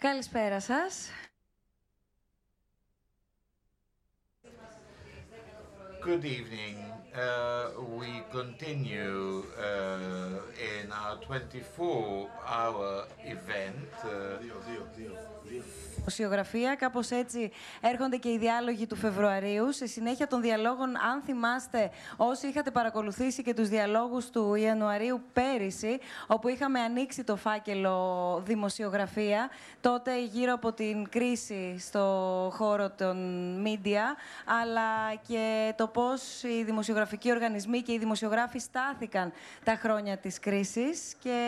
[0.00, 1.08] Καλησπέρα σας.
[6.02, 6.78] Good evening.
[7.14, 13.90] Uh, we continue uh, in our 24-hour event.
[14.04, 14.40] Uh,
[15.96, 19.72] Δημοσιογραφία, κάπως έτσι έρχονται και οι διάλογοι του Φεβρουαρίου.
[19.72, 25.98] Σε συνέχεια των διαλόγων, αν θυμάστε, όσοι είχατε παρακολουθήσει και τους διαλόγους του Ιανουαρίου πέρυσι,
[26.26, 32.04] όπου είχαμε ανοίξει το φάκελο δημοσιογραφία, τότε γύρω από την κρίση στο
[32.52, 33.16] χώρο των
[33.66, 34.16] media,
[34.60, 39.32] αλλά και το πώς οι δημοσιογραφικοί οργανισμοί και οι δημοσιογράφοι στάθηκαν
[39.64, 41.14] τα χρόνια της κρίσης.
[41.22, 41.38] Και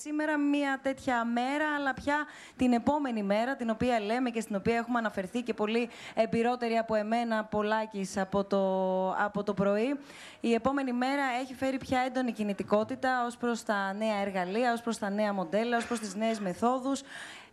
[0.00, 2.26] σήμερα μια τέτοια μέρα, αλλά πια
[2.56, 6.94] την επόμενη μέρα, την οποία λέμε και στην οποία έχουμε αναφερθεί και πολύ εμπειρότεροι από
[6.94, 9.98] εμένα, πολλάκις από το, από το πρωί.
[10.40, 14.98] Η επόμενη μέρα έχει φέρει πια έντονη κινητικότητα ως προς τα νέα εργαλεία, ως προς
[14.98, 17.02] τα νέα μοντέλα, ως προς τις νέες μεθόδους.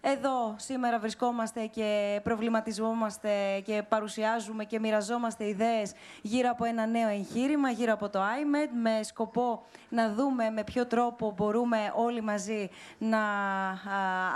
[0.05, 3.29] Εδώ σήμερα βρισκόμαστε και προβληματιζόμαστε
[3.65, 5.91] και παρουσιάζουμε και μοιραζόμαστε ιδέες
[6.21, 10.85] γύρω από ένα νέο εγχείρημα, γύρω από το IMED, με σκοπό να δούμε με ποιο
[10.85, 13.19] τρόπο μπορούμε όλοι μαζί να,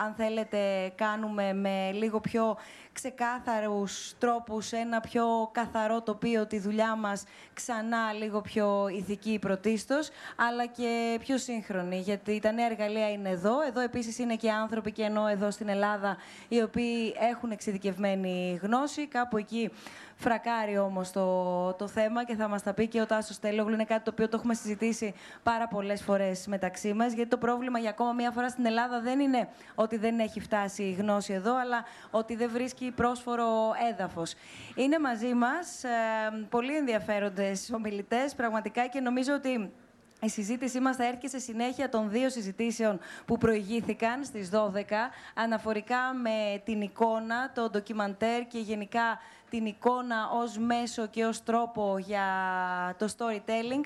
[0.06, 2.58] αν θέλετε, κάνουμε με λίγο πιο
[3.02, 7.24] ξεκάθαρους τρόπους, ένα πιο καθαρό τοπίο τη δουλειά μας,
[7.54, 13.62] ξανά λίγο πιο ηθική πρωτίστως, αλλά και πιο σύγχρονη, γιατί τα νέα εργαλεία είναι εδώ.
[13.62, 16.18] Εδώ επίσης είναι και άνθρωποι και ενώ εδώ στην Ελλάδα,
[16.48, 19.08] οι οποίοι έχουν εξειδικευμένη γνώση.
[19.08, 19.72] Κάπου εκεί
[20.18, 23.74] φρακάρει όμως το, το θέμα και θα μας τα πει και ο Τάσος Τέλογλου.
[23.74, 27.14] Είναι κάτι το οποίο το έχουμε συζητήσει πάρα πολλές φορές μεταξύ μας.
[27.14, 30.84] Γιατί το πρόβλημα για ακόμα μία φορά στην Ελλάδα δεν είναι ότι δεν έχει φτάσει
[30.84, 33.46] η γνώση εδώ, αλλά ότι δεν βρίσκει πρόσφορο
[33.92, 34.34] έδαφος.
[34.76, 35.90] Είναι μαζί μας ε,
[36.50, 39.72] πολύ ενδιαφέροντες ομιλητές, πραγματικά και νομίζω ότι
[40.22, 44.58] η συζήτησή μας θα έρχεται σε συνέχεια των δύο συζητήσεων που προηγήθηκαν στις 12,
[45.34, 51.98] αναφορικά με την εικόνα, το ντοκιμαντέρ και γενικά την εικόνα ως μέσο και ως τρόπο
[51.98, 52.26] για
[52.98, 53.84] το storytelling,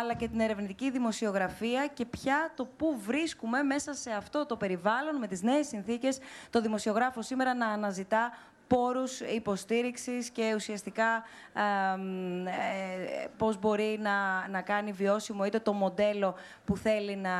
[0.00, 5.16] αλλά και την ερευνητική δημοσιογραφία και πια το πού βρίσκουμε μέσα σε αυτό το περιβάλλον,
[5.16, 6.18] με τις νέες συνθήκες,
[6.50, 8.32] το δημοσιογράφο σήμερα να αναζητά
[8.66, 11.22] πόρους υποστήριξης και ουσιαστικά
[11.54, 16.34] ε, πώς μπορεί να, να κάνει βιώσιμο είτε το μοντέλο
[16.64, 17.36] που θέλει να,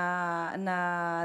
[0.56, 0.76] να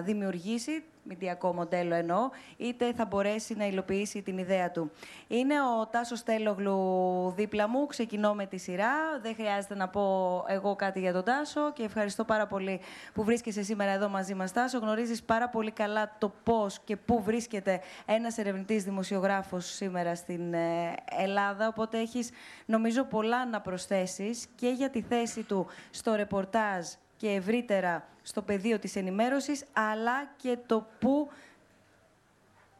[0.01, 4.91] δημιουργήσει μηντιακό μοντέλο εννοώ, είτε θα μπορέσει να υλοποιήσει την ιδέα του.
[5.27, 7.85] Είναι ο Τάσος Τέλογλου δίπλα μου.
[7.85, 9.19] Ξεκινώ με τη σειρά.
[9.21, 10.03] Δεν χρειάζεται να πω
[10.47, 12.79] εγώ κάτι για τον Τάσο και ευχαριστώ πάρα πολύ
[13.13, 14.79] που βρίσκεσαι σήμερα εδώ μαζί μας, Τάσο.
[14.79, 20.95] Γνωρίζεις πάρα πολύ καλά το πώς και πού βρίσκεται ένας ερευνητής δημοσιογράφος σήμερα στην ε,
[21.17, 21.67] Ελλάδα.
[21.67, 22.29] Οπότε έχεις,
[22.65, 26.87] νομίζω, πολλά να προσθέσεις και για τη θέση του στο ρεπορτάζ
[27.19, 31.29] και ευρύτερα στο πεδίο της ενημέρωσης, αλλά και το πού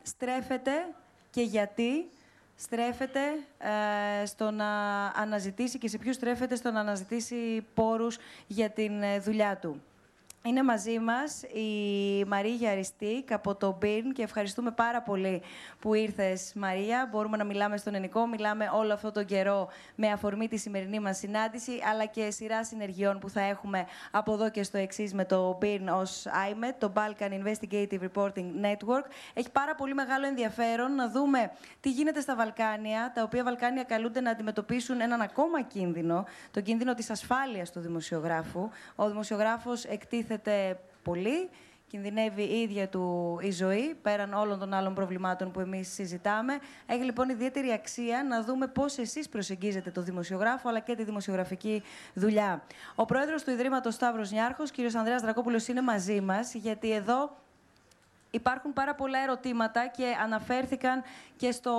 [0.04, 0.72] στρέφεται
[1.30, 2.10] και γιατί
[2.56, 3.20] στρέφεται
[4.22, 8.18] ε, στο να αναζητήσει και σε ποιους στρέφεται στο να αναζητήσει πόρους
[8.48, 9.82] για την ε, δουλειά του.
[10.44, 15.42] Είναι μαζί μας η Μαρία Αριστίκ από το BIRN και ευχαριστούμε πάρα πολύ
[15.80, 17.08] που ήρθες Μαρία.
[17.12, 21.18] Μπορούμε να μιλάμε στον ενικό, μιλάμε όλο αυτό τον καιρό με αφορμή τη σημερινή μας
[21.18, 25.58] συνάντηση, αλλά και σειρά συνεργειών που θα έχουμε από εδώ και στο εξής με το
[25.62, 29.06] BIRN ως IMET, το Balkan Investigative Reporting Network.
[29.34, 34.22] Έχει πάρα πολύ μεγάλο ενδιαφέρον να δούμε τι γίνεται στα Βαλκάνια, τα οποία Βαλκάνια καλούνται
[34.22, 38.70] να αντιμετωπίσουν έναν ακόμα κίνδυνο, το κίνδυνο της ασφάλειας του δημοσιογράφου.
[38.96, 40.29] Ο δημοσιογράφος εκτίθεται
[41.04, 41.50] πολύ.
[41.88, 46.60] Κινδυνεύει η ίδια του η ζωή, πέραν όλων των άλλων προβλημάτων που εμείς συζητάμε.
[46.86, 51.84] Έχει λοιπόν ιδιαίτερη αξία να δούμε πώς εσείς προσεγγίζετε το δημοσιογράφο, αλλά και τη δημοσιογραφική
[52.14, 52.64] δουλειά.
[52.96, 57.38] Ο πρόεδρος του Ιδρύματος Σταύρος Νιάρχος, κύριος Ανδρέας Δρακόπουλος, είναι μαζί μας, γιατί εδώ
[58.32, 61.04] Υπάρχουν πάρα πολλά ερωτήματα και αναφέρθηκαν
[61.38, 61.74] και στο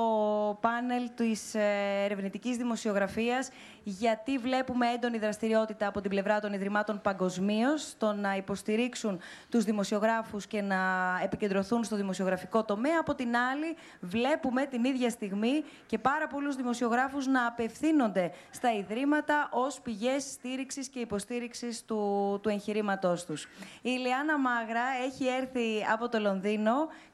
[0.61, 1.61] πάνελ της ε,
[2.05, 3.51] ερευνητικής δημοσιογραφίας
[3.83, 10.47] γιατί βλέπουμε έντονη δραστηριότητα από την πλευρά των Ιδρυμάτων παγκοσμίως στο να υποστηρίξουν τους δημοσιογράφους
[10.47, 10.77] και να
[11.23, 12.97] επικεντρωθούν στο δημοσιογραφικό τομέα.
[13.01, 19.49] Από την άλλη, βλέπουμε την ίδια στιγμή και πάρα πολλούς δημοσιογράφους να απευθύνονται στα Ιδρύματα
[19.53, 23.45] ως πηγές στήριξης και υποστήριξης του, του εγχειρήματός τους.
[23.45, 23.49] Η
[23.83, 26.39] Ιλιάνα Μάγρα έχει έρθει από το Λονδίνο.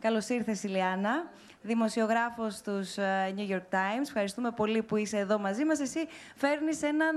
[0.00, 1.31] Καλώς ήρθες, Ιλιάνα
[1.67, 4.02] δημοσιογράφος στους ε, New York Times.
[4.02, 5.81] Ευχαριστούμε πολύ που είσαι εδώ μαζί μας.
[5.81, 7.17] Εσύ φέρνεις έναν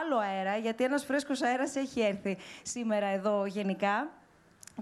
[0.00, 4.08] άλλο αέρα, γιατί ένας φρέσκος αέρας έχει έρθει σήμερα εδώ γενικά.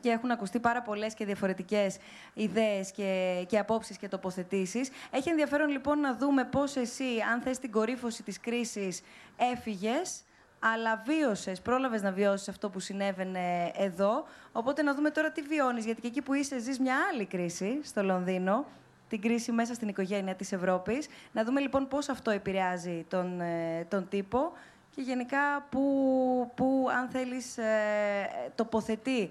[0.01, 1.97] Και έχουν ακουστεί πάρα πολλές και διαφορετικές
[2.35, 4.91] ιδέες και, και απόψεις και τοποθετήσεις.
[5.11, 9.03] Έχει ενδιαφέρον λοιπόν να δούμε πώς εσύ, αν θες την κορύφωση της κρίσης,
[9.37, 10.23] έφυγες
[10.65, 14.25] αλλά βίωσες, πρόλαβες να βιώσεις αυτό που συνέβαινε εδώ.
[14.53, 17.81] Οπότε να δούμε τώρα τι βιώνεις, γιατί και εκεί που είσαι ζεις μια άλλη κρίση
[17.83, 18.65] στο Λονδίνο,
[19.09, 21.09] την κρίση μέσα στην οικογένεια της Ευρώπης.
[21.33, 24.53] Να δούμε λοιπόν πώς αυτό επηρεάζει τον, ε, τον τύπο
[24.95, 29.31] και γενικά που, που αν θέλεις, ε, τοποθετεί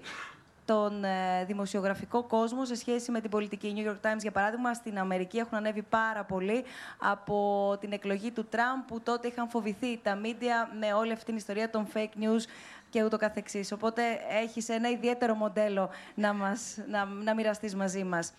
[0.72, 3.74] τον ε, δημοσιογραφικό κόσμο σε σχέση με την πολιτική.
[3.76, 6.64] New York Times, για παράδειγμα, στην Αμερική έχουν ανέβει πάρα πολύ
[6.98, 11.36] από την εκλογή του Τραμπ, που τότε είχαν φοβηθεί τα μίντια με όλη αυτή την
[11.36, 12.42] ιστορία των fake news
[12.90, 13.72] και ούτω καθεξής.
[13.72, 14.02] Οπότε
[14.42, 18.32] έχεις ένα ιδιαίτερο μοντέλο να, μας, να, να μοιραστείς μαζί μας.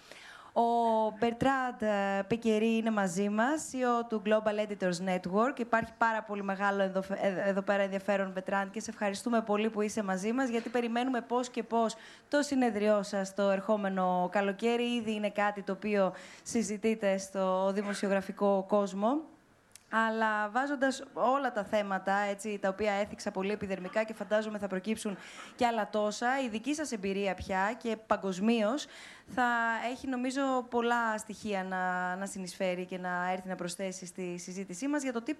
[0.55, 0.63] Ο
[1.19, 1.81] Μπερτράντ
[2.27, 5.59] Πικερή είναι μαζί μας, CEO του Global Editors Network.
[5.59, 9.81] Υπάρχει πάρα πολύ μεγάλο εδώ, ε, εδώ πέρα ενδιαφέρον, Μπερτράντ, και σε ευχαριστούμε πολύ που
[9.81, 11.95] είσαι μαζί μας, γιατί περιμένουμε πώς και πώς
[12.27, 14.83] το συνεδριό σας το ερχόμενο καλοκαίρι.
[14.83, 16.13] Ήδη είναι κάτι το οποίο
[16.43, 19.21] συζητείτε στο δημοσιογραφικό κόσμο
[19.95, 25.17] αλλά βάζοντας όλα τα θέματα έτσι, τα οποία έθιξα πολύ επιδερμικά και φαντάζομαι θα προκύψουν
[25.55, 28.85] και άλλα τόσα, η δική σας εμπειρία πια και παγκοσμίως
[29.27, 29.43] θα
[29.91, 35.03] έχει νομίζω πολλά στοιχεία να, να συνεισφέρει και να έρθει να προσθέσει στη συζήτησή μας
[35.03, 35.33] για το τι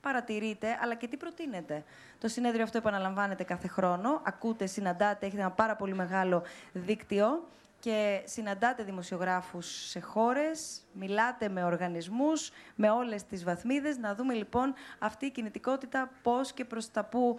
[0.00, 1.84] παρατηρείτε, αλλά και τι προτείνετε.
[2.20, 4.20] Το συνέδριο αυτό επαναλαμβάνεται κάθε χρόνο.
[4.24, 6.42] Ακούτε, συναντάτε, έχετε ένα πάρα πολύ μεγάλο
[6.72, 7.48] δίκτυο
[7.80, 14.74] και συναντάτε δημοσιογράφους σε χώρες, μιλάτε με οργανισμούς, με όλες τις βαθμίδες, να δούμε λοιπόν
[14.98, 17.38] αυτή η κινητικότητα πώς και προς τα πού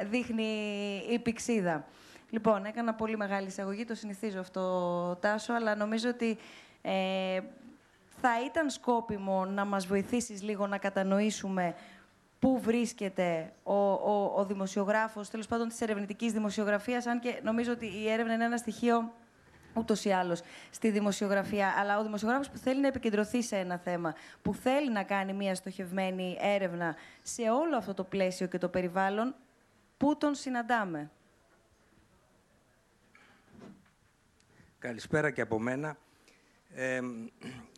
[0.00, 0.44] ε, δείχνει
[1.10, 1.84] η πηξίδα.
[2.30, 6.38] Λοιπόν, έκανα πολύ μεγάλη εισαγωγή, το συνηθίζω αυτό, Τάσο, αλλά νομίζω ότι
[6.82, 7.40] ε,
[8.20, 11.74] θα ήταν σκόπιμο να μας βοηθήσεις λίγο να κατανοήσουμε
[12.42, 17.86] πού βρίσκεται ο, ο, ο δημοσιογράφος, τέλος πάντων της ερευνητικής δημοσιογραφίας, αν και νομίζω ότι
[17.86, 19.12] η έρευνα είναι ένα στοιχείο
[19.74, 20.40] ούτως ή άλλως
[20.70, 21.74] στη δημοσιογραφία.
[21.78, 25.54] Αλλά ο δημοσιογράφος που θέλει να επικεντρωθεί σε ένα θέμα, που θέλει να κάνει μια
[25.54, 29.34] στοχευμένη έρευνα σε όλο αυτό το πλαίσιο και το περιβάλλον,
[29.96, 31.10] πού τον συναντάμε;
[34.78, 35.96] Καλησπέρα και από μένα.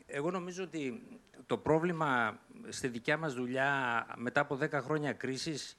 [0.06, 1.02] εγώ νομίζω ότι
[1.46, 2.38] το πρόβλημα
[2.68, 5.78] στη δικιά μας δουλειά μετά από 10 χρόνια κρίσης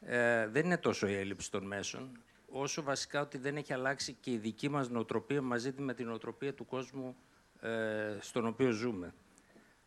[0.00, 2.18] ε, δεν είναι τόσο η έλλειψη των μέσων,
[2.48, 6.54] όσο βασικά ότι δεν έχει αλλάξει και η δική μας νοοτροπία μαζί με την νοοτροπία
[6.54, 7.16] του κόσμου
[7.60, 9.14] ε, στον οποίο ζούμε.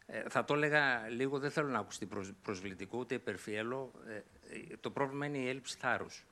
[0.05, 2.09] Ε, θα το έλεγα λίγο, δεν θέλω να ακουστεί
[2.41, 3.91] προσβλητικό ούτε υπερφιέλο.
[4.07, 4.21] Ε,
[4.79, 6.25] το πρόβλημα είναι η έλλειψη θάρρους.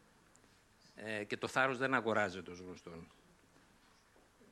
[0.95, 3.07] Ε, και το θάρρος δεν αγοράζεται ως γνωστόν.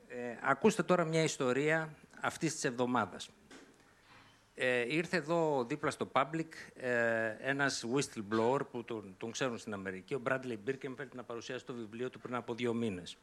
[0.07, 3.29] Ε, ακούστε τώρα μια ιστορία αυτής της εβδομάδας.
[4.61, 10.13] Ε, ήρθε εδώ δίπλα στο public ε, ένας whistleblower που τον, τον ξέρουν στην Αμερική,
[10.13, 13.17] ο Bradley Birkenfeld, να παρουσιάσει το βιβλίο του πριν από δύο μήνες.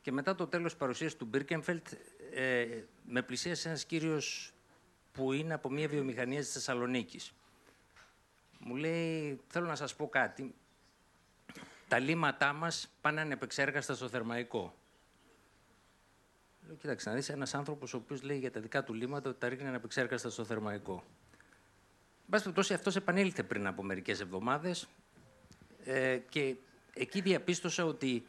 [0.00, 1.82] Και μετά το τέλος της παρουσίασης του Birkenfeld,
[2.34, 2.66] ε,
[3.04, 4.52] με πλησίασε ένας κύριος
[5.12, 7.32] που είναι από μια βιομηχανία της Θεσσαλονίκης.
[8.58, 10.54] Μου λέει, θέλω να σας πω κάτι.
[11.88, 14.74] Τα λίματά μας πάνε ανεπεξέργαστα στο θερμαϊκό.
[16.66, 19.38] Λέω, κοίταξε να δεις ένας άνθρωπος ο οποίος λέει για τα δικά του λίμματα ότι
[19.38, 20.92] τα ρίχνει αναπεξέργαστα στο θερμαϊκό.
[20.92, 24.88] Εν πάση περιπτώσει, αυτός επανήλθε πριν από μερικές εβδομάδες
[25.84, 26.56] ε, και
[26.94, 28.26] εκεί διαπίστωσα ότι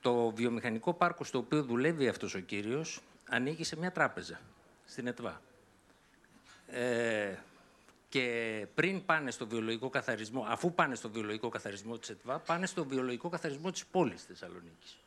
[0.00, 4.40] το βιομηχανικό πάρκο στο οποίο δουλεύει αυτός ο κύριος ανοίγει σε μια τράπεζα
[4.84, 5.40] στην ΕΤΒΑ.
[6.66, 7.34] Ε,
[8.08, 12.84] και πριν πάνε στο βιολογικό καθαρισμό, αφού πάνε στο βιολογικό καθαρισμό της ΕΤΒΑ, πάνε στο
[12.84, 14.98] βιολογικό καθαρισμό της πόλης Θεσσαλονίκης.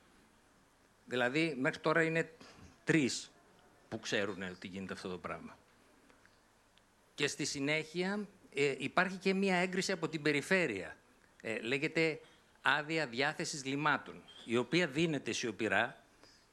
[1.06, 2.32] Δηλαδή, μέχρι τώρα είναι
[2.90, 3.32] τρεις
[3.90, 5.58] που ξέρουν ότι γίνεται αυτό το πράγμα.
[7.16, 10.98] Και στη συνέχεια ε, υπάρχει και μία έγκριση από την περιφέρεια.
[11.42, 12.20] Ε, λέγεται
[12.62, 16.04] άδεια διάθεσης λιμάτων, η οποία δίνεται σιωπηρά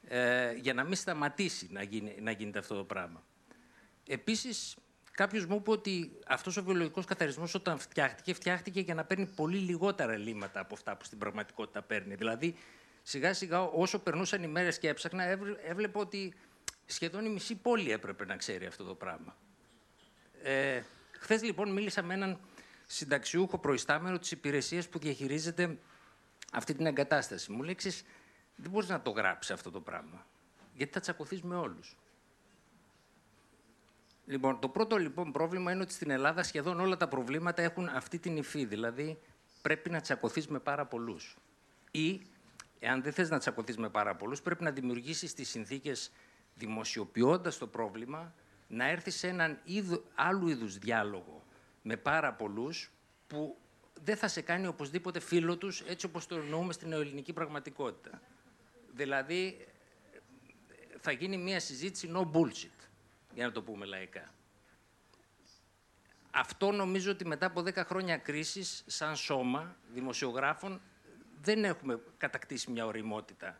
[0.08, 3.24] ε, για να μην σταματήσει να, γίνει, να γίνεται αυτό το πράγμα.
[4.06, 4.76] Επίσης,
[5.12, 9.58] κάποιος μου είπε ότι αυτός ο βιολογικός καθαρισμός όταν φτιάχτηκε, φτιάχτηκε για να παίρνει πολύ
[9.58, 12.14] λιγότερα λίματα από αυτά που στην πραγματικότητα παίρνει.
[12.14, 12.56] Δηλαδή,
[13.08, 15.24] σιγά σιγά όσο περνούσαν οι μέρες και έψαχνα,
[15.64, 16.34] έβλεπα ότι
[16.86, 19.36] σχεδόν η μισή πόλη έπρεπε να ξέρει αυτό το πράγμα.
[20.42, 20.82] Ε,
[21.18, 22.40] Χθες λοιπόν μίλησα με έναν
[22.86, 25.78] συνταξιούχο προϊστάμενο της υπηρεσίας που διαχειρίζεται
[26.52, 27.52] αυτή την εγκατάσταση.
[27.52, 27.76] Μου λέει,
[28.56, 30.26] δεν μπορείς να το γράψεις αυτό το πράγμα,
[30.74, 31.96] γιατί θα τσακωθείς με όλους.
[34.26, 38.18] Λοιπόν, το πρώτο λοιπόν πρόβλημα είναι ότι στην Ελλάδα σχεδόν όλα τα προβλήματα έχουν αυτή
[38.18, 39.18] την υφή, δηλαδή
[39.62, 41.36] πρέπει να τσακωθείς με πάρα πολλούς.
[41.90, 42.26] Ή
[42.78, 46.12] Εάν δεν θες να τσακωθείς με πάρα πολλούς, πρέπει να δημιουργήσεις τις συνθήκες
[46.54, 48.34] δημοσιοποιώντας το πρόβλημα,
[48.68, 51.44] να έρθεις σε έναν είδου, άλλου είδους διάλογο
[51.82, 52.90] με πάρα πολλούς
[53.26, 53.56] που
[54.02, 58.20] δεν θα σε κάνει οπωσδήποτε φίλο τους έτσι όπως το εννοούμε στην ελληνική πραγματικότητα.
[58.94, 59.66] Δηλαδή,
[61.00, 62.88] θα γίνει μια συζήτηση no bullshit,
[63.34, 64.34] για να το πούμε λαϊκά.
[66.30, 70.80] αυτό νομίζω ότι μετά από 10 χρόνια κρίσης, σαν σώμα δημοσιογράφων,
[71.46, 73.58] δεν έχουμε κατακτήσει μια οριμότητα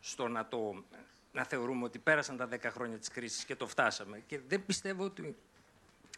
[0.00, 0.84] στο να, το,
[1.32, 4.22] να θεωρούμε ότι πέρασαν τα 10 χρόνια της κρίσης και το φτάσαμε.
[4.26, 5.36] Και δεν πιστεύω ότι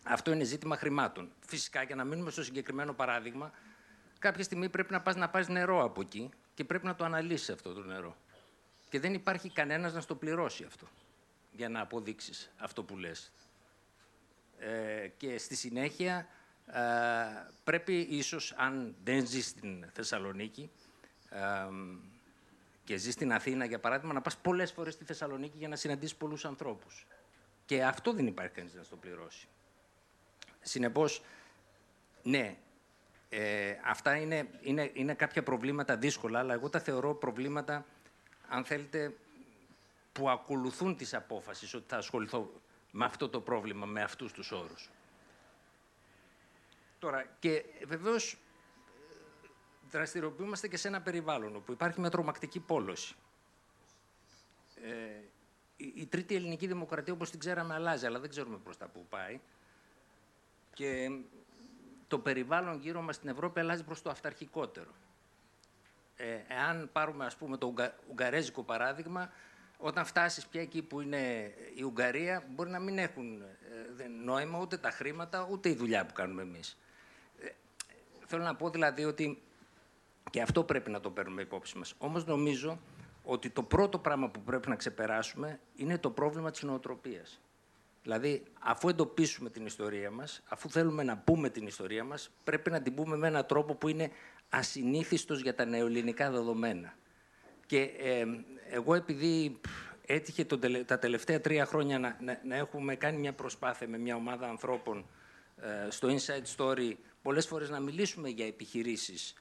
[0.03, 1.33] αυτό είναι ζήτημα χρημάτων.
[1.47, 3.53] Φυσικά, για να μείνουμε στο συγκεκριμένο παράδειγμα,
[4.19, 7.51] κάποια στιγμή πρέπει να πας να πάρεις νερό από εκεί και πρέπει να το αναλύσεις
[7.51, 8.17] αυτό το νερό.
[8.89, 10.87] Και δεν υπάρχει κανένας να στο πληρώσει αυτό
[11.53, 13.33] για να αποδείξεις αυτό που λες.
[14.59, 16.29] Ε, και στη συνέχεια
[16.67, 16.81] ε,
[17.65, 20.88] πρέπει ίσως, αν δεν ζεις στην Θεσσαλονίκη ε,
[22.85, 26.17] και ζεις στην Αθήνα, για παράδειγμα, να πας πολλές φορές στη Θεσσαλονίκη για να συναντήσεις
[26.17, 27.07] πολλούς ανθρώπους.
[27.67, 29.49] Και αυτό δεν υπάρχει κανείς να στο πληρώσει.
[30.61, 31.23] Συνεπώς,
[32.23, 32.57] ναι,
[33.29, 37.85] ε, αυτά είναι, είναι, είναι κάποια προβλήματα δύσκολα, αλλά εγώ τα θεωρώ προβλήματα,
[38.49, 39.15] αν θέλετε,
[40.13, 42.53] που ακολουθούν τις απόφασεις ότι θα ασχοληθώ
[42.91, 44.91] με αυτό το πρόβλημα, με αυτούς τους όρους.
[46.99, 48.39] Τώρα, και βεβαίως
[49.91, 53.15] δραστηριοποιούμαστε και σε ένα περιβάλλον όπου υπάρχει μια τρομακτική πόλωση.
[54.83, 54.91] Ε,
[55.77, 59.07] η, η τρίτη ελληνική δημοκρατία, όπως την ξέραμε, αλλάζει, αλλά δεν ξέρουμε προς τα που
[59.09, 59.41] πάει.
[60.75, 61.11] Και
[62.09, 64.91] το περιβάλλον γύρω μας στην Ευρώπη αλλάζει προς το αυταρχικότερο.
[66.17, 69.33] Ε, εάν πάρουμε, ας πούμε, το ουγγα, ουγγαρέζικο παράδειγμα,
[69.79, 73.43] όταν φτάσεις πια εκεί που είναι η Ουγγαρία, μπορεί να μην έχουν
[73.99, 76.79] ε, νόημα ούτε τα χρήματα, ούτε η δουλειά που κάνουμε εμείς.
[77.41, 77.49] Ε,
[78.27, 79.43] θέλω να πω δηλαδή ότι
[80.31, 81.95] και αυτό πρέπει να το παίρνουμε υπόψη μας.
[81.99, 82.81] Όμως νομίζω
[83.25, 87.41] ότι το πρώτο πράγμα που πρέπει να ξεπεράσουμε είναι το πρόβλημα της νοοτροπίας.
[88.03, 92.83] Δηλαδή, αφού εντοπίσουμε την ιστορία μας, αφού θέλουμε να πούμε την ιστορία μας, πρέπει να
[92.83, 94.11] την πούμε με έναν τρόπο που είναι
[94.49, 96.95] ασυνήθιστος για τα νεοελληνικά δεδομένα.
[97.67, 98.25] Και ε,
[98.71, 99.61] εγώ επειδή
[100.07, 104.49] έτυχε το, τα τελευταία τρία χρόνια να, να, έχουμε κάνει μια προσπάθεια με μια ομάδα
[104.49, 105.07] ανθρώπων
[105.57, 106.93] ε, στο Inside Story
[107.23, 109.39] πολλές φορές να μιλήσουμε για επιχειρήσεις ε,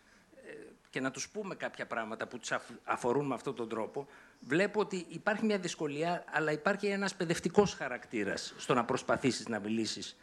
[0.90, 2.52] και να τους πούμε κάποια πράγματα που τους
[2.84, 4.08] αφορούν με αυτόν τον τρόπο,
[4.40, 10.18] βλέπω ότι υπάρχει μια δυσκολία, αλλά υπάρχει ένας παιδευτικός χαρακτήρας στο να προσπαθήσεις να μιλήσεις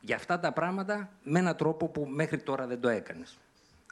[0.00, 3.38] για αυτά τα πράγματα με έναν τρόπο που μέχρι τώρα δεν το έκανες.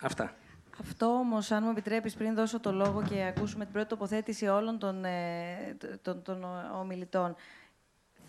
[0.03, 0.35] Αυτά.
[0.81, 4.79] Αυτό όμως, αν μου επιτρέπεις, πριν δώσω το λόγο και ακούσουμε την πρώτη τοποθέτηση όλων
[4.79, 6.45] των, ε, των, των
[6.81, 7.37] ομιλητών,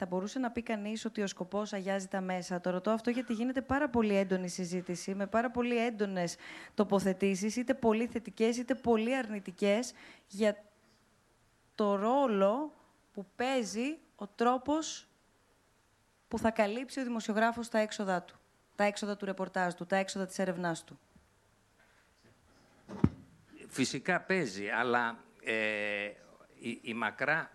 [0.04, 2.62] θα μπορούσε να πει κανείς ότι ο σκοπός αγιάζει τα μέσα.
[2.62, 6.36] Το ρωτώ αυτό γιατί γίνεται πάρα πολύ έντονη συζήτηση, με πάρα πολύ έντονες
[6.74, 9.94] τοποθετήσεις, είτε πολύ θετικές είτε πολύ αρνητικές,
[10.28, 10.64] για
[11.76, 12.74] το ρόλο
[13.14, 15.08] που παίζει ο τρόπος
[16.28, 18.40] που θα καλύψει ο δημοσιογράφος τα έξοδα του.
[18.76, 21.00] Τα έξοδα του ρεπορτάζ του, τα έξοδα της έρευνάς του.
[23.68, 26.06] Φυσικά παίζει, αλλά ε,
[26.60, 27.52] η, η, μακρά...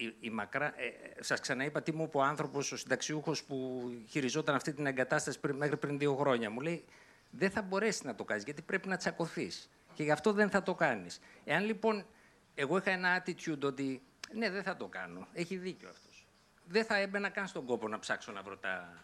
[0.00, 3.88] Ε, η, η μακρά ε, σας ξαναείπα τι μου είπε ο άνθρωπος, ο συνταξιούχος που
[4.08, 6.50] χειριζόταν αυτή την εγκατάσταση πριν, μέχρι πριν δύο χρόνια.
[6.50, 6.84] Μου λέει,
[7.30, 9.70] δεν θα μπορέσεις να το κάνεις, γιατί πρέπει να τσακωθείς.
[9.94, 11.20] Και γι' αυτό δεν θα το κάνεις.
[11.44, 12.06] Εάν λοιπόν
[12.54, 14.02] εγώ είχα ένα attitude ότι
[14.32, 15.26] ναι, δεν θα το κάνω.
[15.32, 16.26] Έχει δίκιο αυτός.
[16.64, 19.02] Δεν θα έμπαινα καν στον κόπο να ψάξω να βρω τα...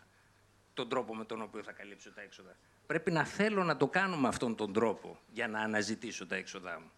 [0.75, 2.57] τον τρόπο με τον οποίο θα καλύψω τα έξοδα.
[2.87, 6.81] Πρέπει να θέλω να το κάνω με αυτόν τον τρόπο για να αναζητήσω τα έξοδά
[6.81, 6.91] μου.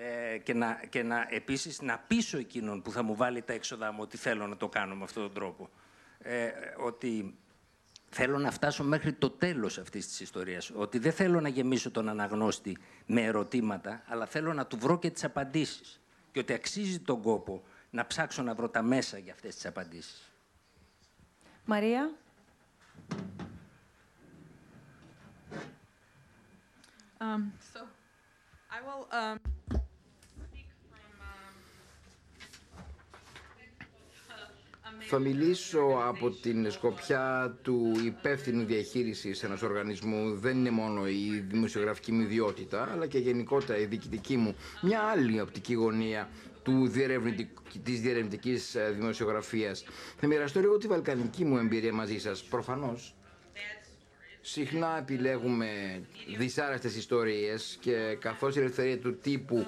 [0.00, 3.92] Ε, και να, και να, επίσης να πείσω εκείνον που θα μου βάλει τα έξοδά
[3.92, 5.70] μου ότι θέλω να το κάνω με αυτόν τον τρόπο.
[6.18, 7.38] Ε, ότι
[8.08, 10.70] θέλω να φτάσω μέχρι το τέλος αυτής της ιστορίας.
[10.74, 15.10] Ότι δεν θέλω να γεμίσω τον αναγνώστη με ερωτήματα, αλλά θέλω να του βρω και
[15.10, 16.00] τις απαντήσεις.
[16.32, 20.32] Και ότι αξίζει τον κόπο να ψάξω να βρω τα μέσα για αυτές τις απαντήσεις.
[21.64, 22.10] Μαρία.
[27.20, 27.80] Um, so,
[28.76, 29.58] I will um,
[35.00, 40.34] Θα μιλήσω από την σκοπιά του υπεύθυνου διαχείρισης ενός οργανισμού.
[40.34, 44.54] Δεν είναι μόνο η δημοσιογραφική μου ιδιότητα, αλλά και γενικότερα η διοικητική μου.
[44.82, 46.28] Μια άλλη οπτική γωνία
[46.62, 46.90] του
[47.82, 49.84] της διερευνητικής ε, δημοσιογραφίας.
[50.16, 52.42] Θα μοιραστώ λίγο τη βαλκανική μου εμπειρία μαζί σας.
[52.42, 53.14] Προφανώς,
[54.40, 55.68] συχνά επιλέγουμε
[56.38, 59.66] δυσάρεστες ιστορίες και καθώς η ελευθερία του τύπου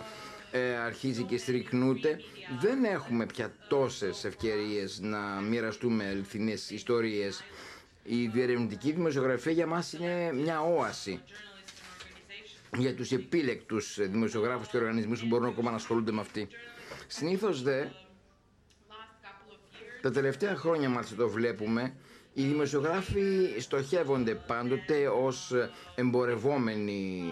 [0.51, 2.21] ε, αρχίζει και στρικνούται.
[2.61, 7.43] Δεν έχουμε πια τόσες ευκαιρίες να μοιραστούμε αληθινές ιστορίες.
[8.03, 11.23] Η διερευνητική δημοσιογραφία για μας είναι μια όαση
[12.79, 16.49] για τους επίλεκτους δημοσιογράφους και οργανισμούς που μπορούν ακόμα να ασχολούνται με αυτή.
[17.07, 17.85] Συνήθως δε,
[20.01, 21.95] τα τελευταία χρόνια μάλιστα το βλέπουμε,
[22.33, 25.53] οι δημοσιογράφοι στοχεύονται πάντοτε ως
[25.95, 27.23] εμπορευόμενοι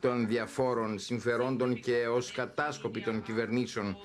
[0.00, 3.96] των διαφόρων συμφερόντων και ως κατάσκοποι των κυβερνήσεων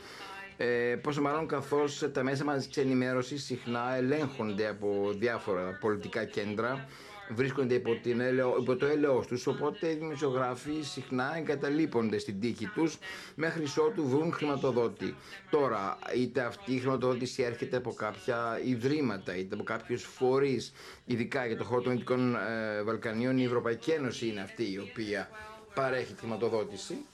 [0.63, 6.87] Ε, πόσο μάλλον καθώς τα μέσα μαζικής ενημέρωσης συχνά ελέγχονται από διάφορα πολιτικά κέντρα
[7.33, 8.21] βρίσκονται υπό, την
[8.59, 12.97] υπό το έλεος τους, οπότε οι δημοσιογράφοι συχνά εγκαταλείπονται στην τύχη τους
[13.35, 15.15] μέχρι ότου βρουν χρηματοδότη.
[15.49, 20.71] Τώρα, είτε αυτή η χρηματοδότηση έρχεται από κάποια ιδρύματα, είτε από κάποιους φορείς,
[21.05, 25.29] ειδικά για το χώρο των Δυτικών ε, Βαλκανίων, η Ευρωπαϊκή Ένωση είναι αυτή η οποία
[25.73, 27.05] παρέχει τη χρηματοδότηση.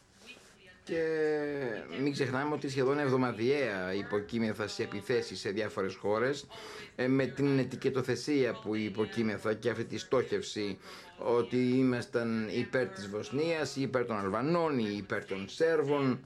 [0.84, 1.04] Και
[2.02, 6.48] μην ξεχνάμε ότι σχεδόν εβδομαδιαία υποκείμεθα σε επιθέσεις σε διάφορες χώρες
[6.96, 10.78] ε, με την ετικετοθεσία που υποκείμεθα και αυτή τη στόχευση
[11.18, 16.20] ότι ήμασταν υπέρ της Βοσνίας ή υπέρ των Αλβανών ή υπέρ των Σέρβων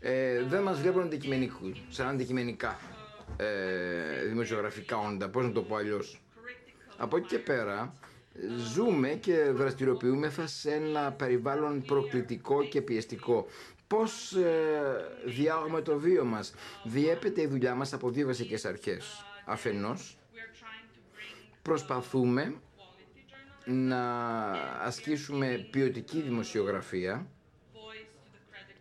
[0.00, 2.78] ε, δεν μας βλέπουν αντικειμενικού, σαν αντικειμενικά
[3.36, 6.20] ε, δημοσιογραφικά όντα, πώς να το πω αλλιώς.
[6.96, 7.92] Από εκεί και πέρα,
[8.74, 13.46] ζούμε και δραστηριοποιούμεθα σε ένα περιβάλλον προκλητικό και πιεστικό.
[13.86, 19.24] Πώς ε, διάγουμε το βίο μας; Διέπεται η δουλειά μας από δύο βασικές αρχές.
[19.44, 20.18] Αφενός,
[21.62, 22.54] προσπαθούμε
[23.64, 24.50] να
[24.82, 27.26] ασκήσουμε ποιοτική δημοσιογραφία,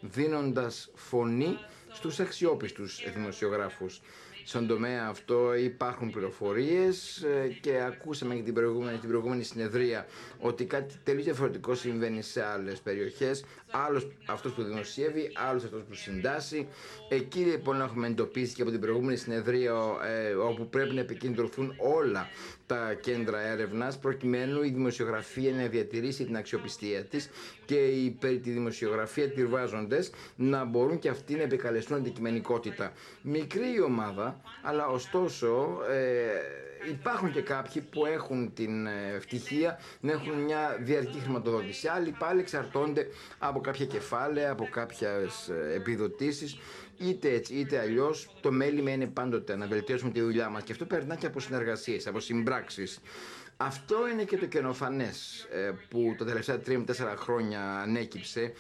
[0.02, 1.58] δίνοντας φωνή
[1.94, 4.02] στους αξιόπιστους δημοσιογράφους.
[4.48, 10.06] Στον τομέα αυτό υπάρχουν πληροφορίες ε, και ακούσαμε και την προηγούμενη, την προηγούμενη συνεδρία
[10.40, 13.44] ότι κάτι τελείως διαφορετικό συμβαίνει σε άλλες περιοχές.
[13.84, 16.68] Άλλος αυτός που δημοσιεύει, άλλος αυτός που συντάσσει.
[17.10, 22.28] Εκεί λοιπόν έχουμε εντοπίσει και από την προηγούμενη συνεδρία ε, όπου πρέπει να επικεντρωθούν όλα
[22.66, 27.30] τα κέντρα έρευνας προκειμένου η δημοσιογραφία να διατηρήσει την αξιοπιστία της
[27.66, 32.92] και οι περί τη δημοσιογραφία τυρβάζοντες να μπορούν και αυτοί να επικαλεστούν αντικειμενικότητα.
[33.22, 40.34] Μικρή ομάδα, αλλά ωστόσο ε, υπάρχουν και κάποιοι που έχουν την ε, ευτυχία να έχουν
[40.34, 41.88] μια διαρκή χρηματοδότηση.
[41.88, 43.08] Άλλοι πάλι εξαρτώνται
[43.40, 46.58] από κάποια κεφάλαια, από κάποιες ε, επιδοτήσεις
[46.98, 50.86] είτε έτσι είτε αλλιώς, το μέλημα είναι πάντοτε να βελτιώσουμε τη δουλειά μας και αυτό
[50.86, 53.00] περνά και από συνεργασίες, από συμπράξεις.
[53.58, 56.84] Αυτό είναι και το καινοφανές ε, που τα τελευταία 3-4
[57.18, 58.54] χρόνια ανέκυψε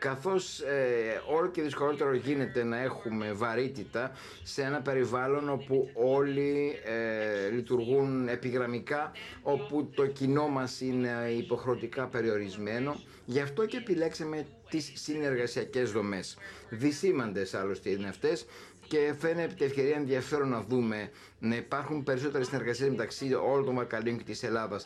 [0.00, 7.50] καθώς ε, όλο και δυσκολότερο γίνεται να έχουμε βαρύτητα σε ένα περιβάλλον όπου όλοι ε,
[7.50, 13.00] λειτουργούν επιγραμμικά, όπου το κοινό μας είναι υποχρεωτικά περιορισμένο.
[13.30, 16.36] Γι' αυτό και επιλέξαμε τις συνεργασιακές δομές.
[16.70, 18.46] Δυσήμαντες άλλωστε είναι αυτές
[18.88, 24.24] και φαίνεται ευκαιρία ενδιαφέρον να δούμε να υπάρχουν περισσότερες συνεργασίες μεταξύ όλων των Βαλκανίων και
[24.24, 24.84] της Ελλάδας.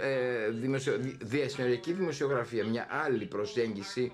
[0.00, 4.12] ε, δημοσιο, διασυνοριακή δημοσιογραφία, μια άλλη προσέγγιση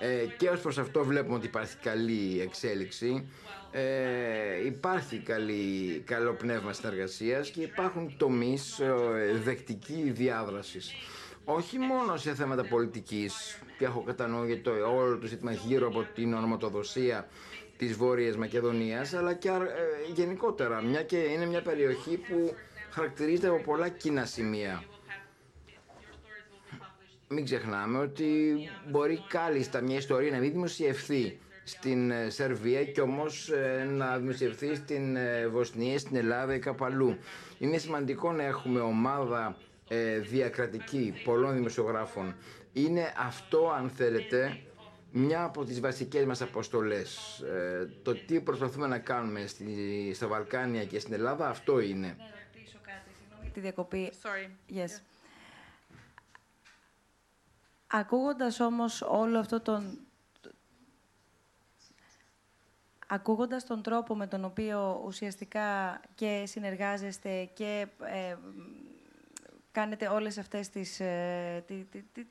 [0.00, 3.26] ε, και ως προς αυτό βλέπουμε ότι υπάρχει καλή εξέλιξη.
[3.76, 8.92] Ε, υπάρχει καλή, καλό πνεύμα συνεργασίας και υπάρχουν τομείς ε,
[9.44, 10.92] δεκτική διάδρασης
[11.44, 16.06] όχι μόνο σε θέματα πολιτικής και έχω κατά νου το όλο το ζήτημα γύρω από
[16.14, 17.28] την ονοματοδοσία
[17.76, 22.54] της Βόρειας Μακεδονίας αλλά και ε, γενικότερα μια και είναι μια περιοχή που
[22.90, 24.84] χαρακτηρίζεται από πολλά κοινά σημεία.
[27.28, 28.56] Μην ξεχνάμε ότι
[28.90, 34.74] μπορεί κάλλιστα μια ιστορία να μην δημοσιευθεί στην ε, Σερβία και όμως ε, να δημοσιευθεί
[34.74, 35.16] στην
[35.50, 37.18] Βοσνία, στην Ελλάδα ή κάπου αλλού.
[37.58, 39.56] Είναι σημαντικό να έχουμε ομάδα
[39.88, 42.34] ε, διακρατική πολλών δημοσιογράφων
[42.74, 44.60] είναι αυτό, αν θέλετε,
[45.10, 47.40] μια από τις βασικές μας αποστολές.
[47.40, 52.06] Ε, το τι προσπαθούμε να κάνουμε στη, στα Βαλκάνια και στην Ελλάδα, αυτό είναι.
[52.18, 54.12] Να ρωτήσω κάτι, συγγνώμη τη διακοπή.
[54.22, 54.74] Sorry.
[54.76, 55.00] Yes.
[57.86, 59.98] Ακούγοντας όμως όλο αυτό τον...
[63.06, 68.34] Ακούγοντας τον τρόπο με τον οποίο ουσιαστικά και συνεργάζεστε και ε,
[69.72, 71.64] κάνετε όλες αυτές τις, ε,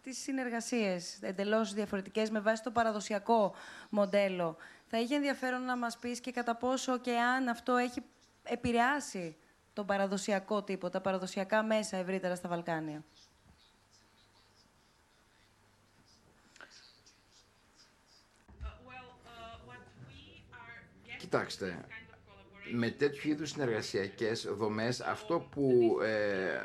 [0.02, 3.54] τις συνεργασίες εντελώς διαφορετικές με βάση το παραδοσιακό
[3.90, 4.58] μοντέλο.
[4.88, 8.02] Θα είχε ενδιαφέρον να μας πεις και κατά πόσο και αν αυτό έχει
[8.44, 9.36] επηρεάσει
[9.74, 13.04] τον παραδοσιακό τύπο, τα παραδοσιακά μέσα ευρύτερα στα Βαλκάνια.
[21.34, 21.86] Κοιτάξτε,
[22.72, 26.60] με τέτοιου είδους συνεργασιακές δομές, αυτό που ε,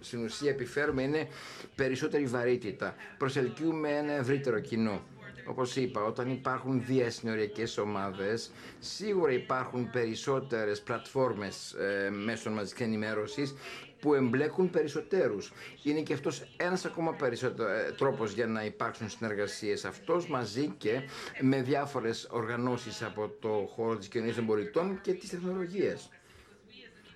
[0.00, 1.28] στην ουσία επιφέρουμε είναι
[1.74, 2.94] περισσότερη βαρύτητα.
[3.18, 5.02] Προσελκύουμε ένα ευρύτερο κοινό.
[5.46, 13.54] Όπως είπα, όταν υπάρχουν διασυνοριακές ομάδες, σίγουρα υπάρχουν περισσότερες πλατφόρμες ε, μέσων μαζικής ενημέρωσης
[14.02, 15.52] που εμπλέκουν περισσότερους.
[15.82, 19.84] Είναι και αυτός ένας ακόμα περισσότερο ε, τρόπος για να υπάρξουν συνεργασίες.
[19.84, 21.00] Αυτός μαζί και
[21.40, 26.10] με διάφορες οργανώσεις από το χώρο της κοινωνίας των πολιτών και της τεχνολογίας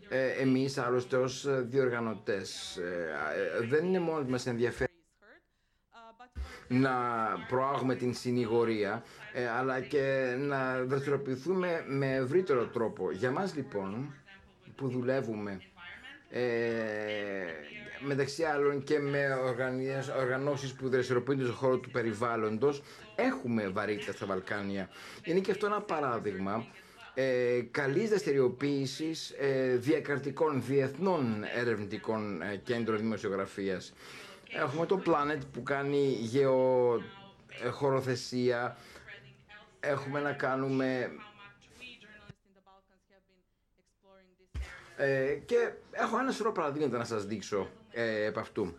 [0.09, 2.77] ε, εμείς άλλωστε ως διοργανωτές.
[2.77, 3.09] Ε,
[3.63, 4.91] ε, δεν είναι μόνο μας ενδιαφέρει
[6.69, 6.91] να
[7.49, 13.11] προάγουμε την συνηγορία, ε, αλλά και να δραστηριοποιηθούμε με ευρύτερο τρόπο.
[13.11, 14.15] Για μας λοιπόν,
[14.77, 15.61] που δουλεύουμε
[16.31, 16.41] ε,
[18.01, 19.27] μεταξύ άλλων και με
[20.21, 22.83] οργανώσεις που δραστηριοποιούνται στον χώρο του περιβάλλοντος,
[23.15, 24.89] έχουμε βαρύτητα στα Βαλκάνια.
[25.25, 26.67] Είναι και αυτό ένα παράδειγμα
[27.19, 33.93] ε, καλής δραστηριοποίησης ε, διακρατικών διεθνών ερευνητικών ε, κέντρων δημοσιογραφίας.
[34.53, 38.77] Έχουμε το Planet που κάνει γεωχωροθεσία.
[39.81, 41.11] Ε, Έχουμε να κάνουμε...
[44.97, 48.75] Ε, και έχω ένα σωρό παραδείγματα να σας δείξω ε, επ' αυτού.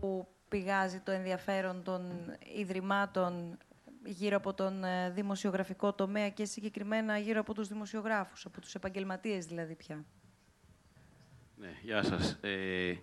[0.00, 2.10] Που πηγάζει το ενδιαφέρον των
[2.56, 3.58] ιδρυμάτων
[4.04, 9.46] γύρω από τον ε, δημοσιογραφικό τομέα και συγκεκριμένα γύρω από τους δημοσιογράφους, από τους επαγγελματίες
[9.46, 10.04] δηλαδή πια.
[11.56, 12.38] Ναι, γεια σας.
[12.40, 12.94] Ε,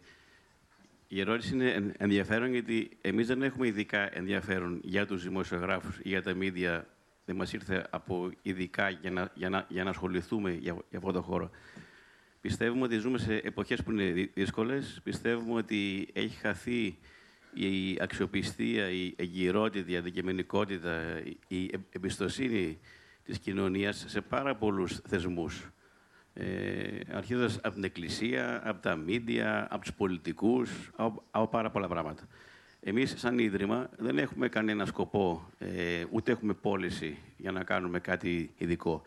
[1.08, 6.24] η ερώτηση είναι ενδιαφέρον γιατί εμείς δεν έχουμε ειδικά ενδιαφέρον για τους δημοσιογράφους ή για
[6.24, 6.88] τα μίδια.
[7.26, 11.12] Δεν μας ήρθε από ειδικά για να, για να, για να ασχοληθούμε για, για αυτό
[11.12, 11.50] το χώρο.
[12.48, 15.00] Πιστεύουμε ότι ζούμε σε εποχές που είναι δύσκολες.
[15.04, 16.98] Πιστεύουμε ότι έχει χαθεί
[17.54, 22.80] η αξιοπιστία, η εγκυρότητα, η αντικειμενικότητα, η εμπιστοσύνη
[23.24, 25.70] της κοινωνίας σε πάρα πολλούς θεσμούς.
[26.34, 26.46] Ε,
[27.12, 32.28] αρχίζοντας από την Εκκλησία, από τα μίντια, από τους πολιτικούς, από, από πάρα πολλά πράγματα.
[32.80, 38.54] Εμείς, σαν Ίδρυμα, δεν έχουμε κανένα σκοπό, ε, ούτε έχουμε πώληση για να κάνουμε κάτι
[38.58, 39.02] ειδικό.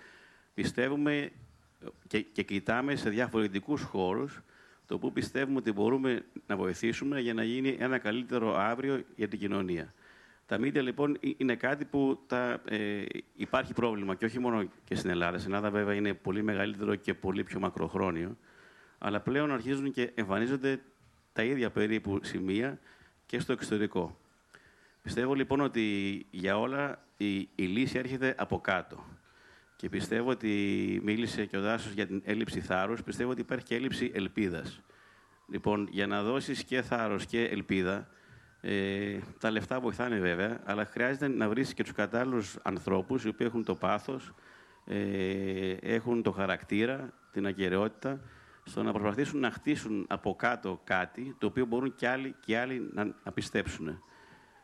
[0.55, 1.33] Πιστεύουμε
[2.07, 4.41] και, και κοιτάμε σε διαφορετικούς χώρους
[4.87, 9.39] το που πιστεύουμε ότι μπορούμε να βοηθήσουμε για να γίνει ένα καλύτερο αύριο για την
[9.39, 9.95] κοινωνία.
[10.47, 13.03] Τα μίντια λοιπόν είναι κάτι που τα, ε,
[13.37, 15.39] υπάρχει πρόβλημα και όχι μόνο και στην Ελλάδα.
[15.39, 18.37] Στην Ελλάδα βέβαια είναι πολύ μεγαλύτερο και πολύ πιο μακροχρόνιο.
[18.99, 20.81] Αλλά πλέον αρχίζουν και εμφανίζονται
[21.33, 22.79] τα ίδια περίπου σημεία
[23.27, 24.19] και στο εξωτερικό.
[25.03, 29.05] Πιστεύω λοιπόν ότι για όλα η, η λύση έρχεται από κάτω.
[29.81, 33.03] Και πιστεύω ότι μίλησε και ο Δάσος για την έλλειψη θάρρους.
[33.03, 34.81] Πιστεύω ότι υπάρχει και έλλειψη ελπίδας.
[35.49, 38.09] Λοιπόν, για να δώσεις και θάρρος και ελπίδα,
[38.61, 43.47] ε, τα λεφτά βοηθάνε βέβαια, αλλά χρειάζεται να βρεις και τους κατάλληλους ανθρώπους οι οποίοι
[43.51, 44.35] έχουν το πάθος,
[44.85, 48.21] ε, έχουν το χαρακτήρα, την ακαιρεότητα,
[48.65, 52.89] στο να προσπαθήσουν να χτίσουν από κάτω κάτι το οποίο μπορούν και άλλοι, και άλλοι
[52.93, 54.03] να, να πιστέψουν.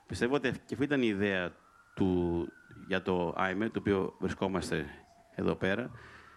[0.06, 1.52] Πιστεύω ότι και αυτή ήταν η ιδέα
[1.94, 2.48] του,
[2.86, 4.86] για το IME, το οποίο βρισκόμαστε
[5.36, 5.90] εδώ πέρα.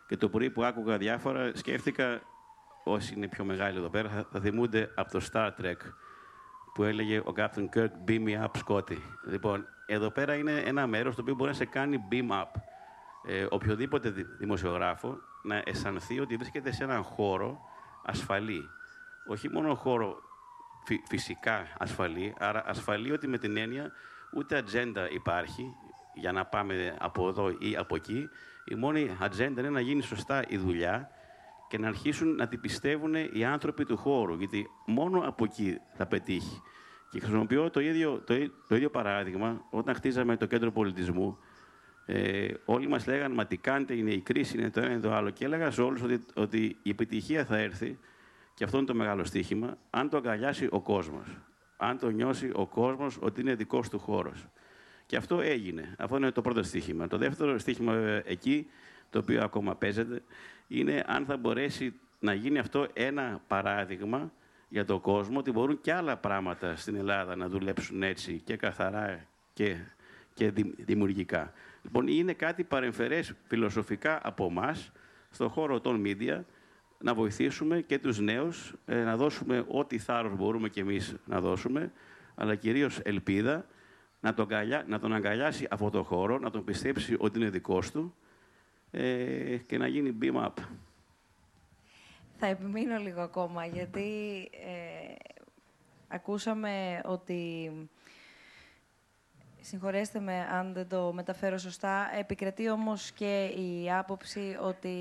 [0.08, 2.22] Και το πρωί που άκουγα διάφορα, σκέφτηκα,
[2.84, 5.78] όσοι είναι πιο μεγάλοι εδώ πέρα, θα, θα θυμούνται από το Star Trek,
[6.74, 8.98] που έλεγε ο Captain Kirk, beam me up, Scotty.
[9.30, 12.62] Λοιπόν, εδώ πέρα είναι ένα μέρος το οποίο μπορεί να σε κάνει beam up.
[13.28, 14.10] Ε, οποιοδήποτε
[14.40, 17.60] δημοσιογράφο να αισθανθεί ότι βρίσκεται σε έναν χώρο
[18.06, 18.70] ασφαλή.
[19.28, 20.22] Όχι μόνο χώρο
[21.08, 23.92] φυσικά ασφαλή, άρα ασφαλή ότι με την έννοια
[24.34, 25.76] ούτε ατζέντα υπάρχει
[26.14, 28.30] για να πάμε από εδώ ή από εκεί.
[28.70, 31.10] Η μόνη ατζέντα είναι να γίνει σωστά η δουλειά
[31.68, 36.06] και να αρχίσουν να την πιστεύουν οι άνθρωποι του χώρου, γιατί μόνο από εκεί θα
[36.06, 36.62] πετύχει.
[37.10, 38.34] Και χρησιμοποιώ το ίδιο, το,
[38.68, 41.38] το ίδιο παράδειγμα όταν χτίζαμε το κέντρο πολιτισμού.
[42.06, 45.14] Ε, όλοι μας λέγανε, μα τι κάνετε, είναι η κρίση, είναι το ένα ή το
[45.14, 45.30] άλλο.
[45.30, 48.00] Και έλεγα σε όλους ότι, ότι η επιτυχία θα έρθει,
[48.54, 51.38] και αυτό είναι το μεγάλο στοίχημα, αν το αγκαλιάσει ο κόσμος.
[51.78, 54.48] Αν το νιώσει ο κόσμος ότι είναι δικός του χώρος.
[55.10, 55.96] Και αυτό έγινε.
[55.98, 57.08] Αυτό είναι το πρώτο στοίχημα.
[57.08, 58.68] Το δεύτερο στοίχημα εκεί,
[59.10, 60.22] το οποίο ακόμα παίζεται,
[60.68, 64.32] είναι αν θα μπορέσει να γίνει αυτό ένα παράδειγμα
[64.68, 69.26] για τον κόσμο, ότι μπορούν και άλλα πράγματα στην Ελλάδα να δουλέψουν έτσι και καθαρά
[69.54, 69.76] και,
[70.34, 71.54] και δημιουργικά.
[71.84, 74.76] Λοιπόν, είναι κάτι παρεμφερές φιλοσοφικά από εμά
[75.30, 76.42] στον χώρο των media,
[77.00, 81.92] να βοηθήσουμε και τους νέους, ε, να δώσουμε ό,τι θάρρος μπορούμε και εμείς να δώσουμε,
[82.36, 83.66] αλλά κυρίως ελπίδα,
[84.20, 84.48] να τον,
[84.88, 88.16] να τον αγκαλιάσει αυτό το χώρο, να τον πιστέψει ότι είναι δικός του
[88.92, 90.64] ε, και να γίνει beam up.
[92.38, 95.16] Θα επιμείνω λίγο ακόμα, γιατί ε,
[96.08, 97.72] ακούσαμε ότι
[99.62, 102.10] Συγχωρέστε με αν δεν το μεταφέρω σωστά.
[102.20, 104.98] Επικρατεί όμως και η άποψη ότι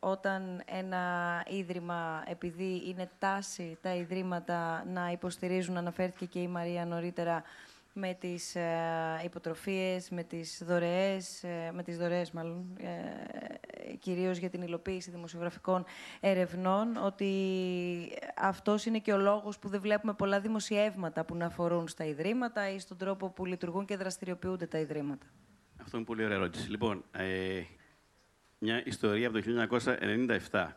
[0.00, 1.02] όταν ένα
[1.50, 7.42] ίδρυμα, επειδή είναι τάση τα ιδρύματα να υποστηρίζουν, αναφέρθηκε και η Μαρία νωρίτερα,
[8.00, 14.50] με τις ε, υποτροφίες, με τις δωρεές, ε, με τις δωρεές μάλλον, ε, κυρίως για
[14.50, 15.84] την υλοποίηση δημοσιογραφικών
[16.20, 17.32] ερευνών, ότι
[18.36, 22.70] αυτός είναι και ο λόγος που δεν βλέπουμε πολλά δημοσιεύματα που να αφορούν στα ιδρύματα
[22.70, 25.26] ή στον τρόπο που λειτουργούν και δραστηριοποιούνται τα ιδρύματα.
[25.82, 26.70] Αυτό είναι πολύ ωραία ερώτηση.
[26.70, 27.62] Λοιπόν, ε,
[28.58, 29.68] μια ιστορία από το
[30.50, 30.76] 1997.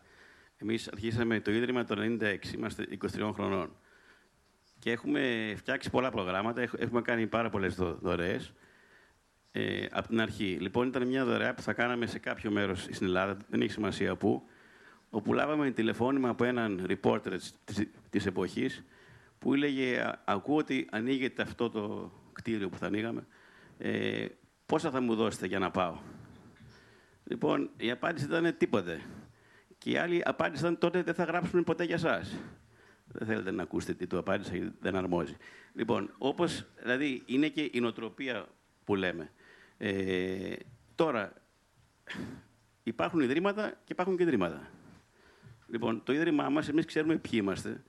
[0.57, 3.75] Εμείς αρχίσαμε το Ίδρυμα το 1996, είμαστε 23 χρονών.
[4.83, 8.53] Και έχουμε φτιάξει πολλά προγράμματα, έχουμε κάνει πάρα πολλές δωρεές.
[9.51, 10.57] Ε, από την αρχή.
[10.61, 14.15] Λοιπόν, ήταν μια δωρεά που θα κάναμε σε κάποιο μέρος στην Ελλάδα, δεν έχει σημασία
[14.15, 14.43] πού,
[15.09, 17.37] όπου λάβαμε τηλεφώνημα από έναν reporter
[18.09, 18.83] της εποχής
[19.39, 23.27] που έλεγε: Ακούω ότι ανοίγεται αυτό το κτίριο που θα ανοίγαμε.
[23.77, 24.25] Ε,
[24.65, 25.97] πόσα θα μου δώσετε για να πάω;
[27.23, 29.01] Λοιπόν, η απάντηση ήταν τίποτε.
[29.77, 32.21] Και η άλλη απάντηση ήταν τότε δεν θα γράψουμε ποτέ για εσά.
[33.13, 35.35] Δεν θέλετε να ακούσετε τι του απάντησα, γιατί δεν αρμόζει.
[35.73, 38.45] Λοιπόν, όπως δηλαδή είναι και η νοοτροπία
[38.83, 39.31] που λέμε.
[39.77, 40.55] Ε,
[40.95, 41.33] τώρα,
[42.83, 44.69] υπάρχουν ιδρύματα και υπάρχουν και ιδρύματα.
[45.67, 47.83] Λοιπόν, το ίδρυμά μας, εμείς ξέρουμε ποιοι είμαστε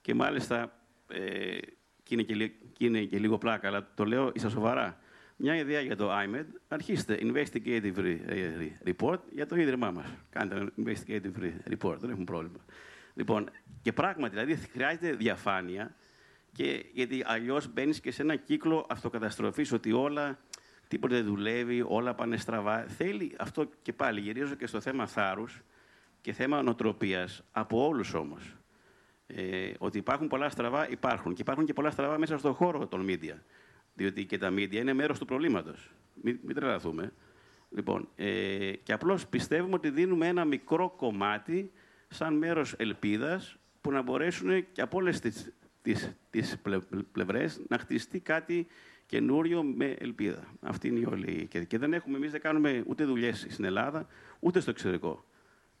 [0.00, 1.58] και μάλιστα ε,
[2.02, 4.98] και, είναι και, και είναι και λίγο πλάκα, αλλά το λέω ίσα σοβαρά.
[5.36, 8.18] Μια ιδέα για το IMED, αρχίστε investigative
[8.84, 10.06] report για το ίδρυμά μας.
[10.30, 12.58] Κάντε ένα investigative report, δεν έχουμε πρόβλημα.
[13.20, 13.50] Λοιπόν,
[13.82, 15.94] και πράγματι, δηλαδή χρειάζεται διαφάνεια,
[16.52, 20.38] και, γιατί αλλιώς μπαίνεις και σε ένα κύκλο αυτοκαταστροφής ότι όλα
[20.88, 22.86] τίποτε δεν δουλεύει, όλα πάνε στραβά.
[22.88, 25.62] Θέλει αυτό και πάλι, γυρίζω και στο θέμα θάρρους
[26.20, 28.56] και θέμα νοοτροπίας, από όλους όμως.
[29.26, 31.34] Ε, ότι υπάρχουν πολλά στραβά, υπάρχουν.
[31.34, 33.36] Και υπάρχουν και πολλά στραβά μέσα στον χώρο των media.
[33.94, 35.90] Διότι και τα media είναι μέρος του προβλήματος.
[36.22, 37.12] Μην, μην τρελαθούμε.
[37.70, 41.72] Λοιπόν, ε, και απλώς πιστεύουμε ότι δίνουμε ένα μικρό κομμάτι
[42.10, 46.56] σαν μέρος ελπίδας που να μπορέσουν και από όλες τις τις, τις
[47.12, 48.66] πλευρές να χτιστεί κάτι
[49.06, 50.44] καινούριο με ελπίδα.
[50.60, 51.46] Αυτή είναι η όλη.
[51.46, 54.06] Και, και δεν έχουμε, εμείς δεν κάνουμε ούτε δουλειές στην Ελλάδα,
[54.40, 55.24] ούτε στο εξωτερικό.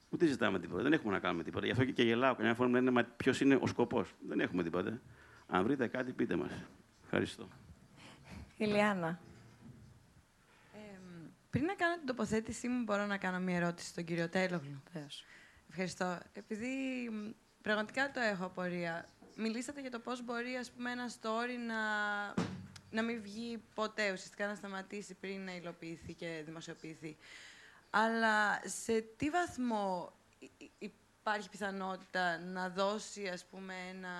[0.08, 0.82] Ούτε ζητάμε τίποτα.
[0.82, 1.66] Δεν έχουμε να κάνουμε τίποτα.
[1.66, 2.34] Γι' αυτό και, και γελάω.
[2.34, 5.00] Καμιά φορά μου λένε ποιος είναι ο σκοπός; Δεν έχουμε τίποτα.
[5.46, 6.50] Αν βρείτε κάτι, πείτε μας.
[7.04, 7.48] Ευχαριστώ.
[8.56, 9.20] Ηλιάνα.
[10.74, 10.98] Ε,
[11.50, 14.82] πριν να κάνω την τοποθέτησή μου, μπορώ να κάνω μια ερώτηση στον κύριο Τέλογλου.
[15.70, 16.18] Ευχαριστώ.
[16.32, 17.10] Επειδή
[17.62, 19.08] πραγματικά το έχω απορία.
[19.36, 21.82] Μιλήσατε για το πώς μπορεί ας πούμε, ένα story να,
[22.90, 27.16] να μην βγει ποτέ, ουσιαστικά να σταματήσει πριν να υλοποιηθεί και δημοσιοποιηθεί.
[27.90, 30.12] Αλλά σε τι βαθμό
[30.78, 34.10] υπάρχει πιθανότητα να δώσει, ας πούμε, ένα,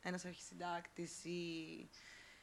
[0.00, 1.88] ένας αρχισυντάκτης ή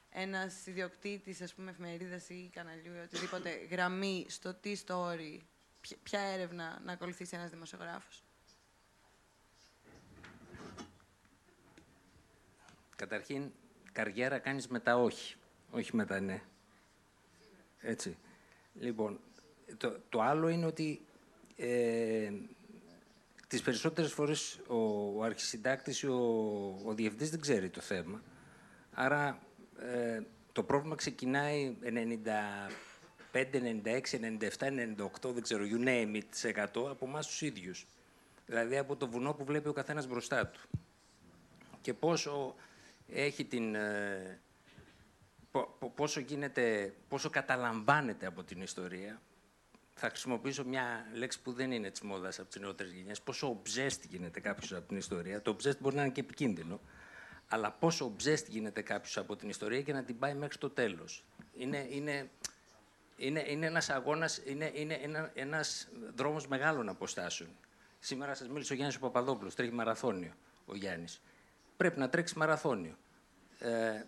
[0.10, 5.40] ένας ιδιοκτήτης, ας πούμε, εφημερίδας ή καναλιού ή οτιδήποτε γραμμή στο τι story,
[6.04, 8.24] ποια έρευνα να ακολουθήσει ένας δημοσιογράφος;
[12.96, 13.52] Καταρχήν,
[13.92, 15.36] καριέρα κάνεις με τα όχι,
[15.72, 16.42] όχι με τα ναι.
[17.80, 18.18] Έτσι.
[18.74, 19.20] Λοιπόν,
[19.78, 21.06] το, το άλλο είναι ότι
[21.56, 22.32] ε,
[23.48, 24.78] τις περισσότερες φορές ο,
[25.18, 26.16] ο αρχισυντάκτης ή ο,
[26.86, 28.22] ο διευθυντής δεν ξέρει το θέμα.
[28.94, 29.40] Άρα
[29.80, 30.22] ε,
[30.52, 31.76] το πρόβλημα ξεκινάει
[33.36, 37.86] 95, 96, 97, 98, δεν ξέρω, you name it, 100 από εμάς τους ίδιους.
[38.46, 40.60] Δηλαδή από το βουνό που βλέπει ο καθένας μπροστά του.
[41.82, 42.56] Και πόσο
[43.08, 43.76] έχει την...
[43.76, 44.40] Ε,
[45.96, 49.22] πόσο γίνεται, πόσο καταλαμβάνεται από την ιστορία,
[49.94, 53.22] θα χρησιμοποιήσω μια λέξη που δεν είναι της μόδας από τις νεότερες γενιές.
[53.22, 55.42] Πόσο obsessed γίνεται κάποιος από την ιστορία.
[55.42, 56.80] Το obsessed μπορεί να είναι και επικίνδυνο.
[57.48, 61.24] Αλλά πόσο obsessed γίνεται κάποιος από την ιστορία και να την πάει μέχρι το τέλος.
[61.54, 62.30] Είναι, είναι,
[63.18, 67.50] είναι, είναι ένας αγώνας, είναι, είναι ένα ένας δρόμος μεγάλων αποστάσεων.
[68.00, 70.34] Σήμερα σας μίλησε ο Γιάννης Παπαδόπουλος, τρέχει μαραθώνιο
[70.66, 71.22] ο Γιάννης.
[71.78, 72.98] Πρέπει να τρέξεις μαραθώνιο.
[73.60, 74.04] Ε,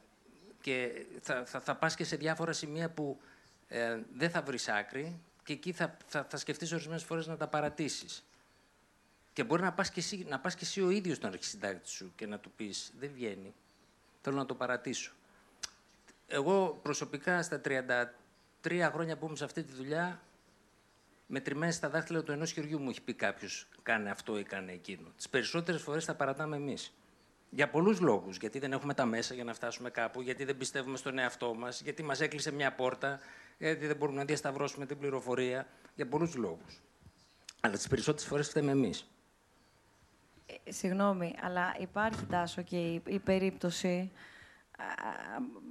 [0.61, 3.19] και θα, θα, θα πας και σε διάφορα σημεία που
[3.67, 7.47] ε, δεν θα βρεις άκρη και εκεί θα, θα, θα σκεφτείς ορισμένες φορές να τα
[7.47, 8.25] παρατήσεις.
[9.33, 12.11] Και μπορεί να πας και εσύ, να πας και εσύ ο ίδιος στον αρχισυντάκτη σου
[12.15, 13.53] και να του πεις «Δεν βγαίνει,
[14.21, 15.11] θέλω να το παρατήσω».
[16.27, 17.61] Εγώ προσωπικά στα
[18.67, 20.21] 33 χρόνια που είμαι σε αυτή τη δουλειά,
[21.27, 25.11] μετρημένες στα δάχτυλα του ενός χεριού μου έχει πει κάποιος «Κάνε αυτό ή κάνε εκείνο».
[25.15, 26.93] Τις περισσότερες φορές τα παρατάμε εμείς.
[27.49, 28.37] Για πολλούς λόγους.
[28.37, 31.81] Γιατί δεν έχουμε τα μέσα για να φτάσουμε κάπου, γιατί δεν πιστεύουμε στον εαυτό μας,
[31.81, 33.19] γιατί μας έκλεισε μια πόρτα,
[33.57, 35.67] γιατί δεν μπορούμε να διασταυρώσουμε την πληροφορία.
[35.95, 36.81] Για πολλούς λόγους.
[37.59, 39.07] Αλλά τις περισσότερες φορές φταίμε εμείς.
[40.45, 44.11] Ε, συγγνώμη, αλλά υπάρχει τάσο και η περίπτωση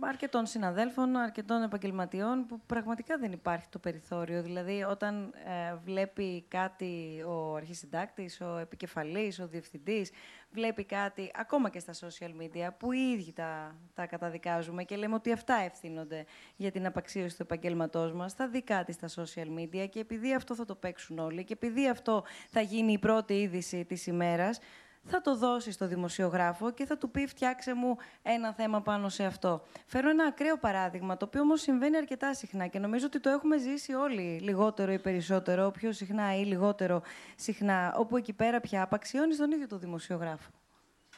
[0.00, 4.42] αρκετών συναδέλφων, αρκετών επαγγελματιών που πραγματικά δεν υπάρχει το περιθώριο.
[4.42, 10.10] Δηλαδή, όταν ε, βλέπει κάτι ο αρχισυντάκτης, ο επικεφαλής, ο διευθυντής,
[10.50, 15.14] βλέπει κάτι ακόμα και στα social media που οι ίδιοι τα, τα καταδικάζουμε και λέμε
[15.14, 16.24] ότι αυτά ευθύνονται
[16.56, 20.54] για την απαξίωση του επαγγέλματός μας, θα δει κάτι στα social media και επειδή αυτό
[20.54, 24.58] θα το παίξουν όλοι και επειδή αυτό θα γίνει η πρώτη είδηση της ημέρας,
[25.06, 29.24] θα το δώσει στο δημοσιογράφο και θα του πει φτιάξε μου ένα θέμα πάνω σε
[29.24, 29.62] αυτό.
[29.86, 33.58] Φέρω ένα ακραίο παράδειγμα, το οποίο όμως συμβαίνει αρκετά συχνά και νομίζω ότι το έχουμε
[33.58, 37.02] ζήσει όλοι λιγότερο ή περισσότερο, πιο συχνά ή λιγότερο
[37.36, 40.50] συχνά, όπου εκεί πέρα πια απαξιώνεις τον ίδιο το δημοσιογράφο.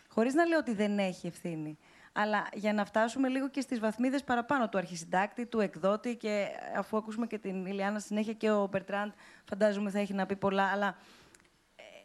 [0.09, 1.79] Χωρίς να λέω ότι δεν έχει ευθύνη.
[2.12, 6.46] αλλά για να φτάσουμε λίγο και στις βαθμίδες παραπάνω του αρχισυντάκτη, του εκδότη και
[6.77, 9.11] αφού ακούσουμε και την Ηλιάνα συνέχεια και ο Μπερτράντ
[9.44, 10.92] φαντάζομαι θα έχει να πει πολλά, αλλά ε,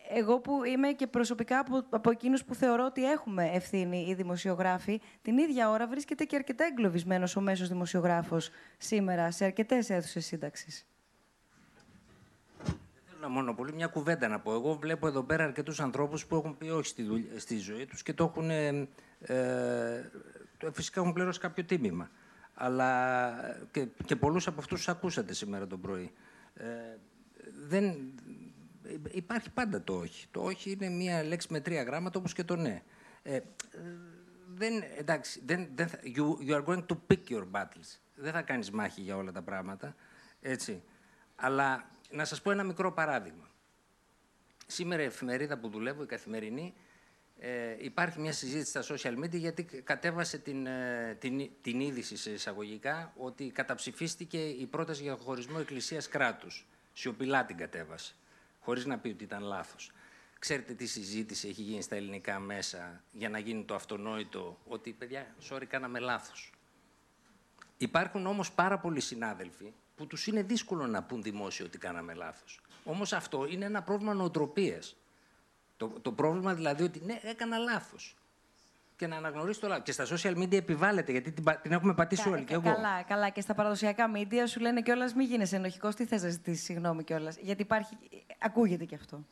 [0.09, 5.01] εγώ που είμαι και προσωπικά από, από εκείνους που θεωρώ ότι έχουμε ευθύνη οι δημοσιογράφοι,
[5.21, 10.87] την ίδια ώρα βρίσκεται και αρκετά εγκλωβισμένος ο μέσος δημοσιογράφος σήμερα σε αρκετές αίθουσες σύνταξης
[13.33, 14.53] μόνο πολύ μια κουβέντα να πω.
[14.53, 18.03] Εγώ βλέπω εδώ πέρα αρκετούς ανθρώπους που έχουν πει όχι στη, δουλειά, στη ζωή τους
[18.03, 18.49] και το έχουν.
[18.49, 18.87] Ε,
[19.19, 20.09] ε,
[20.71, 22.09] φυσικά έχουν πληρώσει κάποιο τίμημα.
[22.53, 23.31] Αλλά
[23.71, 26.11] και, και πολλούς από αυτούς τους ακούσατε σήμερα το πρωί.
[26.55, 26.65] Ε,
[27.67, 27.95] δεν,
[29.11, 30.27] υπάρχει πάντα το όχι.
[30.31, 32.83] Το όχι είναι μια λέξη με τρία γράμματα όπως και το ναι.
[33.23, 33.39] Ε,
[34.55, 37.99] δεν, εντάξει, δεν, δεν, you, you are going to pick your battles.
[38.15, 39.95] Δεν θα κάνεις μάχη για όλα τα πράγματα.
[40.41, 40.83] Έτσι.
[41.35, 43.49] Αλλά να σας πω ένα μικρό παράδειγμα.
[44.67, 46.73] Σήμερα η εφημερίδα που δουλεύω, η καθημερινή,
[47.39, 52.31] ε, υπάρχει μια συζήτηση στα social media γιατί κατέβασε την, ε, την, την είδηση σε
[52.31, 56.67] εισαγωγικά ότι καταψηφίστηκε η πρόταση για χωρισμό εκκλησίας κράτους.
[56.93, 58.15] Σιωπηλά την κατέβασε,
[58.63, 59.91] χωρίς να πει ότι ήταν λάθος.
[60.39, 65.35] Ξέρετε τι συζήτηση έχει γίνει στα ελληνικά μέσα για να γίνει το αυτονόητο ότι, παιδιά,
[65.49, 66.51] sorry, κάναμε λάθος.
[67.77, 72.61] Υπάρχουν όμως πάρα πολλοί συνάδελφοι που τους είναι δύσκολο να πούν δημόσιο ότι κάναμε λάθος.
[72.83, 74.95] Όμως αυτό είναι ένα πρόβλημα νοοτροπίας.
[75.77, 78.15] Το, το πρόβλημα δηλαδή ότι ναι, έκανα λάθος.
[79.03, 79.83] Και να αναγνωρίσει το λάθος.
[79.83, 82.43] Και στα social media επιβάλλεται, γιατί την, την έχουμε πατήσει όλοι.
[82.43, 82.73] Και εγώ.
[82.73, 83.29] Καλά, καλά.
[83.29, 85.95] Και στα παραδοσιακά media σου λένε κιόλας μην γίνεσαι ενοχικός.
[85.95, 87.37] Τι θες να ζητήσεις συγγνώμη κιόλας.
[87.37, 87.97] Γιατί υπάρχει.
[88.39, 89.25] Ακούγεται κι αυτό.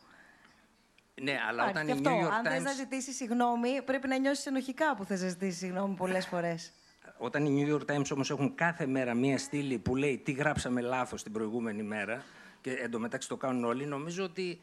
[1.21, 2.10] Ναι, αλλά όταν η αυτό.
[2.10, 2.49] New York Αν Times...
[2.49, 6.71] θες να ζητήσεις συγγνώμη, πρέπει να νιώσεις ενοχικά που θες να ζητήσεις συγγνώμη πολλές φορές.
[7.17, 10.81] Όταν οι New York Times όμως έχουν κάθε μέρα μία στήλη που λέει τι γράψαμε
[10.81, 12.23] λάθος την προηγούμενη μέρα
[12.62, 14.62] και εντωμεταξύ το κάνουν όλοι, νομίζω ότι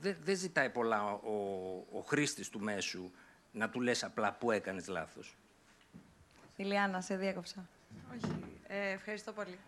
[0.00, 1.32] δεν δε ζητάει πολλά ο,
[1.92, 3.10] ο χρήστης του μέσου
[3.54, 5.36] να του λες απλά που έκανες λάθος.
[6.56, 7.68] Ηλιάνα, σε διέκοψα.
[8.14, 8.34] Όχι.
[8.66, 9.58] Ε, ευχαριστώ πολύ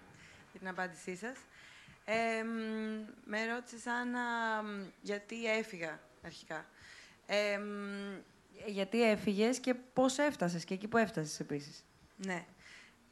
[0.50, 1.36] για την απάντησή σας.
[2.04, 2.42] Ε,
[3.24, 4.20] με ρώτησες Άννα
[5.02, 6.66] γιατί έφυγα αρχικά.
[7.26, 7.60] Ε,
[8.66, 11.84] γιατί έφυγες και πώς έφτασες και εκεί που έφτασες επίσης.
[12.16, 12.44] Ναι.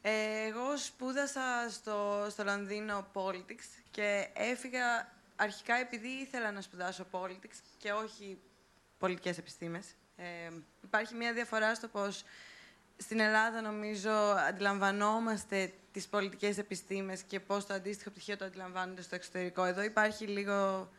[0.01, 7.59] Ε, εγώ σπούδασα στο, στο Λονδίνο Politics και έφυγα αρχικά επειδή ήθελα να σπουδάσω Politics
[7.77, 8.39] και όχι
[8.97, 9.95] πολιτικές επιστήμες.
[10.15, 10.25] Ε,
[10.83, 12.23] υπάρχει μια διαφορά στο πώς
[12.97, 14.11] στην Ελλάδα, νομίζω,
[14.47, 19.63] αντιλαμβανόμαστε τις πολιτικές επιστήμες και πώς το αντίστοιχο πτυχίο το αντιλαμβάνονται στο εξωτερικό.
[19.63, 20.89] Εδώ υπάρχει λίγο,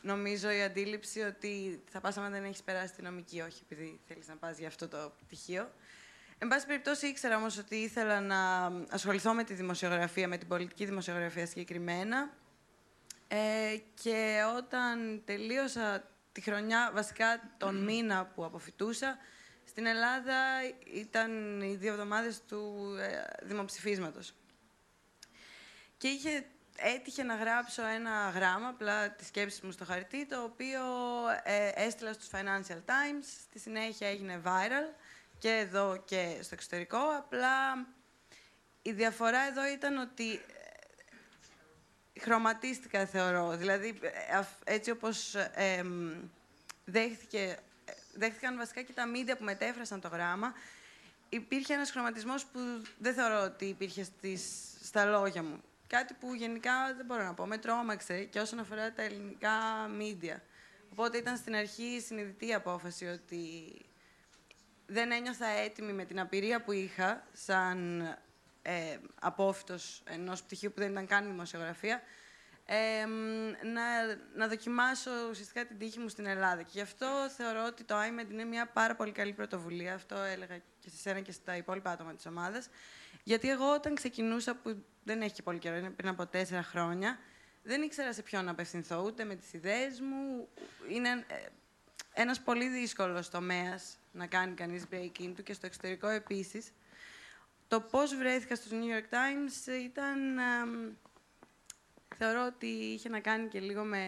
[0.00, 4.28] νομίζω, η αντίληψη ότι θα πας άμα δεν έχεις περάσει τη νομική, όχι επειδή θέλεις
[4.28, 5.72] να πας για αυτό το πτυχίο.
[6.38, 10.84] Εν πάση περιπτώσει, ήξερα όμως ότι ήθελα να ασχοληθώ με τη δημοσιογραφία, με την πολιτική
[10.84, 12.30] δημοσιογραφία συγκεκριμένα.
[13.28, 19.18] Ε, και όταν τελείωσα τη χρονιά, βασικά τον μήνα που αποφυτούσα,
[19.64, 20.36] στην Ελλάδα
[20.94, 24.34] ήταν οι δύο εβδομάδες του ε, δημοψηφίσματος.
[25.96, 30.82] Και είχε, έτυχε να γράψω ένα γράμμα, απλά τη σκέψη μου στο χαρτί, το οποίο
[31.42, 34.94] ε, έστειλα στους Financial Times, στη συνέχεια έγινε viral
[35.38, 36.98] και εδώ και στο εξωτερικό.
[36.98, 37.86] Απλά
[38.82, 40.40] η διαφορά εδώ ήταν ότι ε,
[42.20, 43.56] χρωματίστηκα, θεωρώ.
[43.56, 45.84] Δηλαδή, ε, έτσι όπως ε,
[46.84, 47.58] δέχτηκε,
[48.14, 50.54] δέχτηκαν βασικά και τα μίντια που μετέφρασαν το γράμμα,
[51.28, 52.58] υπήρχε ένας χρωματισμός που
[52.98, 54.42] δεν θεωρώ ότι υπήρχε στις,
[54.82, 55.62] στα λόγια μου.
[55.86, 59.50] Κάτι που γενικά δεν μπορώ να πω, με τρόμαξε και όσον αφορά τα ελληνικά
[59.96, 60.42] μίντια.
[60.92, 63.74] Οπότε ήταν στην αρχή συνειδητή απόφαση ότι
[64.86, 68.02] δεν ένιωθα έτοιμη με την απειρία που είχα σαν
[68.62, 72.02] ε, απόφυτος ενός πτυχίου που δεν ήταν καν δημοσιογραφία,
[72.66, 73.04] ε,
[73.66, 73.82] να,
[74.34, 76.62] να δοκιμάσω ουσιαστικά την τύχη μου στην Ελλάδα.
[76.62, 79.94] Και γι' αυτό θεωρώ ότι το IMED είναι μια πάρα πολύ καλή πρωτοβουλία.
[79.94, 82.68] Αυτό έλεγα και σε σένα και στα υπόλοιπα άτομα της ομάδας.
[83.22, 87.18] Γιατί εγώ όταν ξεκινούσα, που δεν έχει και πολύ καιρό, είναι πριν από τέσσερα χρόνια,
[87.62, 90.48] δεν ήξερα σε ποιον να απευθυνθώ, ούτε με τις ιδέες μου.
[90.88, 91.46] Είναι ε,
[92.12, 96.72] ένας πολύ δύσκολος τομέας να κάνει κανείς break-in του και στο εξωτερικό επίσης.
[97.72, 100.18] Το πώς βρέθηκα στους New York Times ήταν...
[102.16, 104.04] θεωρώ ότι είχε να κάνει και λίγο με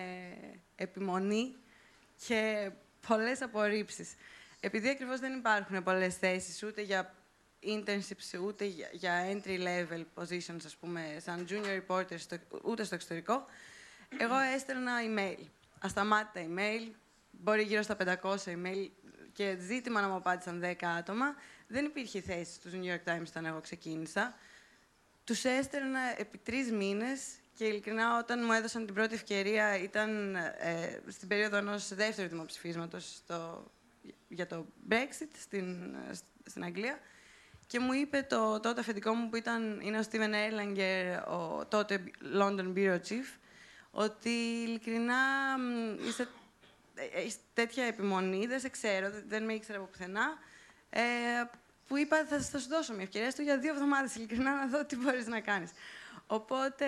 [0.77, 1.57] επιμονή
[2.26, 2.70] και
[3.09, 4.14] πολλές απορρίψεις.
[4.61, 7.14] Επειδή ακριβώς δεν υπάρχουν πολλές θέσεις ούτε για
[7.62, 13.45] internships, ούτε για entry-level positions, ας πούμε, σαν junior reporter, στο, ούτε στο εξωτερικό,
[14.18, 15.45] εγώ έστελνα email.
[15.78, 16.91] Ασταμάτητα email,
[17.30, 18.88] μπορεί γύρω στα 500 email
[19.32, 21.34] και ζήτημα να μου απάντησαν 10 άτομα.
[21.68, 24.34] Δεν υπήρχε θέση στους New York Times όταν εγώ ξεκίνησα.
[25.24, 27.20] Τους έστελνα επί τρεις μήνες
[27.54, 33.14] και ειλικρινά όταν μου έδωσαν την πρώτη ευκαιρία ήταν ε, στην περίοδο ενός δεύτερου δημοψηφίσματος
[33.14, 33.70] στο
[34.28, 35.94] για το Brexit στην,
[36.44, 36.98] στην Αγγλία
[37.66, 42.04] και μου είπε το τότε αφεντικό μου που ήταν, είναι ο Steven Erlanger, ο τότε
[42.38, 43.38] London Bureau Chief,
[43.90, 44.30] ότι
[44.66, 45.16] ειλικρινά
[46.08, 46.28] είσαι,
[47.14, 50.38] έχεις τέτοια επιμονή, δεν σε ξέρω, δεν με ήξερα από πουθενά,
[50.97, 51.01] ε,
[51.86, 54.84] που είπα θα, θα σου δώσω μια ευκαιρία στο για δύο εβδομάδες ειλικρινά να δω
[54.84, 55.70] τι μπορείς να κάνεις.
[56.26, 56.86] Οπότε,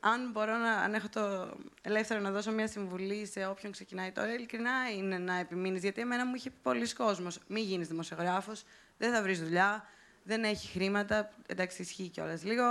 [0.00, 4.34] αν μπορώ να, αν έχω το ελεύθερο να δώσω μια συμβουλή σε όποιον ξεκινάει τώρα,
[4.34, 5.82] ειλικρινά είναι να επιμείνεις.
[5.82, 8.64] Γιατί εμένα μου είχε πει πολλοί κόσμος: Μην γίνεις δημοσιογράφος,
[8.98, 9.88] δεν θα βρεις δουλειά,
[10.22, 11.30] δεν έχει χρήματα.
[11.46, 12.64] Εντάξει, ισχύει κιόλας λίγο,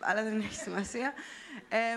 [0.00, 1.12] αλλά δεν έχει σημασία.
[1.68, 1.96] Ε,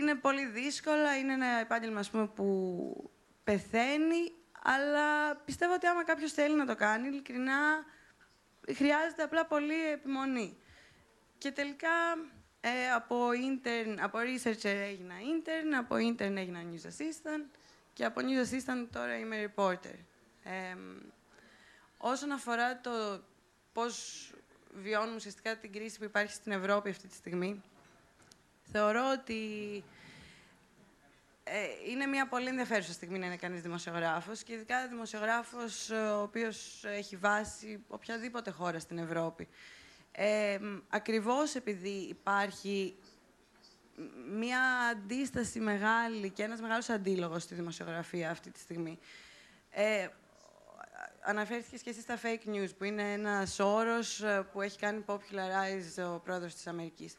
[0.00, 3.10] είναι πολύ δύσκολα, είναι ένα επάγγελμα πούμε, που
[3.44, 4.32] πεθαίνει,
[4.62, 7.84] αλλά πιστεύω ότι άμα κάποιος θέλει να το κάνει, ειλικρινά,
[8.74, 10.56] χρειάζεται απλά πολύ επιμονή.
[11.38, 11.88] Και τελικά
[12.60, 17.58] ε, από, intern, από researcher έγινα intern, από intern έγινα news assistant
[17.92, 19.98] και από news assistant τώρα είμαι reporter.
[20.42, 20.76] Ε,
[21.98, 23.22] όσον αφορά το
[23.72, 24.30] πώς
[24.74, 27.62] βιώνουμε ουσιαστικά την κρίση που υπάρχει στην Ευρώπη αυτή τη στιγμή,
[28.72, 29.42] θεωρώ ότι
[29.76, 29.99] ε,
[31.88, 37.16] είναι μια πολύ ενδιαφέρουσα στιγμή να είναι κανείς δημοσιογράφος και ειδικά δημοσιογράφος ο οποίος έχει
[37.16, 39.48] βάση οποιαδήποτε χώρα στην Ευρώπη.
[40.12, 42.96] Ε, ακριβώς επειδή υπάρχει
[44.30, 48.98] μια αντίσταση μεγάλη και ένας μεγάλος αντίλογος στη δημοσιογραφία αυτή τη στιγμή.
[49.70, 50.08] Ε,
[51.20, 56.14] αναφέρθηκε και εσύ στα fake news, που είναι ένας όρος ε, που έχει κάνει popularize
[56.14, 57.16] ο πρόεδρος της Αμερικής.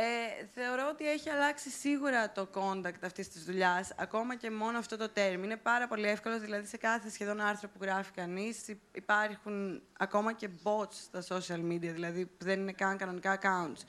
[0.00, 4.96] Ε, θεωρώ ότι έχει αλλάξει σίγουρα το contact αυτής της δουλειάς, ακόμα και μόνο αυτό
[4.96, 5.40] το term.
[5.44, 10.48] Είναι πάρα πολύ εύκολος, δηλαδή σε κάθε σχεδόν άρθρο που γράφει κανείς υπάρχουν ακόμα και
[10.62, 13.82] bots στα social media, δηλαδή που δεν είναι καν κανονικά accounts,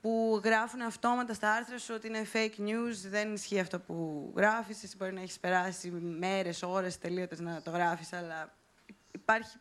[0.00, 4.82] που γράφουν αυτόματα στα άρθρα σου ότι είναι fake news, δεν ισχύει αυτό που γράφεις.
[4.82, 8.54] Εσύ μπορεί να έχεις περάσει μέρες, ώρες τελείωτες να το γράφεις, αλλά
[9.10, 9.56] υπάρχει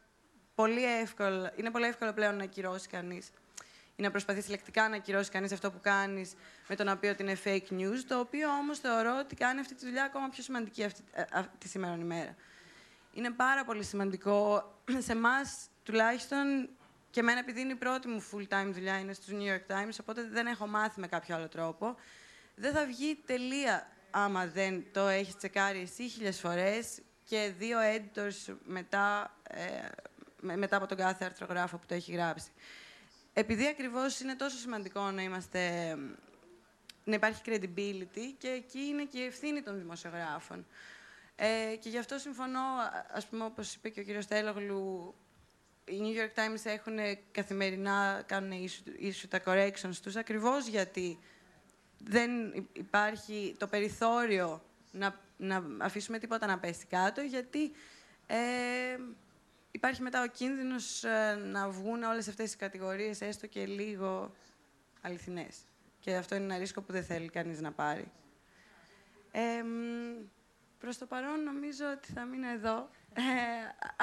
[0.55, 3.29] πολύ εύκολο, είναι πολύ εύκολο πλέον να ακυρώσει κανείς
[3.95, 6.33] ή να προσπαθήσει λεκτικά να ακυρώσει κανείς αυτό που κάνεις
[6.67, 8.03] με το να πει ότι είναι fake news.
[8.07, 11.23] Το οποίο όμως θεωρώ ότι κάνει αυτή τη δουλειά ακόμα πιο σημαντική αυτή, ε,
[11.57, 12.35] τη σήμερα ημέρα.
[13.13, 14.65] Είναι πάρα πολύ σημαντικό
[15.05, 16.69] σε εμάς τουλάχιστον
[17.09, 20.23] και εμένα επειδή είναι η πρώτη μου full-time δουλειά είναι στους New York Times, οπότε
[20.23, 21.95] δεν έχω μάθει με κάποιο άλλο τρόπο.
[22.55, 28.55] Δεν θα βγει τελεία άμα δεν το έχεις τσεκάρει εσύ χίλιες φορές και δύο editors
[28.63, 32.51] μετά, ε, μετά από τον κάθε αρθρογράφο που το έχει γράψει
[33.33, 35.95] επειδή ακριβώς είναι τόσο σημαντικό να είμαστε
[37.03, 40.65] να υπάρχει credibility και εκεί είναι και η ευθύνη των δημοσιογράφων.
[41.35, 42.59] Ε, και γι' αυτό συμφωνώ,
[43.11, 45.15] ας πούμε, όπως είπε και ο κύριος Τέλογλου,
[45.85, 46.97] οι New York Times έχουν
[47.31, 48.51] καθημερινά, κάνουν
[48.97, 51.19] ίσου τα corrections τους, ακριβώς γιατί
[51.97, 52.31] δεν
[52.73, 57.71] υπάρχει το περιθώριο να, να αφήσουμε τίποτα να πέσει κάτω, γιατί
[58.27, 58.37] ε,
[59.71, 64.35] υπάρχει μετά ο κίνδυνος ε, να βγουν όλες αυτές οι κατηγορίες έστω και λίγο
[65.01, 65.57] αληθινές.
[65.99, 68.11] Και αυτό είναι ένα ρίσκο που δεν θέλει κανείς να πάρει.
[69.31, 69.63] Ε,
[70.77, 72.89] προς το παρόν νομίζω ότι θα μείνω εδώ.
[73.13, 73.21] Ε,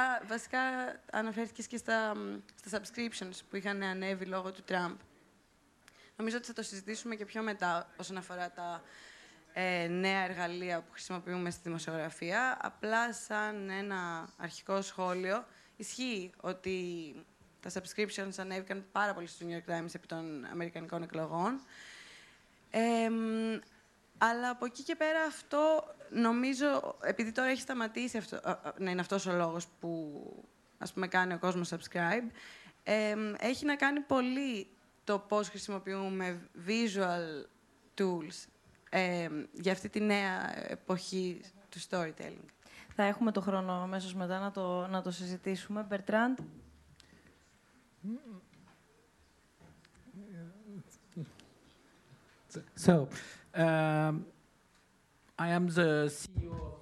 [0.01, 0.61] α, βασικά
[1.13, 2.17] αναφέρθηκες και στα,
[2.65, 4.97] στα subscriptions που είχαν ανέβει λόγω του Τραμπ.
[6.17, 8.83] Νομίζω ότι θα το συζητήσουμε και πιο μετά όσον αφορά τα
[9.53, 12.59] ε, νέα εργαλεία που χρησιμοποιούμε στη δημοσιογραφία.
[12.61, 15.47] Απλά σαν ένα αρχικό σχόλιο,
[15.81, 17.15] Ισχύει ότι
[17.61, 21.61] τα subscriptions ανέβηκαν πάρα πολύ στο New York Times επί των Αμερικανικών εκλογών.
[24.19, 28.41] αλλά από εκεί και πέρα αυτό νομίζω, επειδή τώρα έχει σταματήσει αυτό,
[28.79, 30.23] να είναι αυτός ο λόγος που
[30.79, 32.31] ας πούμε κάνει ο κόσμος subscribe,
[33.39, 34.67] έχει να κάνει πολύ
[35.05, 37.45] το πώς χρησιμοποιούμε visual
[37.99, 38.47] tools
[39.53, 42.49] για αυτή τη νέα εποχή του storytelling.
[43.01, 45.83] Θα έχουμε το χρόνο αμέσως μετά να το, να το συζητήσουμε.
[45.89, 46.39] Μπερτράντ.
[52.87, 53.09] So,
[53.55, 54.25] um,
[55.39, 56.78] I am the CEO of the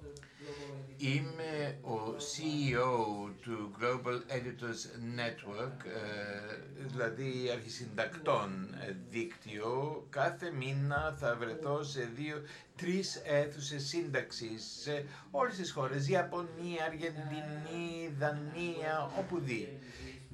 [0.99, 4.81] Είμαι ο CEO του Global Editors
[5.19, 8.75] Network, ε, δηλαδή αρχισυντακτών
[9.09, 10.05] δίκτυο.
[10.09, 12.41] Κάθε μήνα θα βρεθώ σε δύο,
[12.75, 19.79] τρεις αίθουσες σύνταξης σε όλες τις χώρες, Ιαπωνία, Αργεντινή, Δανία, όπου δει.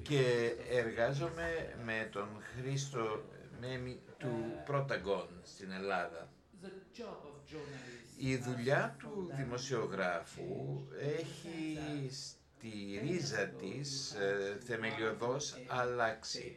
[0.02, 3.24] Και εργάζομαι με τον Χρήστο
[3.60, 6.28] Μέμι του Πρωταγκόν στην Ελλάδα.
[8.16, 10.86] Η δουλειά του δημοσιογράφου
[11.18, 11.78] έχει
[12.10, 16.56] στη ρίζα της ε, θεμελιωδώς αλλάξει.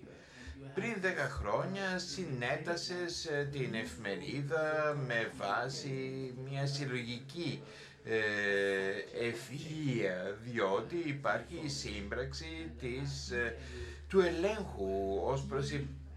[0.73, 7.61] Πριν δέκα χρόνια συνέτασες την εφημερίδα με βάση μια συλλογική
[8.03, 8.19] ε,
[9.29, 13.55] ευφυΐα, διότι υπάρχει η σύμπραξη της, ε,
[14.07, 15.71] του ελέγχου ως προς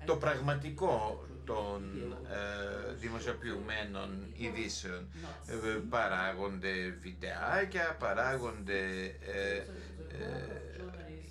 [0.04, 1.82] το πραγματικό των
[2.30, 5.08] ε, δημοσιοποιημένων ειδήσεων.
[5.46, 8.80] Ε, παράγονται βιντεάκια, παράγονται
[9.26, 10.60] ε, ε,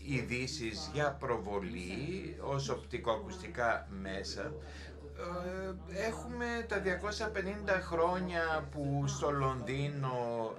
[0.06, 4.54] ειδήσεις για προβολή ως οπτικοακουστικά μέσα.
[5.20, 6.82] Ε, έχουμε τα
[7.68, 10.16] 250 χρόνια που στο Λονδίνο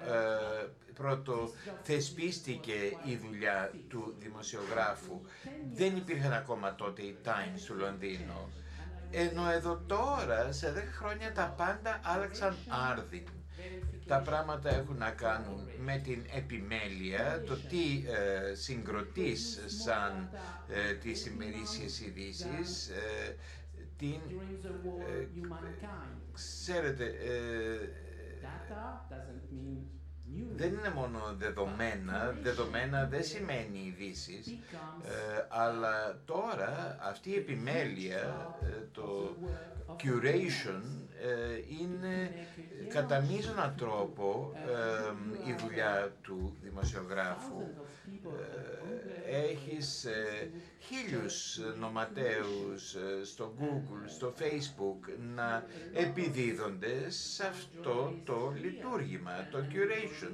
[0.06, 1.50] ε, πρώτο
[1.82, 2.72] θεσπίστηκε
[3.04, 5.20] η δουλειά του δημοσιογράφου.
[5.72, 8.52] Δεν υπήρχαν ακόμα τότε οι Times του Λονδίνου.
[9.10, 12.56] Ενώ εδώ τώρα, σε 10 χρόνια, τα πάντα άλλαξαν
[12.90, 13.26] άρδιν.
[14.06, 20.30] Τα πράγματα έχουν να κάνουν με την επιμέλεια, το τι ε, συγκροτείς σαν
[20.68, 23.36] ε, τις ημερήσιες ειδήσεις, ε,
[23.96, 24.20] την...
[25.08, 25.26] Ε,
[26.32, 27.88] ξέρετε, ε,
[30.56, 34.46] δεν είναι μόνο δεδομένα, δεδομένα δεν σημαίνει ειδήσεις,
[35.04, 39.36] ε, αλλά τώρα αυτή η επιμέλεια, ε, το
[39.86, 40.82] curation,
[41.22, 42.46] ε, είναι
[42.88, 44.52] κατά μείζωνα τρόπο
[45.46, 47.62] η δουλειά του δημοσιογράφου.
[49.32, 50.06] Έχεις
[50.78, 60.32] χίλιους νοματέους στο Google, στο Facebook να επιδίδονται σε αυτό το λειτουργήμα, το curation.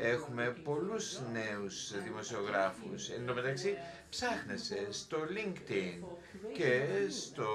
[0.00, 3.08] Έχουμε πολλούς νέους δημοσιογράφους.
[3.08, 3.76] Εν τω μεταξύ
[4.10, 6.04] ψάχνεσαι στο LinkedIn
[6.52, 7.46] και στο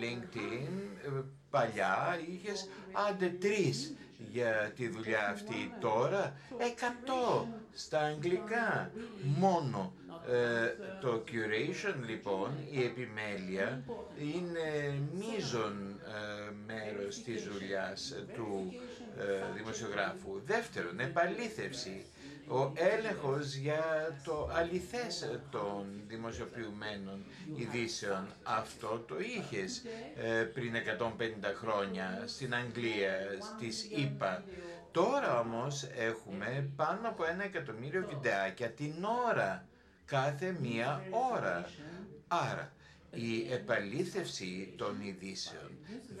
[0.00, 0.68] LinkedIn
[1.04, 2.68] ε, παλιά είχες
[3.08, 3.94] άντε τρεις
[4.32, 8.90] για τη δουλειά αυτή τώρα, εκατό στα αγγλικά
[9.22, 9.92] μόνο.
[10.30, 13.82] Ε, το curation λοιπόν, η επιμέλεια,
[14.34, 18.74] είναι μείζον ε, μέρος της δουλειάς του
[19.18, 20.40] ε, δημοσιογράφου.
[20.44, 22.04] Δεύτερον, επαλήθευση.
[22.50, 23.84] Ο έλεγχος για
[24.24, 27.24] το αληθές των δημοσιοποιημένων
[27.56, 28.26] ειδήσεων.
[28.42, 29.82] Αυτό το είχες
[30.16, 33.14] ε, πριν 150 χρόνια στην Αγγλία,
[33.54, 34.44] στις ΗΠΑ.
[34.92, 38.92] Τώρα όμως έχουμε πάνω από ένα εκατομμύριο βιντεάκια την
[39.28, 39.66] ώρα,
[40.08, 41.02] κάθε μία
[41.32, 41.70] ώρα.
[42.28, 42.72] Άρα,
[43.10, 45.70] η επαλήθευση των ειδήσεων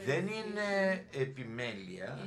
[0.04, 2.18] δεν είναι επιμέλεια,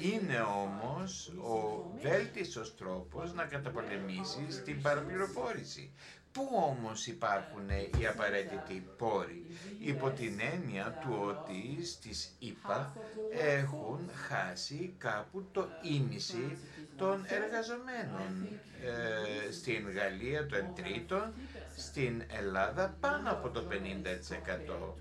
[0.00, 5.92] είναι όμως ο βέλτιστος τρόπος να καταπολεμήσεις την παραπληροφόρηση.
[6.34, 7.68] Πού όμως υπάρχουν
[8.00, 9.46] οι απαραίτητοι πόροι,
[9.78, 12.92] υπό την έννοια του ότι στις ΗΠΑ
[13.32, 16.58] έχουν χάσει κάπου το ίμιση
[16.96, 18.48] των εργαζομένων.
[18.84, 21.32] Ε, στην Γαλλία το 1 τρίτο,
[21.76, 24.94] στην Ελλάδα πάνω από το 50%.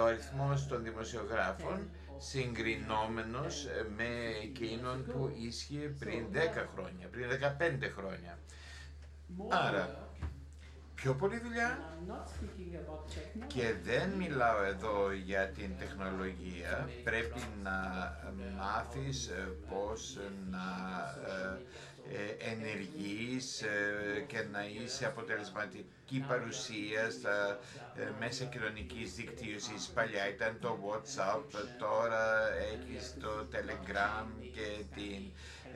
[0.00, 3.66] Ο αριθμός των δημοσιογράφων συγκρινόμενος
[3.96, 4.08] με
[4.42, 6.36] εκείνον που ίσχυε πριν 10
[6.74, 8.38] χρόνια, πριν 15 χρόνια.
[9.48, 10.11] Άρα,
[11.02, 11.78] πιο πολύ δουλειά.
[13.46, 17.76] Και δεν μιλάω εδώ για την τεχνολογία, πρέπει να
[18.58, 19.30] μάθεις
[19.68, 20.18] πώς
[20.50, 20.64] να
[22.12, 27.58] ε, ε, ενεργείς ε, και να είσαι αποτελεσματική παρουσία στα
[28.18, 29.86] μέσα κοινωνικής δικτύωσης.
[29.94, 31.42] Παλιά ήταν το WhatsApp,
[31.78, 35.22] τώρα έχεις το Telegram και την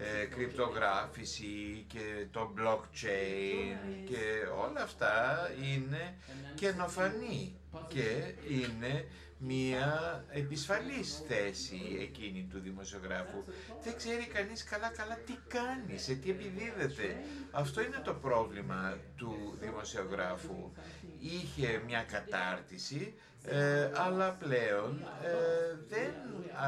[0.01, 4.22] ε, κρυπτογράφηση και το blockchain και
[4.66, 6.14] όλα αυτά είναι
[6.55, 7.55] καινοφανή
[7.89, 9.05] και είναι
[9.39, 13.45] μια επισφαλής θέση εκείνη του δημοσιογράφου.
[13.84, 17.16] Δεν ξέρει κανείς καλά-καλά τι κάνει, σε τι επιδίδεται.
[17.51, 20.72] Αυτό είναι το πρόβλημα του δημοσιογράφου.
[21.20, 23.14] Είχε μια κατάρτιση,
[23.45, 26.12] ε, αλλά πλέον ε, δεν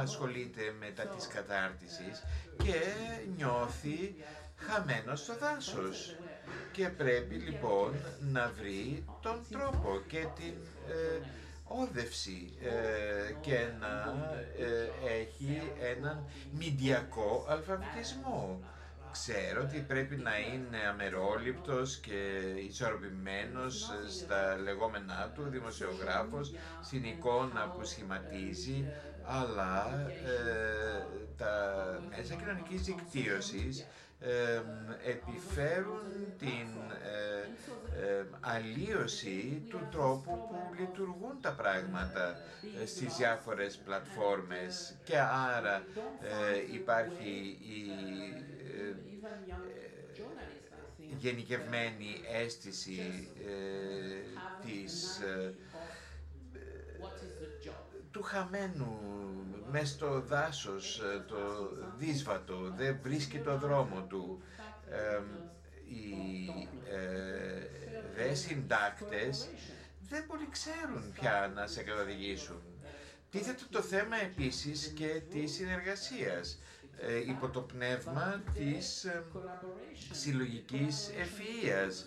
[0.02, 2.22] ασχολείται μετά της κατάρτισης
[2.56, 2.80] και
[3.36, 4.14] νιώθει
[4.56, 6.16] χαμένος στο δάσος.
[6.72, 10.54] Και πρέπει λοιπόν να βρει τον τρόπο και την
[10.88, 11.20] ε,
[11.68, 14.14] όδευση ε, και να
[14.58, 18.60] ε, έχει έναν μηντιακό αλφαβητισμό.
[19.12, 26.52] Ξέρω ότι πρέπει να είναι αμερόληπτος και ισορροπημένος στα λεγόμενά του, δημοσιογράφος,
[26.82, 28.84] στην εικόνα που σχηματίζει,
[29.24, 31.04] αλλά ε,
[31.36, 31.52] τα
[32.16, 33.86] μέσα κοινωνικής δικτύωσης
[35.04, 36.02] επιφέρουν
[36.38, 36.68] την
[38.02, 42.36] ε, αλλίωση του τρόπου που λειτουργούν τα πράγματα
[42.82, 44.94] ε, στις διάφορες πλατφόρμες.
[45.04, 45.84] Και άρα
[46.22, 47.92] ε, υπάρχει η
[51.18, 53.28] γενικευμένη αίσθηση
[54.64, 55.20] της
[58.10, 58.98] του χαμένου
[59.70, 61.36] μέσα στο δάσος, ε, το
[61.98, 64.42] δύσβατο, δεν βρίσκει το δρόμο του.
[64.90, 65.20] Ε,
[65.84, 67.66] οι ε,
[68.16, 69.48] δε συντάκτες
[70.08, 72.62] δεν πολύ ξέρουν πια να σε καθοδηγήσουν.
[73.30, 76.58] Τίθεται το θέμα επίσης και της συνεργασίας
[77.00, 79.22] ε, υπό το πνεύμα της ε,
[80.10, 82.04] συλλογικής ευφυΐας.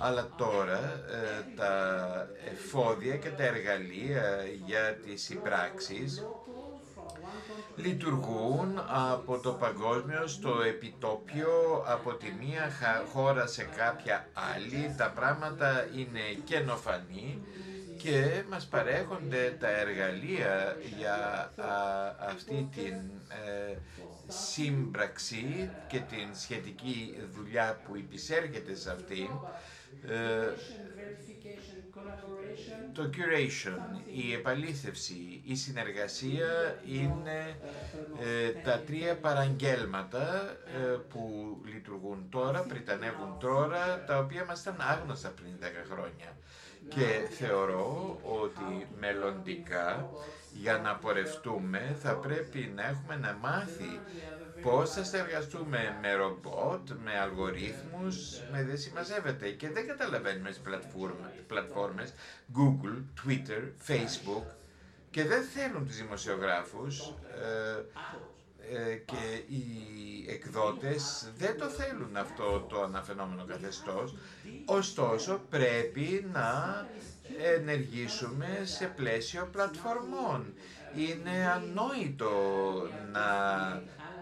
[0.00, 6.22] Αλλά τώρα ε, τα εφόδια και τα εργαλεία για τις συμπράξεις
[7.76, 12.70] λειτουργούν από το παγκόσμιο στο επιτόπιο, από τη μία
[13.12, 14.94] χώρα σε κάποια άλλη.
[14.96, 17.42] Τα πράγματα είναι καινοφανή
[18.02, 21.50] και μας παρέχονται τα εργαλεία για
[22.18, 22.94] αυτή την
[23.28, 23.76] ε,
[24.28, 29.28] σύμπραξη και την σχετική δουλειά που υπησέρχεται σε αυτήν.
[30.08, 30.48] Ε,
[32.92, 37.56] το curation, η επαλήθευση, η συνεργασία είναι
[38.20, 45.28] ε, τα τρία παραγγέλματα ε, που λειτουργούν τώρα, πριτανεύουν τώρα, τα οποία μας ήταν άγνωστα
[45.28, 46.36] πριν 10 χρόνια.
[46.88, 50.10] Και θεωρώ ότι μελλοντικά
[50.52, 54.00] για να πορευτούμε θα πρέπει να έχουμε να μάθει
[54.62, 59.50] πώς θα συνεργαστούμε με ρομπότ, με αλγορίθμους, με δεν συμμαζεύεται.
[59.50, 60.60] Και δεν καταλαβαίνουμε τις
[61.46, 62.12] πλατφόρμες
[62.56, 64.44] Google, Twitter, Facebook.
[65.10, 67.84] Και δεν θέλουν τους δημοσιογράφους ε,
[68.74, 69.66] ε, και οι
[70.28, 74.14] εκδότες δεν το θέλουν αυτό το αναφαινόμενο καθεστώς,
[74.64, 76.86] ωστόσο πρέπει να
[77.56, 80.54] ενεργήσουμε σε πλαίσιο πλατφορμών.
[80.96, 82.30] Είναι ανόητο
[83.12, 83.22] να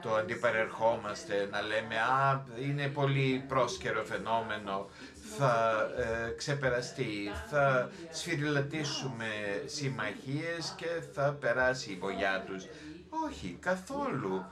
[0.02, 4.88] το αντιπαρερχόμαστε, να λέμε «Α, είναι πολύ πρόσκαιρο φαινόμενο,
[5.38, 9.26] θα ε, ξεπεραστεί, θα σφυριλατήσουμε
[9.66, 12.64] συμμαχίες και θα περάσει η βογιά τους».
[13.28, 14.44] Όχι, καθόλου.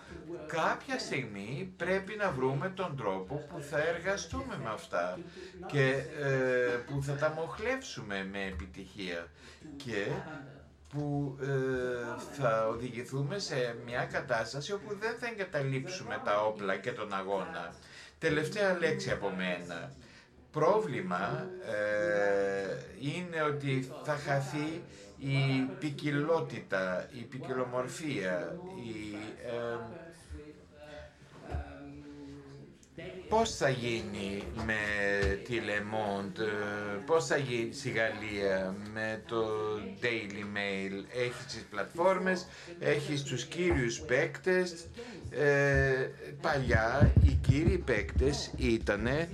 [0.47, 5.19] Κάποια στιγμή πρέπει να βρούμε τον τρόπο που θα εργαστούμε με αυτά
[5.67, 5.89] και
[6.23, 9.27] ε, που θα τα μοχλεύσουμε με επιτυχία
[9.77, 10.07] και
[10.89, 11.47] που ε,
[12.33, 17.75] θα οδηγηθούμε σε μια κατάσταση όπου δεν θα εγκαταλείψουμε τα όπλα και τον αγώνα.
[18.19, 19.93] Τελευταία λέξη από μένα.
[20.53, 24.83] Πρόβλημα ε, είναι ότι θα χαθεί
[25.19, 29.15] η ποικιλότητα, η ποικιλομορφία, η...
[29.47, 30.07] Ε,
[33.29, 34.75] Πώς θα γίνει με
[35.45, 36.43] τη Le Monde,
[37.07, 39.47] πώς θα γίνει στη Γαλλία με το
[40.03, 42.47] Daily Mail, έχει τις πλατφόρμες,
[42.79, 44.87] έχεις τους κύριους παίκτες,
[45.31, 46.11] ε,
[46.41, 49.29] παλιά οι κύριοι παίκτες ήταν ε,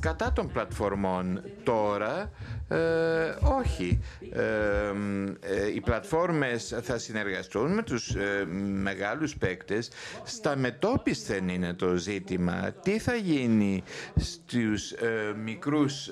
[0.00, 2.30] κατά των πλατφορμών, τώρα
[2.68, 4.00] ε, όχι.
[4.32, 8.44] Ε, οι πλατφόρμες θα συνεργαστούν με τους ε,
[8.82, 9.88] μεγάλους παίκτες.
[10.24, 12.72] Στα μετόπισθεν είναι το ζήτημα.
[12.82, 13.82] Τι θα γίνει
[14.16, 16.10] στους ε, μικρούς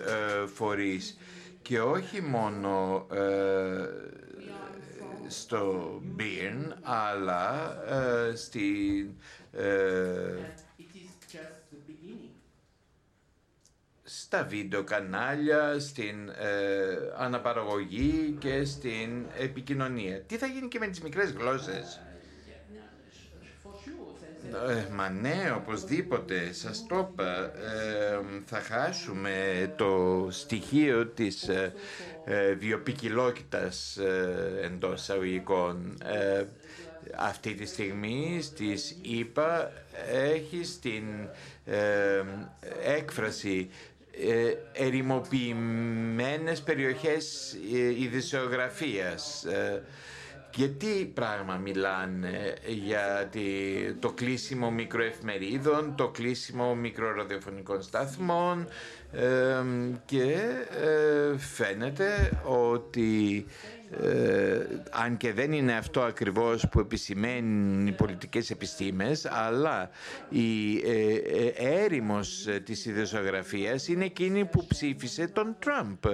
[0.55, 1.18] φορείς;
[1.62, 3.07] Και όχι μόνο
[5.33, 7.76] στο Μπίρν, αλλά
[8.35, 9.14] στην
[14.05, 20.20] στα βίντεο κανάλια, στην ε, αναπαραγωγή και στην επικοινωνία.
[20.20, 22.01] Τι θα γίνει και με τις μικρές γλώσσες;
[24.68, 29.32] Ε, μα ναι, οπωσδήποτε, σας το είπα, ε, θα χάσουμε
[29.76, 31.72] το στοιχείο της ε,
[32.24, 33.98] ε βιοπικιλότητας
[34.62, 35.98] εντός εισαγωγικών.
[37.16, 39.72] αυτή τη στιγμή στις ΙΠΑ
[40.12, 41.05] έχει την
[42.84, 43.70] έκφραση
[44.20, 49.44] ε, ερημοποιημένες περιοχές ε, ειδησιογραφίας.
[50.53, 53.30] Ε, γιατί πράγμα μιλάνε για
[54.00, 58.68] το κλείσιμο μικροεφημερίδων, το κλείσιμο μικροραδιοφωνικών σταθμών
[60.05, 60.36] και
[61.36, 63.46] φαίνεται ότι
[64.01, 69.90] ε, αν και δεν είναι αυτό ακριβώς που επισημαίνουν οι πολιτικές επιστήμες, αλλά
[70.28, 71.14] η ε,
[71.47, 76.05] ε, έρημος της ιδεοσιογραφίας είναι εκείνη που ψήφισε τον Τραμπ.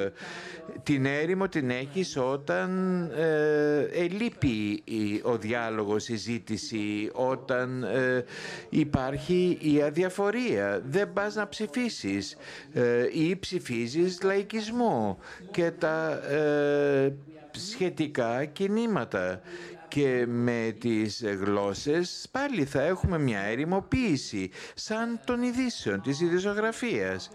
[0.82, 4.82] Την έρημο την έχεις όταν ε, ελείπει
[5.22, 8.24] ο διάλογος, η συζήτηση, όταν ε,
[8.68, 10.82] υπάρχει η αδιαφορία.
[10.84, 12.36] Δεν πας να ψηφίσεις
[13.12, 15.18] ή ψηφίζεις λαϊκισμό
[15.50, 16.20] και τα
[17.50, 19.40] σχετικά κινήματα
[19.88, 27.30] και με τις γλώσσες πάλι θα έχουμε μια ερημοποίηση σαν των ειδήσεων, της ειδησογραφίας.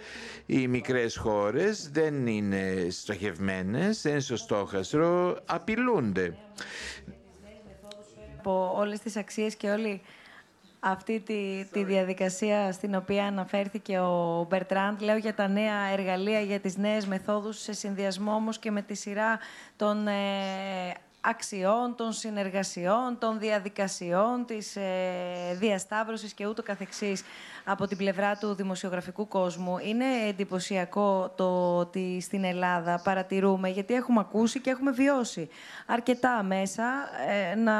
[0.45, 6.37] Οι μικρές χώρες δεν είναι στοχευμένες, δεν είναι στο στόχαστρο, απειλούνται.
[8.37, 10.01] Από όλες τις αξίες και όλη
[10.85, 15.01] αυτή τη, τη διαδικασία στην οποία αναφέρθηκε ο Μπερτράντ.
[15.01, 18.93] Λέω για τα νέα εργαλεία, για τις νέες μεθόδους, σε συνδυασμό όμως και με τη
[18.93, 19.39] σειρά
[19.75, 20.13] των ε,
[21.21, 27.23] αξιών, των συνεργασιών, των διαδικασιών, της ε, διασταύρωσης και ούτω καθεξής
[27.65, 29.77] από την πλευρά του δημοσιογραφικού κόσμου.
[29.77, 35.49] Είναι εντυπωσιακό το ότι στην Ελλάδα παρατηρούμε, γιατί έχουμε ακούσει και έχουμε βιώσει
[35.85, 36.83] αρκετά μέσα
[37.51, 37.73] ε, να,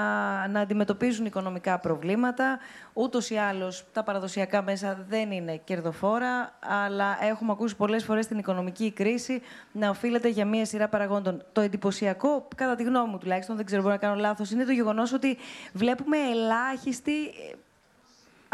[0.48, 2.60] να αντιμετωπίζουν οικονομικά προβλήματα.
[2.94, 6.54] Ούτως ή άλλως τα παραδοσιακά μέσα δεν είναι κερδοφόρα,
[6.86, 11.44] αλλά έχουμε ακούσει πολλές φορές την οικονομική κρίση να οφείλεται για μία σειρά παραγόντων.
[11.52, 14.72] Το εντυπωσιακό, κατά τη γνώμη μου τουλάχιστον, δεν ξέρω, μπορεί να κάνω λάθος, είναι το
[14.72, 15.38] γεγονός ότι
[15.74, 17.14] βλέπουμε ελάχιστη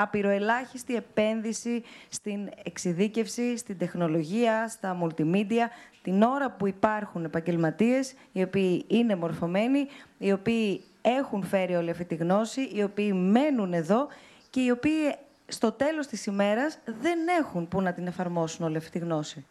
[0.01, 5.67] απειροελάχιστη επένδυση στην εξειδίκευση, στην τεχνολογία, στα multimedia,
[6.01, 9.87] την ώρα που υπάρχουν επαγγελματίες, οι οποίοι είναι μορφωμένοι,
[10.17, 14.07] οι οποίοι έχουν φέρει όλη αυτή τη γνώση, οι οποίοι μένουν εδώ
[14.49, 15.15] και οι οποίοι
[15.47, 19.45] στο τέλος της ημέρας δεν έχουν που να την εφαρμόσουν όλη αυτή τη γνώση.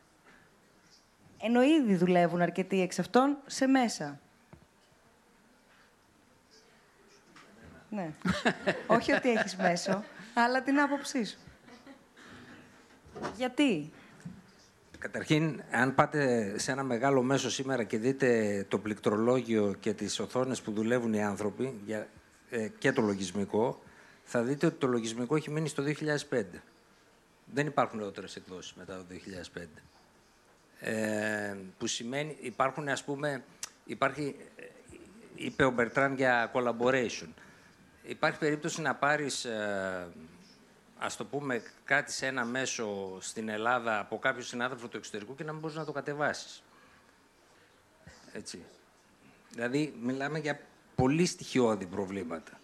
[1.42, 4.18] Ενώ ήδη δουλεύουν αρκετοί εξ αυτών σε μέσα.
[7.90, 8.10] Ναι.
[8.96, 10.04] Όχι ότι έχεις μέσο
[10.42, 11.38] αλλά την άποψή σου.
[13.36, 13.90] Γιατί;
[14.98, 20.60] Καταρχήν, αν πάτε σε ένα μεγάλο μέσο σήμερα και δείτε το πληκτρολόγιο και τις οθόνες
[20.60, 22.08] που δουλεύουν οι άνθρωποι για,
[22.50, 23.82] ε, και το λογισμικό,
[24.24, 26.62] θα δείτε ότι το λογισμικό έχει μείνει στο 2005.
[27.44, 29.82] Δεν υπάρχουν νεότερες εκδόσεις μετά το 2005.
[30.80, 33.44] Ε, που σημαίνει, υπάρχουν ας πούμε,
[33.84, 34.64] υπάρχει, ε,
[35.34, 37.28] είπε ο Μπερτράν για collaboration
[38.08, 40.08] υπάρχει περίπτωση να πάρεις, ε,
[40.98, 45.44] ας το πούμε, κάτι σε ένα μέσο στην Ελλάδα από κάποιο συνάδελφο του εξωτερικού και
[45.44, 46.62] να μην μπορείς να το κατεβάσεις.
[48.32, 48.64] Έτσι.
[49.50, 50.60] Δηλαδή, μιλάμε για
[50.94, 52.60] πολύ στοιχειώδη προβλήματα.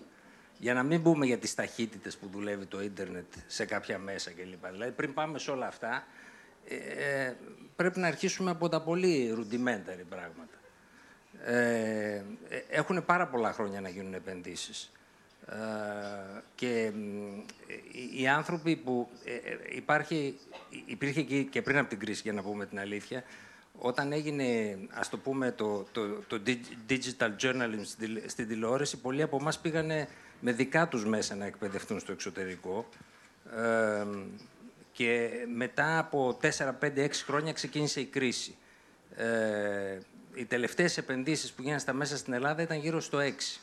[0.59, 4.67] Για να μην πούμε για τις ταχύτητες που δουλεύει το ίντερνετ σε κάποια μέσα κλπ.
[4.67, 6.07] Δηλαδή, πριν πάμε σε όλα αυτά,
[6.69, 7.37] ε, ε
[7.77, 10.59] πρέπει να αρχίσουμε από τα πολύ ρουντιμένταρη πράγματα.
[11.45, 14.93] Ε, ε, έχουν πάρα πολλά χρόνια να γίνουν επενδύσεις.
[15.47, 16.93] Ε, και
[18.19, 20.39] οι άνθρωποι που ε, ε, υπάρχει,
[20.87, 23.25] υπήρχε και πριν από την κρίση, για να πούμε την αλήθεια,
[23.79, 26.41] όταν έγινε, ας το πούμε, το, το, το
[26.89, 27.85] digital journalism
[28.27, 30.09] στην τηλεόραση, πολλοί από εμάς πήγανε
[30.41, 32.89] με δικά τους μέσα να εκπαιδευτούν στο εξωτερικό.
[34.93, 36.47] και μετά από 4,
[36.81, 38.57] 5, 6 χρόνια ξεκίνησε η κρίση.
[39.17, 39.99] Ε,
[40.35, 43.61] οι τελευταίες επενδύσεις που γίνανε στα μέσα στην Ελλάδα ήταν γύρω στο 6.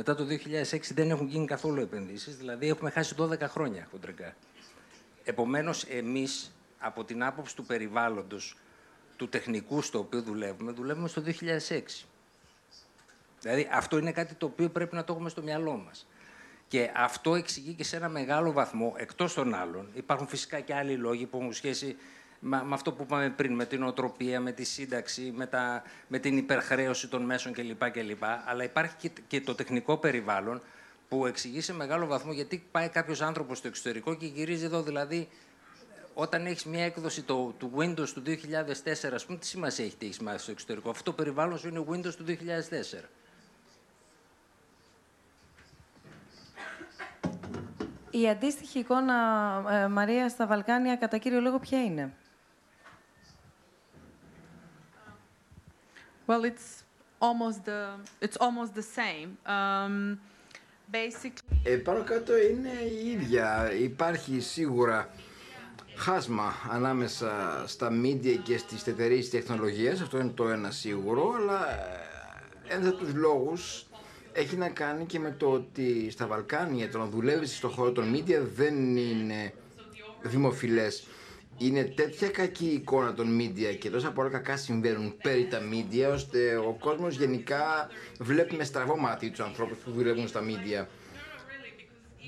[0.00, 0.26] Μετά το
[0.70, 4.34] 2006 δεν έχουν γίνει καθόλου επενδύσεις, δηλαδή έχουμε χάσει 12 χρόνια χοντρικά.
[5.24, 8.56] Επομένως, εμείς, από την άποψη του περιβάλλοντος,
[9.16, 12.06] του τεχνικού στο οποίο δουλεύουμε, δουλεύουμε στο 2006.
[13.40, 16.06] Δηλαδή, αυτό είναι κάτι το οποίο πρέπει να το έχουμε στο μυαλό μας.
[16.68, 20.96] Και αυτό εξηγεί και σε ένα μεγάλο βαθμό, εκτός των άλλων, υπάρχουν φυσικά και άλλοι
[20.96, 21.96] λόγοι που έχουν σχέση
[22.40, 26.36] με, αυτό που είπαμε πριν, με την οτροπία, με τη σύνταξη, με, τα, με την
[26.36, 27.90] υπερχρέωση των μέσων κλπ.
[27.90, 28.24] κλπ.
[28.46, 30.62] Αλλά υπάρχει και, και το τεχνικό περιβάλλον
[31.08, 34.82] που εξηγεί σε μεγάλο βαθμό γιατί πάει κάποιος άνθρωπος στο εξωτερικό και γυρίζει εδώ.
[34.82, 35.28] Δηλαδή,
[36.14, 40.06] όταν έχεις μια έκδοση το, του Windows του 2004, ας πούμε, τι σημασία έχει τι
[40.06, 43.04] έχεις μάθει στο εξωτερικό; Αυτό το περιβάλλον σου είναι Windows του 2004.
[48.10, 49.14] Η αντίστοιχη εικόνα,
[49.70, 52.12] ε, Μαρία, στα Βαλκάνια, κατά κύριο λόγο, ποια είναι;
[56.28, 56.84] Well, it's
[57.22, 57.80] almost the,
[58.20, 59.38] it's almost the same.
[59.46, 60.18] Um,
[60.92, 61.56] basically...
[61.62, 62.70] Ε, πάνω κάτω είναι
[63.02, 63.72] η ίδια.
[63.80, 65.10] Υπάρχει σίγουρα
[65.96, 71.70] χάσμα ανάμεσα στα media και στις εταιρείες τεχνολογίας, αυτό είναι το ένα σίγουρο, αλλά
[72.68, 73.86] ε, ένας από τους λόγους
[74.32, 78.14] έχει να κάνει και με το ότι στα Βαλκάνια το να δουλεύεις στον χώρο των
[78.14, 79.52] media δεν είναι
[80.22, 81.06] δημοφιλές
[81.58, 86.56] είναι τέτοια κακή εικόνα των media και τόσα πολλά κακά συμβαίνουν περί τα media ώστε
[86.56, 87.88] ο κόσμος γενικά
[88.18, 90.86] βλέπει με στραβό μάτι τους ανθρώπους που δουλεύουν στα media.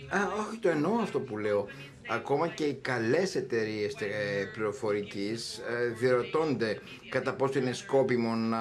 [0.08, 0.18] Α,
[0.48, 1.66] όχι το εννοώ αυτό που λέω.
[2.08, 6.78] Ακόμα και οι καλές εταιρείες ε, πληροφορικής ε, διερωτώνται
[7.08, 8.58] κατά πόσο είναι σκόπιμο να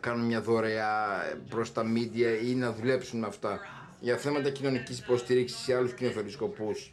[0.00, 3.60] κάνουν μια δωρεά προς τα media ή να δουλέψουν με αυτά
[4.00, 6.92] για θέματα κοινωνικής υποστήριξης ή άλλους κοινωνικούς σκοπούς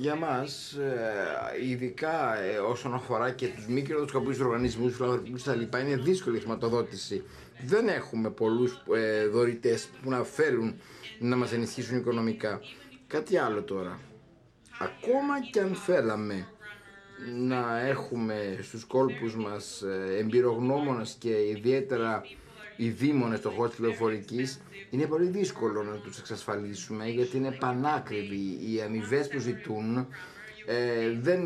[0.00, 5.78] Για μας, ε, ειδικά ε, όσον αφορά και τους μη κερδοσκοπικούς οργανισμούς, φιλανθρωπικούς τα λοιπά,
[5.78, 7.24] είναι δύσκολη η χρηματοδότηση.
[7.64, 10.80] Δεν έχουμε πολλούς ε, δωρητές που να φέρουν
[11.18, 12.60] να μας ενισχύσουν οικονομικά.
[13.06, 14.00] Κάτι άλλο τώρα.
[14.78, 16.46] Ακόμα και αν θέλαμε
[17.34, 22.22] να έχουμε στους κόλπους μας ε, εμπειρογνώμονες και ιδιαίτερα
[22.80, 24.60] οι δήμονες στο χώρο της πληροφορικής,
[24.90, 28.58] είναι πολύ δύσκολο να τους εξασφαλίσουμε γιατί είναι πανάκριβοι.
[28.60, 29.96] Οι αμοιβές που ζητούν
[30.66, 31.40] ε, δεν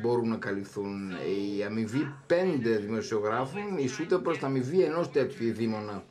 [0.00, 1.10] μπορούν να καλυφθούν.
[1.58, 6.04] Η αμοιβή πέντε δημοσιογράφων ισούται προς τα αμοιβή ενός τέτοιου δήμονα.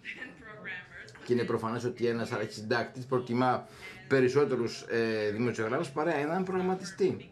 [1.25, 3.67] Και είναι προφανές ότι ένας αρχισυντάκτης προτιμά
[4.07, 7.29] περισσότερους ε, δημοσιογράφους παρά έναν προγραμματιστή.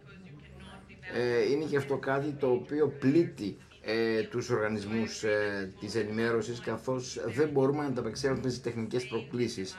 [1.14, 7.20] Ε, είναι και αυτό κάτι το οποίο πλήττει ε, τους οργανισμούς ε, της ενημέρωσης καθώς
[7.26, 9.78] δεν μπορούμε να ανταπεξέλθουμε στις τεχνικές προκλήσεις.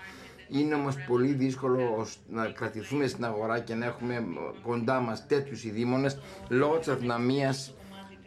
[0.49, 4.25] Είναι όμως πολύ δύσκολο να κρατηθούμε στην αγορά και να έχουμε
[4.63, 7.75] κοντά μας τέτοιους ειδήμονες λόγω της αδυναμίας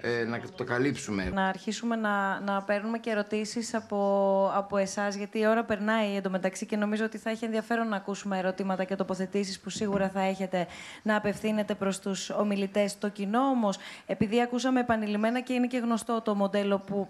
[0.02, 1.30] ε, να το καλύψουμε.
[1.34, 6.66] Να αρχίσουμε να, να παίρνουμε και ερωτήσεις από, από εσάς, γιατί η ώρα περνάει εντωμεταξύ
[6.66, 10.68] και νομίζω ότι θα έχει ενδιαφέρον να ακούσουμε ερωτήματα και τοποθετήσεις που σίγουρα θα έχετε
[11.04, 12.98] να απευθύνετε προς τους ομιλητές.
[12.98, 17.08] Το κοινό όμως, επειδή ακούσαμε επανειλημμένα και είναι και γνωστό το μοντέλο που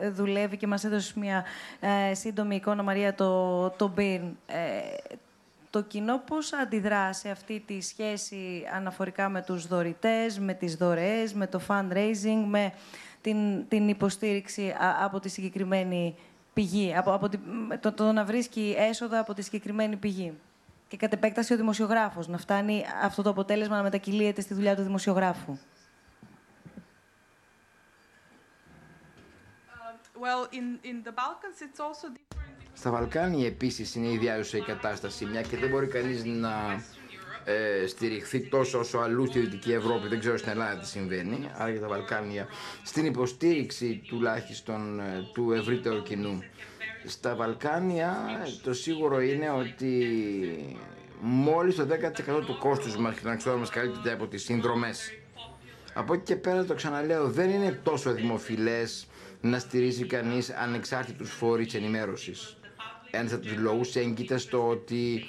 [0.00, 1.44] ε, δουλεύει και μας έδωσε μια
[1.80, 4.32] ε, σύντομη εικόνα, Μαρία, το, το BIRN.
[4.46, 4.58] Ε,
[5.72, 11.34] το κοινό πώς αντιδρά σε αυτή τη σχέση αναφορικά με τους δωρητές, με τις δωρεές,
[11.34, 12.72] με το fundraising, με
[13.20, 16.14] την, την υποστήριξη από τη συγκεκριμένη
[16.52, 17.28] πηγή, από, από
[17.80, 20.38] το, το να βρίσκει έσοδα από τη συγκεκριμένη πηγή.
[20.88, 24.82] Και κατ' επέκταση ο δημοσιογράφος, να φτάνει αυτό το αποτέλεσμα να μετακυλίεται στη δουλειά του
[24.82, 25.58] δημοσιογράφου.
[29.74, 32.06] Uh, well, in, in the Balkans, it's also
[32.74, 36.82] στα Βαλκάνια επίσης είναι ιδιάζουσα η κατάσταση, μια και δεν μπορεί κανείς να
[37.44, 41.70] ε, στηριχθεί τόσο όσο αλλού στη Δυτική Ευρώπη, δεν ξέρω στην Ελλάδα τι συμβαίνει, άρα
[41.70, 42.46] για τα Βαλκάνια,
[42.84, 46.42] στην υποστήριξη τουλάχιστον ε, του ευρύτερου κοινού.
[47.06, 48.16] Στα Βαλκάνια
[48.62, 50.06] το σίγουρο είναι ότι
[51.20, 51.86] μόλις το
[52.40, 55.12] 10% του κόστους μας και των εξόδων μας καλύπτεται από τις συνδρομές.
[55.94, 59.06] Από εκεί και πέρα το ξαναλέω, δεν είναι τόσο δημοφιλές
[59.40, 62.56] να στηρίζει κανείς ανεξάρτητους φορείς ενημέρωσης
[63.14, 65.26] ένας από τους λόγους έγκυται στο ότι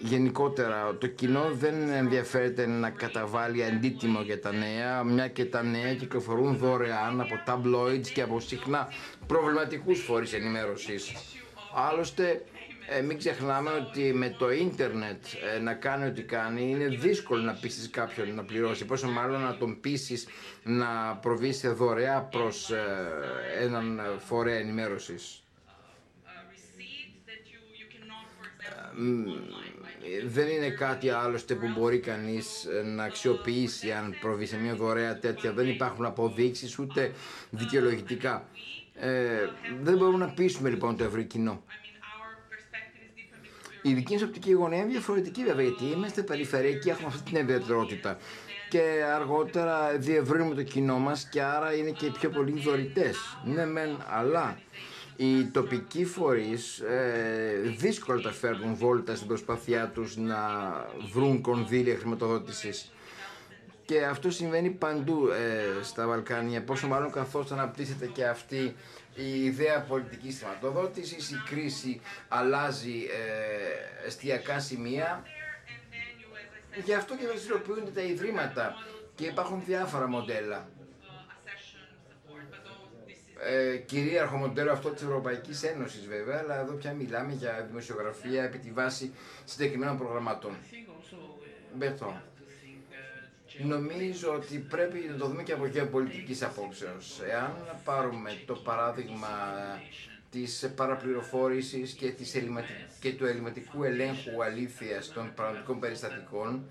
[0.00, 5.94] γενικότερα το κοινό δεν ενδιαφέρεται να καταβάλει αντίτιμο για τα νέα, μια και τα νέα
[5.94, 8.88] κυκλοφορούν δωρεάν από tabloids και από συχνά
[9.26, 11.12] προβληματικούς φορείς ενημέρωσης.
[11.74, 12.44] Άλλωστε,
[12.88, 15.24] ε, μην ξεχνάμε ότι με το ίντερνετ
[15.54, 18.84] ε, να κάνει ό,τι κάνει είναι δύσκολο να πείσεις κάποιον να πληρώσει.
[18.84, 20.26] Πόσο μάλλον να τον πείσεις
[20.62, 22.82] να προβείς σε δωρεά προς ε,
[23.60, 25.41] έναν φορέα ενημέρωσης.
[30.26, 35.18] Δεν είναι κάτι άλλωστε που μπορεί κανείς ε, να αξιοποιήσει αν προβεί σε μια δωρεά
[35.18, 35.52] τέτοια.
[35.52, 37.12] Δεν υπάρχουν αποδείξεις ούτε
[37.50, 38.48] δικαιολογητικά.
[38.94, 39.10] Ε,
[39.82, 41.62] δεν μπορούμε να πείσουμε λοιπόν το ευρύ κοινό.
[43.82, 48.18] Η δική μας οπτική γωνία είναι διαφορετική βέβαια γιατί είμαστε περιφερειακοί, έχουμε αυτή την ιδιαιτερότητα
[48.72, 53.16] και αργότερα διευρύνουμε το κοινό μας και άρα είναι και οι πιο πολλοί δωρητές.
[53.44, 54.58] Ναι μεν, αλλά
[55.16, 60.38] οι τοπικοί φορείς ε, δύσκολα τα φέρνουν βόλτα στην προσπάθειά τους να
[61.12, 62.92] βρουν κονδύλια χρηματοδότησης.
[63.84, 68.74] Και αυτό συμβαίνει παντού ε, στα Βαλκάνια, πόσο μάλλον καθώς αναπτύσσεται και αυτή
[69.14, 73.06] η ιδέα πολιτικής χρηματοδότησης, η κρίση αλλάζει
[74.02, 75.22] ε, εστιακά σημεία.
[76.84, 78.74] Γι' αυτό και δραστηριοποιούνται τα ιδρύματα
[79.14, 80.68] και υπάρχουν διάφορα μοντέλα
[83.40, 88.58] ε, κυρίαρχο μοντέλο αυτό της Ευρωπαϊκής Ένωσης βέβαια, αλλά εδώ πια μιλάμε για δημοσιογραφία επί
[88.58, 89.12] τη βάση
[89.44, 90.56] συγκεκριμένων προγραμμάτων.
[91.74, 92.20] Μπέτο.
[93.58, 97.20] Νομίζω ότι πρέπει να το δούμε και από γεωπολιτικής απόψεως.
[97.30, 99.28] Εάν πάρουμε το παράδειγμα
[100.30, 102.36] της παραπληροφόρησης και, της
[103.00, 106.64] και του ελληματικού ελέγχου αλήθειας των πραγματικών περιστατικών,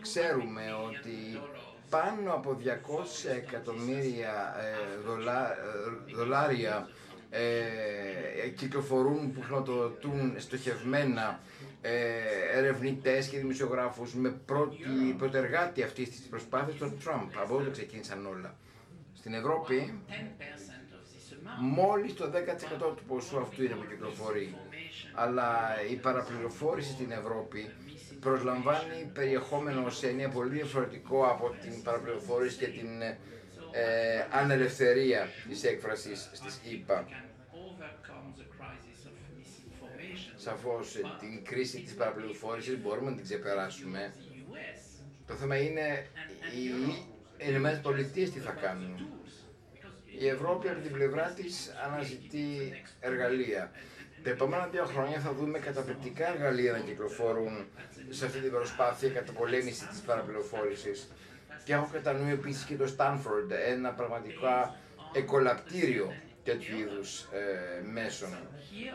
[0.00, 1.40] ξέρουμε ότι
[1.90, 6.88] πάνω από 200 εκατομμύρια ε, δολά, ε, δολάρια
[7.30, 11.40] ε, κυκλοφορούν που χρηματοδοτούν στοχευμένα
[11.80, 17.30] ε, ερευνητές και δημοσιογράφους με πρώτη πρωτεργάτη αυτής της προσπάθειας τον Τραμπ.
[17.42, 18.54] Από εδώ ξεκίνησαν όλα.
[19.14, 20.00] Στην Ευρώπη
[21.60, 24.56] μόλις το 10% του ποσού αυτού είναι που κυκλοφορεί.
[25.14, 27.70] Αλλά η παραπληροφόρηση στην Ευρώπη
[28.20, 33.02] προσλαμβάνει περιεχόμενο σε ένα πολύ διαφορετικό από την παραπληροφόρηση και την
[33.72, 37.06] ε, ανελευθερία της έκφρασης στις ΗΠΑ.
[40.36, 44.14] Σαφώς ε, την κρίση της παραπληροφόρησης μπορούμε να την ξεπεράσουμε
[45.26, 46.06] Το θέμα είναι
[46.54, 49.06] οι Ηνωμένε Πολιτείες τι θα κάνουν.
[50.20, 52.46] Η Ευρώπη από την πλευρά της αναζητεί
[53.00, 53.70] εργαλεία.
[54.22, 57.66] Τα επόμενα δύο χρόνια θα δούμε καταπληκτικά εργαλεία να κυκλοφορούν
[58.08, 61.08] σε αυτή την προσπάθεια καταπολέμηση της παραπληροφόρησης.
[61.64, 64.76] Και έχω κατά νου επίσης και το Stanford, ένα πραγματικά
[65.12, 66.12] εκολαπτήριο
[66.44, 68.28] τέτοιου είδους ε, μέσων.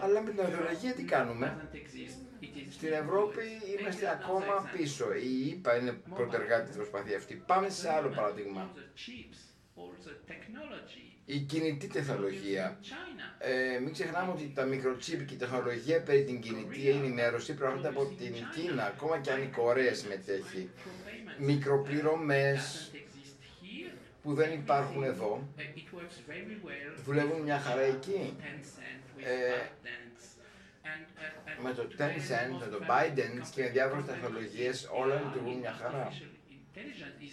[0.02, 1.70] Αλλά με την ιδεολογία τι κάνουμε;
[2.72, 3.44] Στην Ευρώπη
[3.80, 5.14] είμαστε ακόμα πίσω.
[5.14, 7.44] Η ΕΠΑ είναι πρωτεργάτη της προσπάθειας αυτή.
[7.46, 8.72] Πάμε σε άλλο παράδειγμα
[11.26, 12.80] η κινητή τεχνολογία.
[13.40, 18.06] Ε, μην ξεχνάμε ότι τα μικροτσίπ και η τεχνολογία περί την κινητή ενημέρωση προέρχονται από
[18.06, 20.70] την Κίνα, ακόμα και αν η Κορέα συμμετέχει.
[21.38, 22.92] Μικροπληρωμές
[24.24, 25.48] που δεν υπάρχουν εδώ,
[27.06, 28.36] δουλεύουν μια χαρά εκεί.
[29.18, 29.62] Ε,
[31.64, 36.14] με το Tencent, με το Biden και με διάφορες τεχνολογίες όλα λειτουργούν μια χαρά.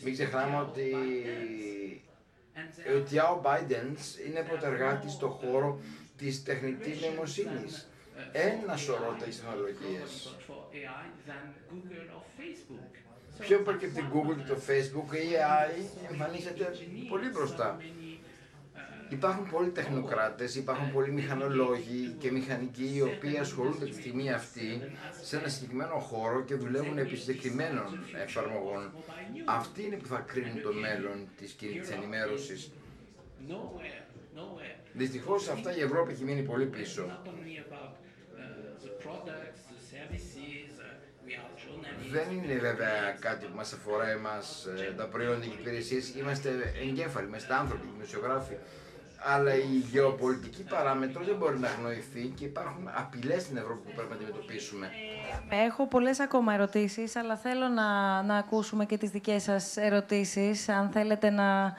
[0.05, 0.95] Μην ξεχνάμε ότι
[2.97, 3.97] ότι ο Biden
[4.27, 5.81] είναι πρωτεργάτης στο χώρο
[6.17, 7.89] της τεχνητής νοημοσύνης.
[8.33, 10.37] Ένα σωρό τεχνολογίες.
[13.39, 16.77] Πιο πολύ και από την Google και το Facebook, η AI εμφανίζεται
[17.09, 17.79] πολύ μπροστά.
[19.11, 24.83] Υπάρχουν πολλοί τεχνοκράτες, υπάρχουν πολλοί μηχανολόγοι και μηχανικοί οι οποίοι ασχολούνται τη στιγμή αυτή
[25.23, 28.93] σε ένα συγκεκριμένο χώρο και δουλεύουν επί συγκεκριμένων εφαρμογών.
[29.45, 32.73] Αυτοί είναι που θα κρίνουν το μέλλον της κινητής ενημέρωσης.
[34.93, 37.21] Δυστυχώς αυτά η Ευρώπη έχει μείνει πολύ πίσω.
[42.11, 46.15] Δεν είναι βέβαια κάτι που μας αφορά εμάς ε, τα προϊόντα και υπηρεσίες.
[46.15, 48.55] Είμαστε εγκέφαλοι, είμαστε άνθρωποι, δημοσιογράφοι
[49.25, 54.09] αλλά η γεωπολιτική παράμετρος δεν μπορεί να αγνοηθεί και υπάρχουν απειλές στην Ευρώπη που πρέπει
[54.09, 54.91] να αντιμετωπίσουμε.
[55.49, 60.69] Έχω πολλές ακόμα ερωτήσεις, αλλά θέλω να, να ακούσουμε και τις δικές σας ερωτήσεις.
[60.69, 61.75] Αν θέλετε να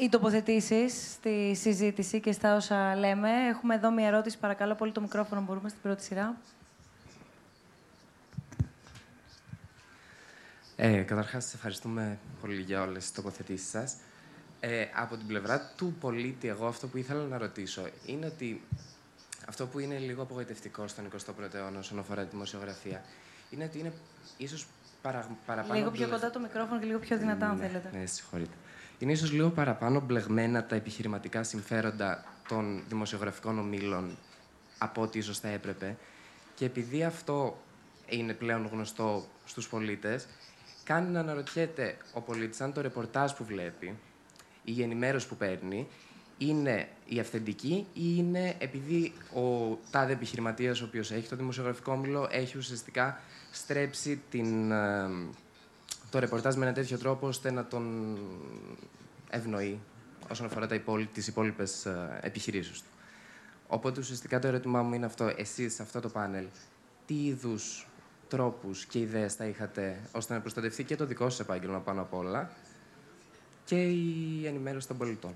[0.00, 3.30] ή τοποθετήσεις στη συζήτηση και στα όσα λέμε.
[3.48, 4.38] Έχουμε εδώ μια ερώτηση.
[4.38, 5.40] Παρακαλώ πολύ το μικρόφωνο.
[5.40, 6.36] Μπορούμε στην πρώτη σειρά.
[10.76, 13.96] Ε, καταρχάς, ευχαριστούμε πολύ για όλες τις τοποθετήσεις σας.
[14.60, 18.62] Ε, από την πλευρά του πολίτη, εγώ αυτό που ήθελα να ρωτήσω είναι ότι
[19.48, 23.04] αυτό που είναι λίγο απογοητευτικό στον 21ο αιώνα όσον αφορά τη δημοσιογραφία
[23.50, 23.92] είναι ότι είναι
[24.36, 24.66] ίσως
[25.02, 25.78] παρα, παραπάνω...
[25.78, 27.90] Λίγο πιο κοντά το μικρόφωνο και λίγο πιο δυνατά, αν ναι, θέλετε.
[27.98, 28.56] Ναι, συγχωρείτε.
[28.98, 34.18] Είναι ίσως λίγο παραπάνω μπλεγμένα τα επιχειρηματικά συμφέροντα των δημοσιογραφικών ομίλων
[34.78, 35.96] από ό,τι ίσως θα έπρεπε.
[36.54, 37.62] Και επειδή αυτό
[38.08, 40.26] είναι πλέον γνωστό στους πολίτες,
[40.84, 43.98] κάνει να αναρωτιέται ο πολίτης αν το ρεπορτάζ που βλέπει
[44.66, 45.88] η ενημέρωση που παίρνει
[46.38, 52.28] είναι η αυθεντική ή είναι επειδή ο τάδε επιχειρηματίας ο οποίος έχει το δημοσιογραφικό όμιλο
[52.30, 55.08] έχει ουσιαστικά στρέψει την, ε,
[56.10, 58.16] το ρεπορτάζ με ένα τέτοιο τρόπο ώστε να τον
[59.30, 59.80] ευνοεί
[60.30, 60.80] όσον αφορά τα
[61.12, 62.88] τις υπόλοιπες ε, επιχειρήσεις του.
[63.66, 65.32] Οπότε ουσιαστικά το ερώτημά μου είναι αυτό.
[65.36, 66.46] Εσείς σε αυτό το πάνελ,
[67.06, 67.86] τι είδους
[68.28, 72.14] τρόπους και ιδέες θα είχατε ώστε να προστατευτεί και το δικό σας επάγγελμα πάνω απ'
[72.14, 72.50] όλα
[73.66, 75.34] και η ενημέρωση των πολιτών.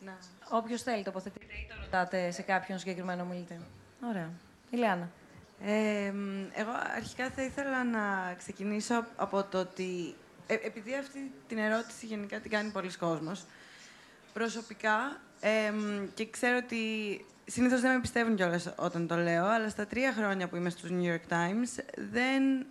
[0.00, 0.18] Να.
[0.50, 3.60] Όποιος θέλει τοποθετείτε ή το ρωτάτε σε κάποιον συγκεκριμένο μιλητή.
[4.08, 4.30] Ωραία.
[4.70, 5.10] Ηλιάνα.
[5.60, 6.12] Ε,
[6.54, 10.14] εγώ αρχικά θα ήθελα να ξεκινήσω από το ότι
[10.46, 13.44] ε, επειδή αυτή την ερώτηση γενικά την κάνει πολλοί κόσμος,
[14.32, 15.72] προσωπικά, ε,
[16.14, 16.80] και ξέρω ότι
[17.44, 20.90] συνήθως δεν με πιστεύουν κιόλας όταν το λέω, αλλά στα τρία χρόνια που είμαι στους
[20.90, 22.66] New York Times δεν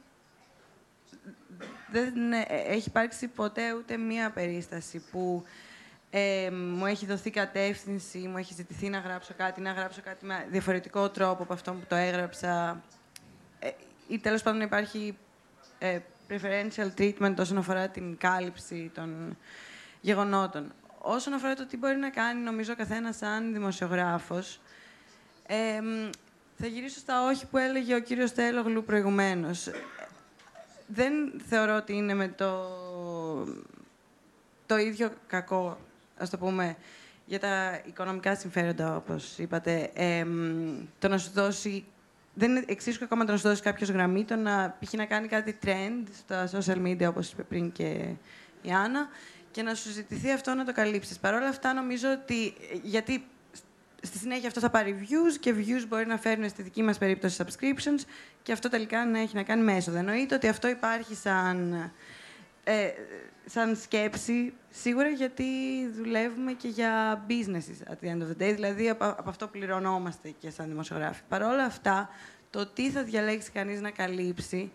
[1.94, 5.44] δεν ε, έχει υπάρξει ποτέ ούτε μία περίσταση που
[6.10, 10.48] ε, μου έχει δοθεί κατεύθυνση, μου έχει ζητηθεί να γράψω κάτι, να γράψω κάτι με
[10.50, 12.82] διαφορετικό τρόπο από αυτό που το έγραψα.
[13.60, 13.70] Ε,
[14.08, 15.18] ή τέλος πάντων υπάρχει
[15.80, 19.38] ε, preferential treatment όσον αφορά την κάλυψη των
[20.02, 20.74] γεγονότων.
[20.98, 24.60] Όσον αφορά το τι μπορεί να κάνει, νομίζω, ο καθένας σαν δημοσιογράφος,
[25.48, 25.80] ε,
[26.58, 29.70] θα γυρίσω στα όχι που έλεγε ο κύριος Τέλογλου προηγουμένως
[30.94, 32.68] δεν θεωρώ ότι είναι με το,
[34.66, 35.78] το ίδιο κακό,
[36.18, 36.76] ας το πούμε,
[37.26, 39.92] για τα οικονομικά συμφέροντα, όπως είπατε,
[41.00, 41.86] το να σου δώσει...
[42.36, 44.94] Δεν είναι εξίσου ακόμα το να σου δώσει κάποιος γραμμή, το να π.χ.
[44.94, 48.14] να κάνει κάτι trend στα social media, όπως είπε πριν και
[48.62, 49.08] η Άννα,
[49.52, 51.20] και να σου ζητηθεί αυτό να το καλύψεις.
[51.20, 52.54] Παρ' όλα αυτά, νομίζω ότι...
[52.82, 53.26] Γιατί
[54.06, 57.44] στη συνέχεια αυτό θα πάρει views και views μπορεί να φέρουν στη δική μας περίπτωση
[57.46, 58.04] subscriptions
[58.44, 60.00] και αυτό τελικά να έχει να κάνει με έσοδα.
[60.00, 61.92] Εννοείται ότι αυτό υπάρχει σαν,
[62.64, 62.90] ε,
[63.46, 65.44] σαν σκέψη σίγουρα γιατί
[65.92, 70.30] δουλεύουμε και για businesses at the end of the day, δηλαδή από, από αυτό πληρωνόμαστε
[70.40, 71.22] και σαν δημοσιογράφοι.
[71.28, 72.10] Παρ' όλα αυτά,
[72.50, 74.72] το τι θα διαλέξει κανείς να καλύψει,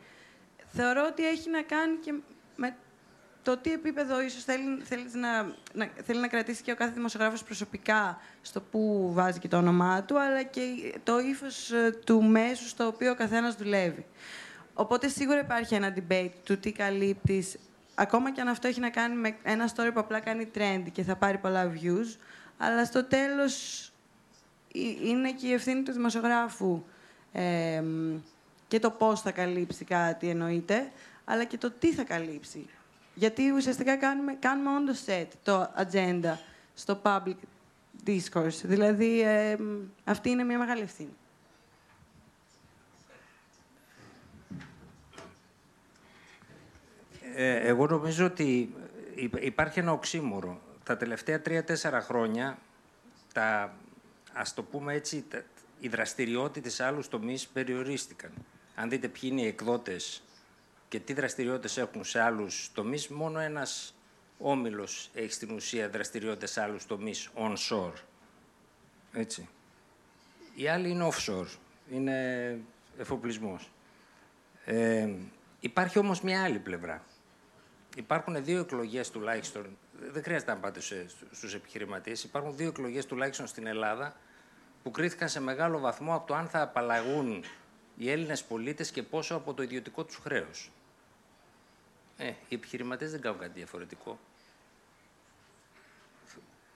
[0.67, 2.15] θεωρώ ότι έχει να κάνει και
[2.57, 2.77] με
[3.49, 5.43] το τι επίπεδο ίσως θέλει, θέλεις, να,
[5.73, 10.03] να, θέλει να κρατήσει και ο κάθε δημοσιογράφος προσωπικά στο που βάζει και το όνομά
[10.03, 10.61] του, αλλά και
[11.03, 14.07] το ύφος ε, του μέσου στο οποίο ο καθένας δουλεύει.
[14.75, 17.59] Οπότε σίγουρα υπάρχει ένα debate του τι καλύπτεις,
[17.95, 21.03] ακόμα και αν αυτό έχει να κάνει με ένα story που απλά κάνει trend και
[21.03, 22.17] θα πάρει πολλά views,
[22.59, 23.85] αλλά στο τέλος
[25.05, 26.83] είναι και η ευθύνη του δημοσιογράφου
[27.33, 27.83] ε,
[28.69, 30.93] και το πώς θα καλύψει κάτι εννοείται,
[31.25, 32.67] αλλά και το τι θα καλύψει.
[33.19, 36.37] Γιατί ουσιαστικά κάνουμε, κάνουμε όντως set το agenda
[36.75, 37.37] στο public
[38.07, 38.61] discourse.
[38.63, 39.57] Δηλαδή, ε,
[40.05, 41.17] αυτή είναι μια μεγάλη ευθύνη.
[47.35, 48.75] Ε, εγώ νομίζω ότι
[49.41, 50.61] υπάρχει ένα οξύμορο.
[50.85, 52.59] Τα τελευταία τρία-τέσσερα χρόνια,
[53.33, 53.75] τα,
[54.33, 55.43] ας το πούμε έτσι, τα,
[55.81, 58.31] οι δραστηριότητες σε άλλους τομείς περιορίστηκαν.
[58.75, 60.23] Αν δείτε ποιοι είναι οι εκδότες
[60.89, 63.95] και τι δραστηριότητες έχουν σε άλλους τομείς, μόνο ένας
[64.39, 67.93] όμιλος έχει στην ουσία δραστηριότητες σε άλλους τομείς onshore.
[69.13, 69.49] Έτσι.
[70.55, 71.57] Οι άλλοι είναι offshore,
[71.91, 72.59] είναι
[72.99, 73.71] εφοπλισμός.
[74.65, 75.09] Ε,
[75.61, 77.03] υπάρχει όμως μια άλλη πλευρά.
[77.97, 79.77] Υπάρχουν δύο εκλογές τουλάχιστον,
[80.13, 80.81] δεν χρειάζεται να πάτε
[81.31, 84.17] στους επιχειρηματίες, υπάρχουν δύο εκλογές τουλάχιστον στην Ελλάδα
[84.83, 87.45] που κρίθηκαν σε μεγάλο βαθμό από το αν θα απαλλαγούν
[87.97, 90.71] οι Έλληνες πολίτες και πόσο από το ιδιωτικό τους χρέος.
[92.19, 94.19] Ε, οι επιχειρηματίες δεν κάνουν κάτι διαφορετικό.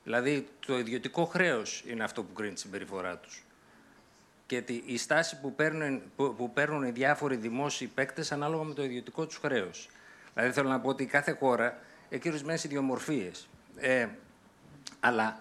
[0.05, 3.45] Δηλαδή, το ιδιωτικό χρέος είναι αυτό που κρίνει τη συμπεριφορά τους.
[4.47, 9.27] Και η στάση που παίρνουν, που, παίρνουν οι διάφοροι δημόσιοι παίκτες ανάλογα με το ιδιωτικό
[9.27, 9.89] τους χρέος.
[10.35, 11.79] Δηλαδή, θέλω να πω ότι κάθε χώρα
[12.09, 13.49] έχει ορισμένες ιδιομορφίες.
[13.77, 14.09] Ε,
[15.01, 15.39] αλλά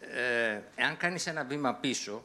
[0.00, 2.24] ε, εάν κάνεις ένα βήμα πίσω,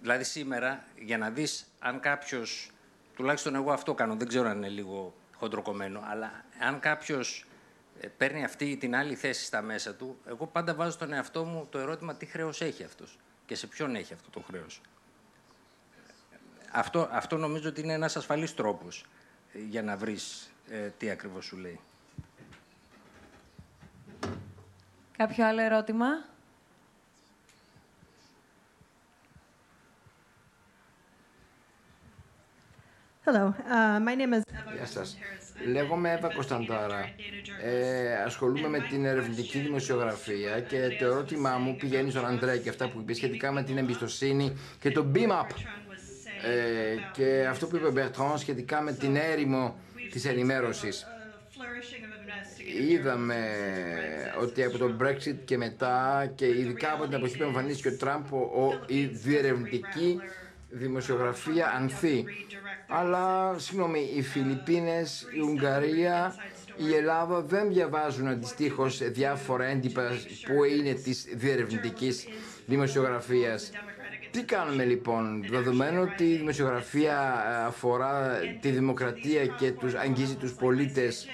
[0.00, 2.70] δηλαδή σήμερα, για να δεις αν κάποιος,
[3.16, 7.46] τουλάχιστον εγώ αυτό κάνω, δεν ξέρω αν είναι λίγο χοντροκομμένο, αλλά αν κάποιος
[8.00, 11.66] ε, παίρνει αυτή την άλλη θέση στα μέσα του, εγώ πάντα βάζω στον εαυτό μου
[11.70, 14.80] το ερώτημα τι χρέος έχει αυτός και σε ποιον έχει αυτό το χρέος.
[16.72, 19.04] Αυτό, αυτό νομίζω ότι είναι ένας ασφαλής τρόπος
[19.52, 21.80] ε, για να βρεις ε, τι ακριβώς σου λέει.
[25.16, 26.06] Κάποιο άλλο ερώτημα;
[33.30, 34.42] Hello, uh, my name is
[34.74, 35.18] Γεια σας.
[35.66, 37.10] Λέγομαι Εύα Κωνσταντάρα.
[37.62, 42.88] Ε, ασχολούμαι με την ερευνητική δημοσιογραφία και το ερώτημά μου πηγαίνει στον Αντρέα και αυτά
[42.88, 45.46] που είπε σχετικά με την εμπιστοσύνη και το beam up.
[46.42, 49.76] Ε, και αυτό που είπε ο Μπερτρόν σχετικά με την έρημο
[50.10, 51.06] της ενημέρωσης.
[52.88, 53.36] Είδαμε
[54.40, 58.32] ότι από το Brexit και μετά και ειδικά από την εποχή που εμφανίστηκε ο Τραμπ
[58.32, 60.20] ο, η διερευνητική
[60.68, 62.24] δημοσιογραφία ανθεί.
[62.88, 66.34] Αλλά, συγγνώμη, οι Φιλιππίνες, η Ουγγαρία,
[66.76, 70.10] η Ελλάδα δεν διαβάζουν αντιστοίχως διάφορα έντυπα
[70.46, 72.26] που είναι της διερευνητικής
[72.66, 73.70] δημοσιογραφίας.
[74.30, 81.26] Τι κάνουμε λοιπόν, δεδομένου ότι η δημοσιογραφία αφορά τη δημοκρατία και τους αγγίζει τους πολίτες;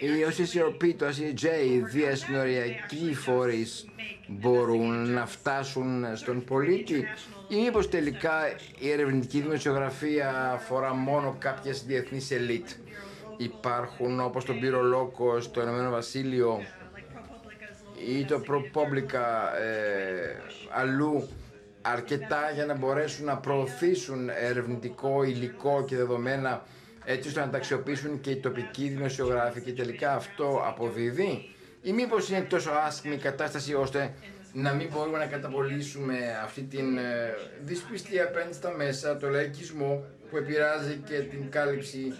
[0.00, 3.86] Η OCCRP, το ACJ, οι διασυνοριακοί φορείς
[4.26, 7.04] μπορούν να φτάσουν στον πολίτη;
[7.48, 8.32] Ή μήπως τελικά
[8.78, 12.68] η ερευνητική δημοσιογραφία αφορά μόνο κάποιες διεθνείς ελίτ;
[13.36, 16.60] Υπάρχουν όπως το Πύρο Λόκο στο Ηνωμένο Βασίλειο
[18.08, 19.24] ή το ProPublica
[19.60, 20.36] ε,
[20.70, 21.28] αλλού
[21.82, 26.62] αρκετά για να μπορέσουν να προωθήσουν ερευνητικό υλικό και δεδομένα
[27.04, 31.50] έτσι ώστε να τα αξιοποιήσουν και οι τοπικοί δημοσιογράφοι και τελικά αυτό αποδίδει;
[31.82, 34.14] Ή μήπως είναι τόσο άσχημη η κατάσταση ώστε
[34.56, 37.34] να μην μπορούμε να καταπολύσουμε αυτή την ε,
[37.64, 42.14] δυσπιστία απέναντι στα μέσα, το λαϊκισμό που επηρεάζει και την κάλυψη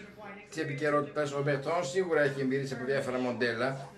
[0.48, 1.32] της επικαιρότητας.
[1.32, 3.90] Ο Μπερτών σίγουρα έχει εμπειρίσει από διάφορα μοντέλα.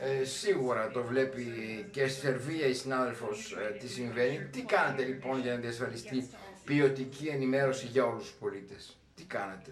[0.00, 1.44] Ε, σίγουρα το βλέπει
[1.90, 4.38] και στη Σερβία η συνάδελφος ε, τι συμβαίνει.
[4.52, 6.28] Τι κάνετε λοιπόν για να διασφαλιστεί
[6.64, 9.70] ποιοτική ενημέρωση για όλους τους πολίτες; Τι κάνετε;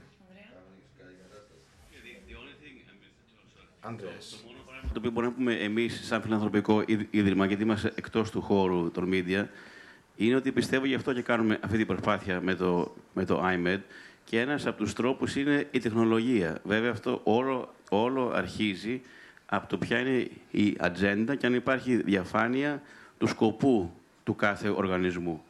[3.80, 4.44] Ανδρέας.
[4.92, 9.08] Το οποίο μπορούμε να πούμε εμείς, σαν φιλανθρωπικό ίδρυμα, γιατί είμαστε εκτός του χώρου των
[9.12, 9.44] media,
[10.16, 13.78] είναι ότι πιστεύω γι' αυτό και κάνουμε αυτή την προσπάθεια με το, με το IMED.
[14.24, 16.58] Και ένας από τους τρόπους είναι η τεχνολογία.
[16.64, 19.00] Βέβαια, αυτό όλο, όλο αρχίζει
[19.46, 22.82] από το ποια είναι η ατζέντα και αν υπάρχει διαφάνεια
[23.18, 23.92] του σκοπού
[24.24, 25.42] του κάθε οργανισμού.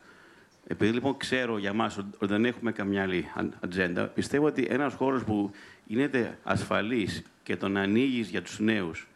[0.66, 3.30] Επειδή λοιπόν ξέρω για μας ότι δεν έχουμε καμιά άλλη
[3.60, 5.50] ατζέντα, πιστεύω ότι ένας χώρος που
[5.86, 9.06] είναι ασφαλής και τον ανοίγεις για τους νέους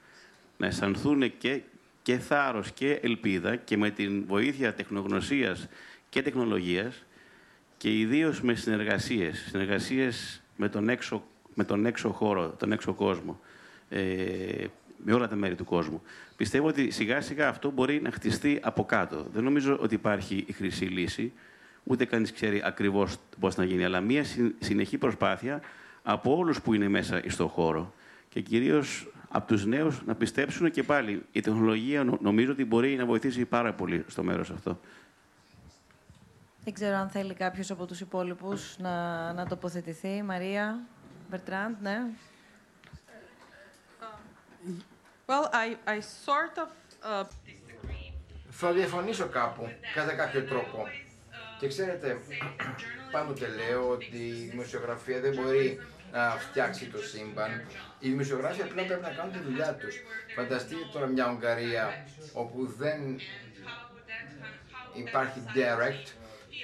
[0.58, 1.60] να αισθανθούν και,
[2.02, 5.68] και θάρρος και ελπίδα και με την βοήθεια τεχνογνωσίας
[6.08, 7.04] και τεχνολογίας
[7.76, 11.22] και ιδίως με συνεργασίες, συνεργασίες με τον έξω,
[11.54, 13.40] με τον έξω χώρο, τον έξω κόσμο,
[13.88, 14.64] ε,
[15.04, 16.02] με όλα τα μέρη του κόσμου.
[16.36, 19.26] Πιστεύω ότι σιγά σιγά αυτό μπορεί να χτιστεί από κάτω.
[19.32, 21.32] Δεν νομίζω ότι υπάρχει η χρυσή λύση,
[21.84, 24.24] ούτε κανείς ξέρει ακριβώς πώς να γίνει, αλλά μια
[24.58, 25.60] συνεχή προσπάθεια
[26.02, 27.94] από όλους που είναι μέσα στον χώρο
[28.28, 33.06] και κυρίως από τους νέους να πιστέψουν και πάλι η τεχνολογία νομίζω ότι μπορεί να
[33.06, 34.80] βοηθήσει πάρα πολύ στο μέρος αυτό.
[36.64, 40.22] Δεν ξέρω αν θέλει κάποιος από τους υπόλοιπους να, να τοποθετηθεί.
[40.22, 40.80] Μαρία,
[41.30, 41.98] Μπερτράντ, ναι.
[45.26, 46.70] Well, I, I sort of,
[47.22, 47.26] uh...
[48.50, 50.86] Θα διαφωνήσω κάπου, κατά κάποιο τρόπο.
[51.60, 52.18] Και ξέρετε,
[53.12, 55.80] πάντοτε λέω ότι η δημοσιογραφία δεν μπορεί
[56.12, 57.50] να φτιάξει το σύμπαν.
[57.98, 59.96] Οι δημοσιογράφοι απλά πρέπει να κάνουν τη δουλειά τους.
[60.36, 63.20] Φανταστείτε τώρα μια Ουγγαρία όπου δεν
[64.94, 66.06] υπάρχει direct,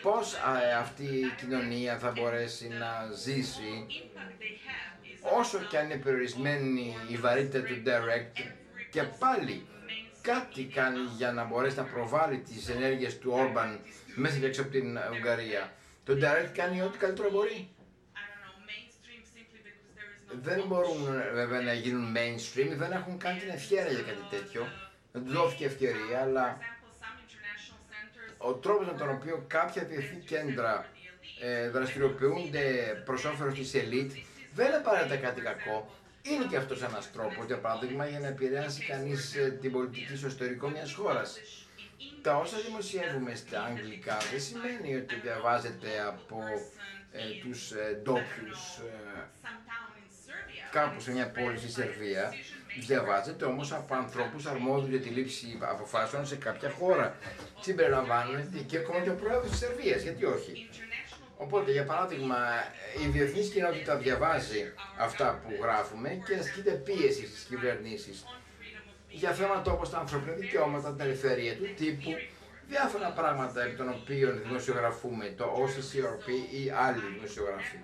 [0.02, 0.36] πώς
[0.80, 3.86] αυτή η κοινωνία θα μπορέσει να ζήσει
[5.38, 8.40] όσο και αν είναι περιορισμένη η βαρύτητα του direct
[8.90, 9.66] και πάλι
[10.20, 13.80] κάτι κάνει για να μπορέσει να προβάλλει τις ενέργειες του Όρμπαν
[14.14, 15.72] μέσα και έξω από την Ουγγαρία.
[16.04, 17.73] Το direct κάνει ό,τι καλύτερο μπορεί.
[20.42, 21.04] Δεν μπορούν
[21.34, 24.68] βέβαια να γίνουν mainstream, δεν έχουν καν την ευχαίρεια για κάτι τέτοιο.
[25.12, 26.58] Δεν τους δόθηκε ευκαιρία, αλλά
[28.38, 30.86] ο τρόπος με τον οποίο κάποια διεθνή κέντρα
[31.40, 32.62] ε, δραστηριοποιούνται
[33.04, 34.12] προς όφελος της ελίτ
[34.54, 35.94] δεν είναι απαραίτητα κάτι κακό.
[36.22, 40.26] Είναι και αυτός ένας τρόπος, για παράδειγμα, για να επηρεάσει κανείς ε, την πολιτική στο
[40.26, 41.38] ιστορικό μιας χώρας.
[42.22, 46.38] Τα όσα δημοσιεύουμε στα αγγλικά δεν σημαίνει ότι διαβάζετε από
[47.12, 49.28] ε, τους ε, ντόπιους ε,
[50.76, 52.34] κάπου σε μια πόλη στη Σερβία.
[52.86, 57.16] Διαβάζετε όμως από ανθρώπους αρμόδιους για τη λήψη αποφάσεων σε κάποια χώρα.
[57.60, 60.68] Συμπεριλαμβάνεται και ακόμα και ο πρόεδρος της Σερβίας, γιατί όχι.
[61.36, 62.36] Οπότε, για παράδειγμα,
[63.04, 64.62] η διεθνής κοινότητα διαβάζει
[64.98, 68.24] αυτά που γράφουμε και ασκείται πίεση στις κυβερνήσεις
[69.08, 72.10] για θέματα όπως τα ανθρώπινα δικαιώματα, την ελευθερία του τύπου,
[72.68, 76.26] διάφορα πράγματα επί των οποίων δημοσιογραφούμε, το OCCRP
[76.60, 77.76] ή άλλοι δημοσιογράφοι.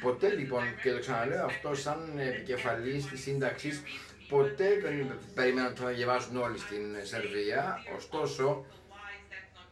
[0.00, 3.82] Ποτέ λοιπόν, και το ξαναλέω αυτό σαν επικεφαλής της σύνταξης,
[4.28, 8.64] ποτέ δεν περίμενα ότι θα διαβάσουν όλοι στην Σερβία, ωστόσο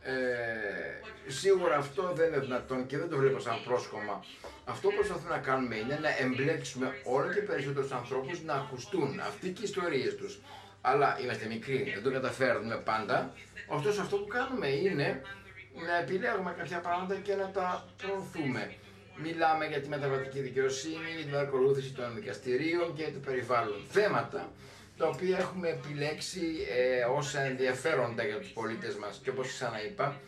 [0.03, 4.25] ε, σίγουρα αυτό δεν είναι δυνατόν και δεν το βλέπω σαν πρόσκομα.
[4.65, 9.49] Αυτό που προσπαθούμε να κάνουμε είναι να εμπλέξουμε όλο και περισσότερους ανθρώπους να ακουστούν αυτοί
[9.49, 10.41] και οι ιστορίες τους
[10.81, 13.33] αλλά είμαστε μικροί, δεν το καταφέρνουμε πάντα.
[13.67, 15.23] Ωστόσο αυτό που κάνουμε είναι
[15.87, 18.75] να επιλέγουμε κάποια πράγματα και να τα προωθούμε.
[19.23, 23.81] Μιλάμε για τη μεταβατική δικαιοσύνη, για την παρακολούθηση των δικαστηρίων και το περιβάλλον.
[23.91, 24.53] Θέματα
[24.97, 26.41] τα οποία έχουμε επιλέξει
[26.77, 30.21] ε, ως ενδιαφέροντα για τους πολίτες μας και όπως ξαναείπα,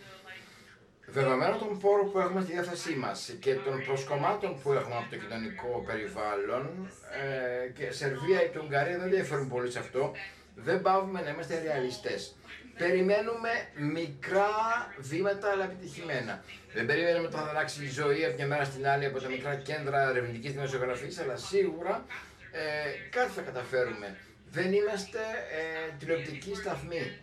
[1.12, 5.16] Δεδομένου των πόρων που έχουμε στη διάθεσή μας και των προσκομμάτων που έχουμε από το
[5.16, 6.90] κοινωνικό περιβάλλον,
[7.22, 10.12] ε, και Σερβία και Ουγγαρία δεν διαφέρουν πολύ σε αυτό,
[10.54, 12.34] δεν πάβουμε να είμαστε ρεαλιστές.
[12.82, 14.50] Περιμένουμε μικρά
[14.98, 16.44] βήματα αλλά επιτυχημένα.
[16.74, 19.54] Δεν περιμένουμε ότι θα αλλάξει η ζωή από μια μέρα στην άλλη από τα μικρά
[19.54, 22.04] κέντρα ερευνητικής δημοσιογραφίας, αλλά σίγουρα
[22.52, 24.16] ε, κάτι θα καταφέρουμε.
[24.50, 25.18] Δεν είμαστε
[25.58, 27.18] ε, τηλεοπτική σταθμή.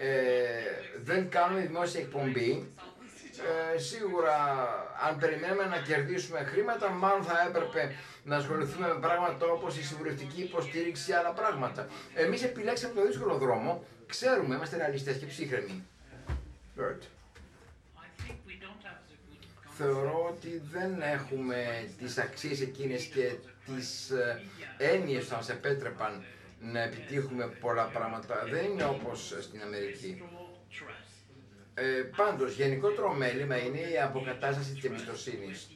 [0.00, 0.08] Ε,
[1.02, 2.72] δεν κάνουμε δημόσια εκπομπή.
[3.74, 4.36] Ε, σίγουρα
[5.08, 7.94] αν περιμένουμε να κερδίσουμε χρήματα, μάλλον θα έπρεπε
[8.24, 11.86] να ασχοληθούμε με πράγματα όπως η συμβουλευτική υποστήριξη ή άλλα πράγματα.
[12.14, 15.84] Εμείς επιλέξαμε το δύσκολο δρόμο, ξέρουμε, είμαστε ρεαλιστές και ψύχρεμοι.
[19.76, 23.32] Θεωρώ ότι δεν έχουμε τις αξίες εκείνες και
[23.66, 24.42] τις ε,
[24.78, 26.24] έννοιες που μας επέτρεπαν
[26.60, 28.44] να επιτύχουμε πολλά πράγματα.
[28.50, 30.22] Δεν είναι όπως στην Αμερική.
[31.74, 31.84] Ε,
[32.16, 35.68] πάντως, γενικότερο μέλημα είναι η αποκατάσταση της εμπιστοσύνης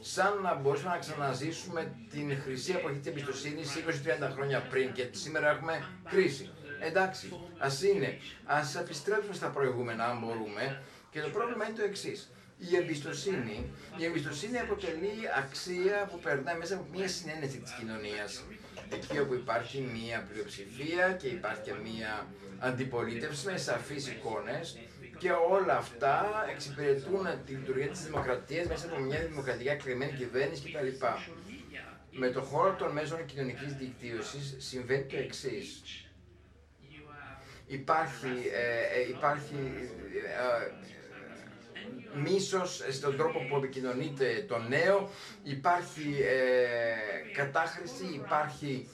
[0.00, 5.50] σαν να μπορούσαμε να ξαναζήσουμε την χρυσή εποχή της εμπιστοσύνης 20-30 χρόνια πριν και σήμερα
[5.50, 6.50] έχουμε κρίση.
[6.80, 8.18] Εντάξει, ας είναι.
[8.44, 10.82] Α επιστρέψουμε στα προηγούμενα, αν μπορούμε.
[11.10, 12.30] Και το πρόβλημα είναι το εξής.
[12.58, 18.44] Η εμπιστοσύνη, η εμπιστοσύνη αποτελεί αξία που περνάει μέσα από μια συνένεση της κοινωνίας.
[18.92, 22.26] Εκεί όπου υπάρχει μια πλειοψηφία και υπάρχει και μια
[22.58, 24.78] αντιπολίτευση με σαφείς εικόνες,
[25.18, 31.06] και όλα αυτά εξυπηρετούν τη λειτουργία της δημοκρατίας μέσα από μια δημοκρατικά κλεμμένη κυβέρνηση κτλ.
[32.10, 35.82] Με το χώρο των μέσων κοινωνικής δικτύωσης συμβαίνει το εξής.
[37.66, 39.54] Υπάρχει, ε, ε, υπάρχει
[40.38, 40.70] ε,
[42.18, 45.10] μίσος στον τρόπο που επικοινωνείται το νέο,
[45.42, 48.88] υπάρχει ε, κατάχρηση, υπάρχει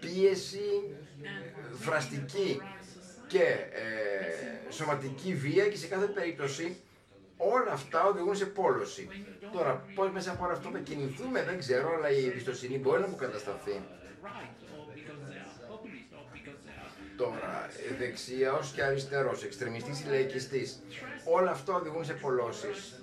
[0.00, 0.96] πίεση
[1.84, 2.60] δραστική
[3.26, 6.76] και ε, σωματική βία και σε κάθε περίπτωση
[7.36, 9.08] Όλα αυτά οδηγούν σε πόλωση.
[9.52, 13.06] Τώρα, πώς μέσα από όλα αυτό θα κινηθούμε, δεν ξέρω, αλλά η εμπιστοσύνη μπορεί να
[13.06, 13.82] αποκατασταθεί.
[17.16, 17.68] Τώρα,
[17.98, 20.82] δεξιός και αριστερός, εξτρεμιστής ή λαϊκιστής,
[21.24, 23.00] όλα αυτά οδηγούν σε πολλώσεις.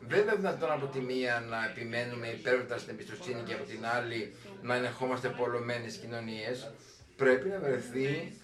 [0.00, 4.34] Δεν είναι δυνατόν από τη μία να επιμένουμε υπέρβητα στην εμπιστοσύνη και από την άλλη
[4.62, 6.70] να ενεχόμαστε πολλωμένες κοινωνίες.
[7.16, 8.38] Πρέπει να βρεθεί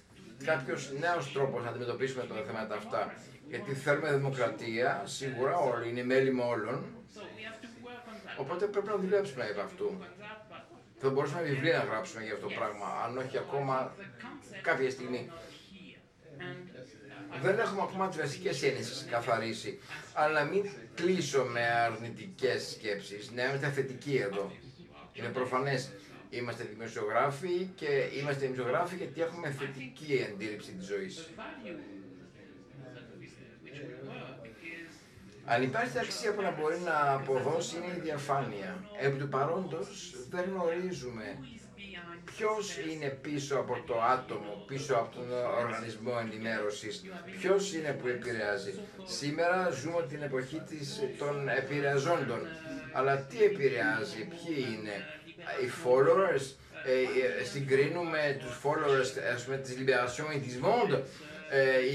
[0.44, 3.14] κάποιος νέος τρόπος να αντιμετωπίσουμε τα θέματα αυτά.
[3.48, 6.84] Γιατί θέλουμε δημοκρατία, σίγουρα όλοι, είναι μέλημα όλων.
[8.38, 9.98] Οπότε πρέπει να δουλέψουμε από αυτού.
[10.98, 13.94] Θα μπορούσαμε βιβλία να γράψουμε για αυτό το πράγμα, αν όχι ακόμα
[14.62, 15.30] κάποια στιγμή.
[17.42, 19.78] Δεν έχουμε ακόμα τις βασικές έννοιες καθαρίσει.
[20.12, 23.30] Αλλά μην κλείσω με αρνητικές σκέψεις.
[23.30, 24.52] Να είμαστε θετικοί εδώ.
[25.12, 25.90] Είναι προφανές.
[26.30, 31.30] Είμαστε δημοσιογράφοι και είμαστε δημοσιογράφοι γιατί έχουμε θετική αντίληψη της ζωής.
[35.48, 38.84] Αν υπάρχει αξία που να μπορεί να αποδώσει είναι η διαφάνεια.
[39.00, 41.38] Επί του παρόντος δεν γνωρίζουμε
[42.24, 45.26] ποιος είναι πίσω από το άτομο, πίσω από τον
[45.62, 47.02] οργανισμό ενημέρωσης,
[47.40, 48.74] ποιος είναι που επηρεάζει.
[49.04, 52.40] Σήμερα ζούμε την εποχή της, των επηρεαζόντων,
[52.92, 54.96] αλλά τι επηρεάζει, ποιοι είναι,
[55.62, 56.46] οι followers,
[56.84, 61.00] ε, ε συγκρίνουμε τους followers ας πούμε, της Libération ή της Monde, ε,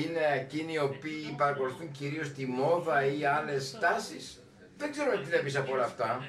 [0.03, 4.43] είναι εκείνοι οι οποίοι παρακολουθούν κυρίως τη μόδα ή άλλες τάσεις.
[4.77, 6.23] Δεν ξέρω τι βλέπεις από όλα αυτά.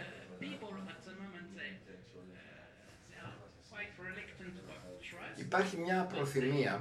[5.37, 6.81] Υπάρχει μια προθυμία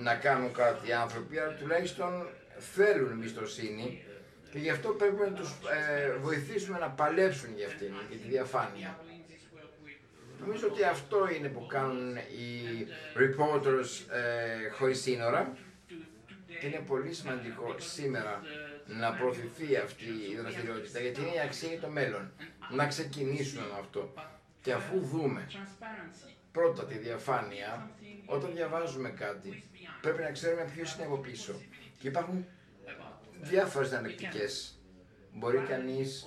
[0.00, 4.04] να κάνουν κάτι οι άνθρωποι, αλλά τουλάχιστον θέλουν εμπιστοσύνη
[4.50, 8.98] και γι' αυτό πρέπει να τους ε, βοηθήσουμε να παλέψουν για αυτήν, για τη διαφάνεια.
[10.40, 12.86] Νομίζω ότι αυτό είναι που κάνουν οι
[13.16, 15.56] reporters ε, χωρίς σύνορα
[16.60, 18.42] και είναι πολύ σημαντικό σήμερα
[18.86, 22.32] να προωθηθεί αυτή η δραστηριότητα γιατί είναι η αξία το μέλλον.
[22.70, 24.12] Να ξεκινήσουμε με αυτό.
[24.62, 25.46] Και αφού δούμε
[26.52, 27.90] πρώτα τη διαφάνεια,
[28.26, 29.64] όταν διαβάζουμε κάτι,
[30.00, 31.54] πρέπει να ξέρουμε ποιος είναι από πίσω.
[31.98, 32.46] Και υπάρχουν
[33.40, 34.46] διάφορες αναλυτικέ.
[35.34, 36.26] Μπορεί κανείς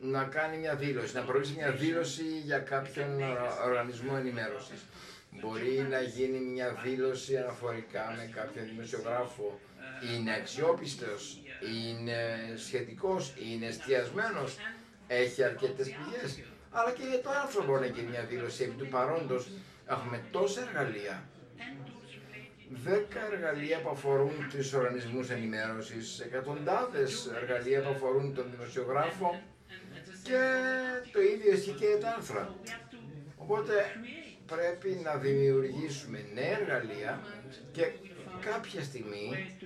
[0.00, 3.08] να κάνει μια δήλωση, να προωθήσει μια δήλωση για κάποιον
[3.66, 4.84] οργανισμό ενημέρωσης.
[5.30, 9.60] Μπορεί να γίνει μια δήλωση αναφορικά με κάποιον δημοσιογράφο.
[10.14, 11.42] Είναι αξιόπιστος,
[11.74, 12.18] είναι
[12.56, 14.56] σχετικός, είναι εστιασμένος,
[15.06, 16.40] έχει αρκετές πηγές.
[16.70, 18.62] Αλλά και για το άρθρο μπορεί να γίνει μια δήλωση.
[18.62, 19.48] Επί του παρόντος
[19.86, 21.28] έχουμε τόσα εργαλεία.
[22.70, 29.42] Δέκα εργαλεία που αφορούν τους οργανισμούς ενημέρωσης, εκατοντάδες εργαλεία που αφορούν τον δημοσιογράφο,
[30.22, 30.40] και
[31.12, 32.54] το ίδιο ισχύει και για τα άρθρα.
[33.36, 33.74] Οπότε
[34.46, 37.20] πρέπει να δημιουργήσουμε νέα εργαλεία
[37.72, 37.92] και
[38.40, 39.56] κάποια στιγμή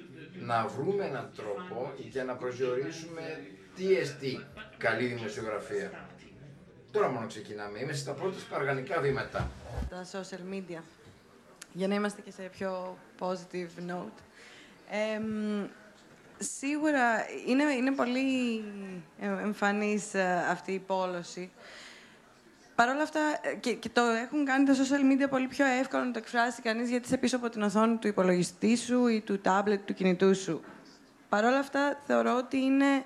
[0.41, 3.41] να βρούμε έναν τρόπο για να προσδιορίσουμε
[3.77, 4.45] τι εστί
[4.79, 6.09] καλή δημοσιογραφία.
[6.91, 7.79] Τώρα μόνο ξεκινάμε.
[7.79, 9.51] Είμαι στα πρώτα παραγανικά βήματα.
[9.91, 10.81] Τα social media.
[11.73, 14.19] Για να είμαστε και σε πιο positive note.
[14.91, 15.21] Ε,
[16.43, 17.03] Σίγουρα
[17.47, 18.65] είναι, είναι πολύ
[19.43, 21.51] εμφανής ε, αυτή η πόλωση.
[22.75, 26.05] Παρ' όλα αυτά, ε, και, και, το έχουν κάνει τα social media πολύ πιο εύκολο
[26.05, 29.41] να το εκφράσει κανείς, γιατί είσαι πίσω από την οθόνη του υπολογιστή σου ή του
[29.41, 30.61] τάμπλετ του κινητού σου.
[31.29, 33.05] Παρ' όλα αυτά, θεωρώ ότι είναι...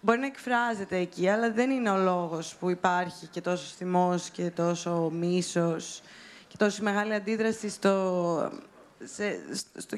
[0.00, 4.50] Μπορεί να εκφράζεται εκεί, αλλά δεν είναι ο λόγος που υπάρχει και τόσος θυμός και
[4.50, 6.02] τόσο μίσος
[6.48, 8.52] και τόσο μεγάλη αντίδραση στο,
[9.04, 9.40] σε,
[9.76, 9.96] στο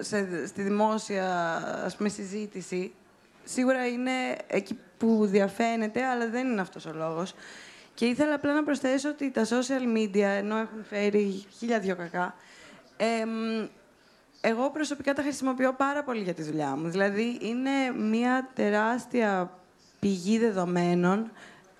[0.00, 2.92] σε, στη δημόσια ας πούμε, συζήτηση,
[3.44, 7.34] σίγουρα είναι εκεί που διαφαίνεται, αλλά δεν είναι αυτός ο λόγος.
[7.94, 12.34] Και ήθελα απλά να προσθέσω ότι τα social media, ενώ έχουν φέρει χίλια δυο κακά,
[14.40, 16.88] εγώ προσωπικά τα χρησιμοποιώ πάρα πολύ για τη δουλειά μου.
[16.88, 19.58] Δηλαδή, είναι μια τεράστια
[20.00, 21.30] πηγή δεδομένων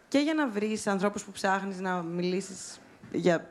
[0.08, 2.80] και για να βρεις ανθρώπους που ψάχνεις να μιλήσεις
[3.12, 3.48] για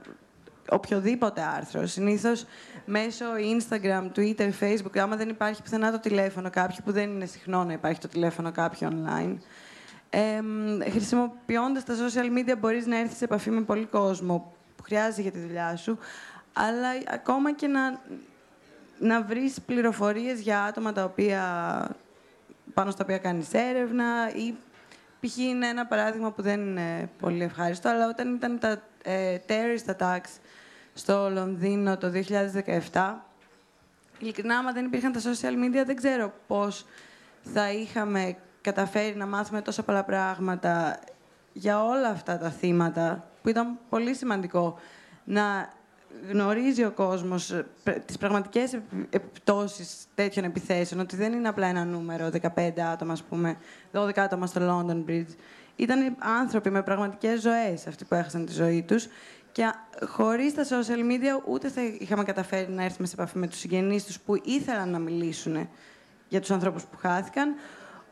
[0.71, 1.85] οποιοδήποτε άρθρο.
[1.85, 2.45] Συνήθως
[2.85, 3.25] μέσω
[3.57, 7.73] Instagram, Twitter, Facebook, άμα δεν υπάρχει πουθενά το τηλέφωνο κάποιου, που δεν είναι συχνό να
[7.73, 9.35] υπάρχει το τηλέφωνο κάποιου online.
[10.09, 10.41] Ε,
[10.89, 15.31] χρησιμοποιώντας τα social media μπορείς να έρθεις σε επαφή με πολύ κόσμο που χρειάζεται για
[15.31, 15.97] τη δουλειά σου,
[16.53, 17.99] αλλά ακόμα και να,
[18.99, 21.43] να βρεις πληροφορίες για άτομα τα οποία,
[22.73, 24.53] πάνω στα οποία κάνεις έρευνα ή
[25.19, 25.37] π.χ.
[25.37, 30.39] είναι ένα παράδειγμα που δεν είναι πολύ ευχάριστο, αλλά όταν ήταν τα ε, terrorist attacks
[30.99, 32.11] στο Λονδίνο το
[32.91, 33.13] 2017.
[34.19, 36.85] Ειλικρινά, άμα δεν υπήρχαν τα social media, δεν ξέρω πώς
[37.53, 40.99] θα είχαμε καταφέρει να μάθουμε τόσα πολλά πράγματα
[41.53, 44.79] για όλα αυτά τα θύματα που ήταν πολύ σημαντικό
[45.23, 45.69] να
[46.29, 51.67] γνωρίζει ο κόσμος ε, πρε- τις πραγματικές επι- επιπτώσεις τέτοιων επιθέσεων, ότι δεν είναι απλά
[51.67, 53.57] ένα νούμερο, 15 άτομα, ας πούμε,
[53.91, 55.33] 12 άτομα στο London Bridge.
[55.75, 59.07] Ήταν άνθρωποι με πραγματικές ζωές αυτοί που έχασαν τη ζωή τους
[59.51, 59.75] και α-
[60.07, 64.05] χωρίς τα social media ούτε θα είχαμε καταφέρει να έρθουμε σε επαφή με τους συγγενείς
[64.05, 65.69] τους που ήθελαν να μιλήσουν
[66.29, 67.55] για τους ανθρώπους που χάθηκαν,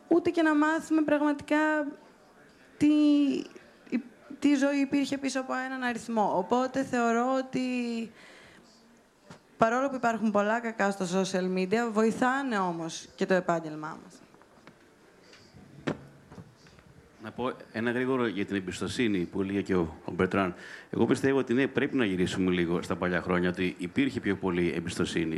[0.08, 1.56] ούτε και να μάθουμε πραγματικά
[2.76, 2.86] τι,
[3.88, 4.02] η-
[4.38, 6.32] τι ζωή υπήρχε πίσω από έναν αριθμό.
[6.36, 7.60] Οπότε θεωρώ ότι
[9.56, 14.14] παρόλο που υπάρχουν πολλά κακά στο social media, βοηθάνε όμως και το επάγγελμά μας.
[17.22, 20.54] Να πω ένα γρήγορο για την εμπιστοσύνη που έλεγε και ο, ο Μπερτράν.
[20.90, 24.72] Εγώ πιστεύω ότι ναι, πρέπει να γυρίσουμε λίγο στα παλιά χρόνια, ότι υπήρχε πιο πολύ
[24.76, 25.34] εμπιστοσύνη.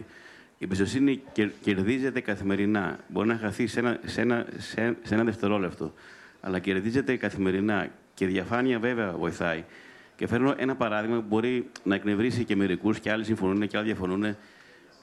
[0.58, 2.98] Η εμπιστοσύνη κερ- κερδίζεται καθημερινά.
[3.08, 5.92] Μπορεί να χαθεί σε ένα, σε, ένα, σε, σε ένα δευτερόλεπτο.
[6.40, 7.88] Αλλά κερδίζεται καθημερινά.
[8.14, 9.64] Και η διαφάνεια βέβαια βοηθάει.
[10.16, 13.86] Και φέρνω ένα παράδειγμα που μπορεί να εκνευρίσει και μερικούς και άλλοι συμφωνούν και άλλοι
[13.86, 14.36] διαφωνούν.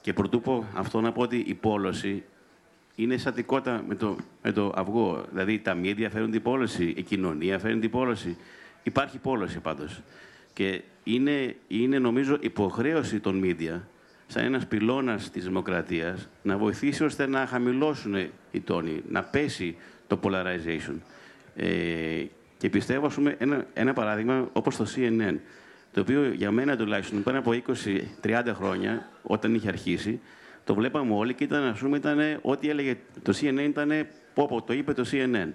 [0.00, 2.24] Και πρωτού πω αυτό να πω ότι η πόλωση
[2.98, 5.24] είναι σατικότητα με το, με το αυγό.
[5.30, 8.36] Δηλαδή τα μίδια φέρουν την πόλωση, η κοινωνία φέρνει την πόλωση.
[8.82, 10.02] Υπάρχει πόλωση πάντως.
[10.52, 13.88] Και είναι, είναι νομίζω υποχρέωση των μίδια,
[14.26, 18.14] σαν ένας πυλώνας της δημοκρατίας, να βοηθήσει ώστε να χαμηλώσουν
[18.50, 19.76] οι τόνοι, να πέσει
[20.06, 20.94] το polarization.
[21.56, 22.24] Ε,
[22.58, 25.36] και πιστεύω, ας πούμε, ένα, ένα παράδειγμα όπως το CNN,
[25.92, 27.52] το οποίο για μένα τουλάχιστον πριν από
[28.22, 30.20] 20-30 χρόνια, όταν είχε αρχίσει,
[30.68, 33.90] το βλέπαμε όλοι και ήταν, ας πούμε, ήταν, ό,τι έλεγε το CNN ήταν
[34.34, 35.48] πω, πω, το είπε το CNN.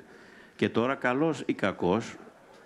[0.56, 2.16] Και τώρα, καλός ή κακός,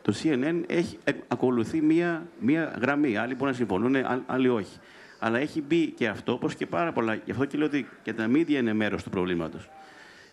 [0.02, 3.18] το CNN έχει, ε, ακολουθεί μία, μία γραμμή.
[3.18, 4.80] Άλλοι μπορεί να συμφωνούν, άλλ- άλλοι όχι.
[5.20, 7.14] Αλλά έχει μπει και αυτό, όπως και πάρα πολλά.
[7.14, 9.70] Γι' αυτό και λέω ότι και τα μίδια είναι μέρος του προβλήματος.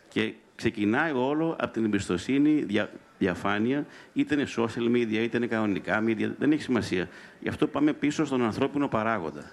[0.09, 6.05] Και ξεκινάει όλο από την εμπιστοσύνη, δια, διαφάνεια, είτε είναι social media, είτε είναι κανονικά
[6.07, 7.09] media, δεν έχει σημασία.
[7.41, 9.51] Γι' αυτό πάμε πίσω στον ανθρώπινο παράγοντα.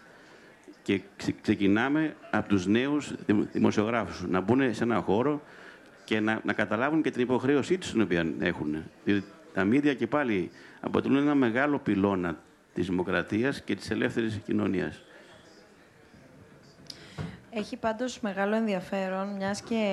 [0.84, 5.42] Και ξε- ξεκινάμε από τους νέους δημο- δημοσιογράφους να μπουν σε ένα χώρο
[6.04, 8.84] και να, να καταλάβουν και την υποχρέωσή τους την οποία έχουν.
[9.04, 10.52] Διότι τα μίδια και πάλι
[10.82, 12.38] αποτελούν ένα μεγάλο πυλώνα
[12.74, 15.02] της δημοκρατίας και της ελεύθερης κοινωνίας.
[17.54, 19.84] Έχει πάντως μεγάλο ενδιαφέρον, μιας και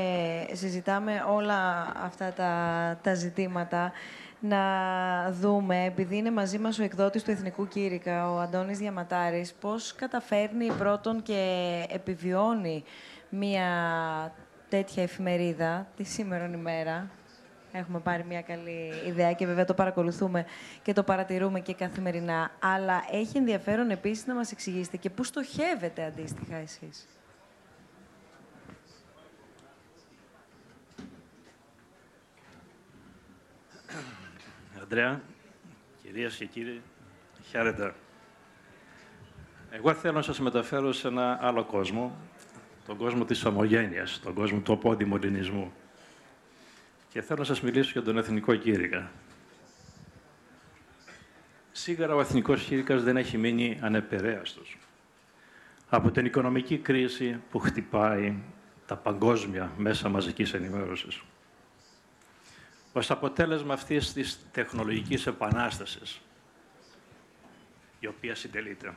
[0.52, 3.92] συζητάμε όλα αυτά τα, τα ζητήματα,
[4.40, 9.94] να δούμε, επειδή είναι μαζί μας ο εκδότης του Εθνικού Κήρυκα, ο Αντώνης Διαματάρης, πώς
[9.94, 12.84] καταφέρνει πρώτον και επιβιώνει
[13.28, 13.66] μία
[14.68, 17.10] τέτοια εφημερίδα τη σήμερον ημέρα.
[17.72, 20.46] Έχουμε πάρει μια καλή ιδέα και βέβαια το παρακολουθούμε
[20.82, 22.50] και το παρατηρούμε και καθημερινά.
[22.60, 27.06] Αλλά έχει ενδιαφέρον επίσης να μας εξηγήσετε και πού στοχεύετε αντίστοιχα εσείς.
[34.90, 35.20] Αντρέα,
[36.02, 36.82] κυρίες και κύριοι,
[37.50, 37.94] χαίρετε.
[39.70, 42.16] Εγώ θέλω να σας μεταφέρω σε ένα άλλο κόσμο,
[42.86, 45.72] τον κόσμο της ομογένειας, τον κόσμο του απόδημου ελληνισμού.
[47.08, 49.10] Και θέλω να σας μιλήσω για τον Εθνικό Κήρυκα.
[51.72, 54.78] Σίγουρα ο Εθνικός Κήρυκας δεν έχει μείνει ανεπηρέαστος.
[55.88, 58.34] Από την οικονομική κρίση που χτυπάει
[58.86, 61.22] τα παγκόσμια μέσα μαζικής ενημέρωσης.
[62.98, 66.20] Ως αποτέλεσμα αυτής της τεχνολογικής επανάστασης,
[68.00, 68.94] η οποία συντελείται.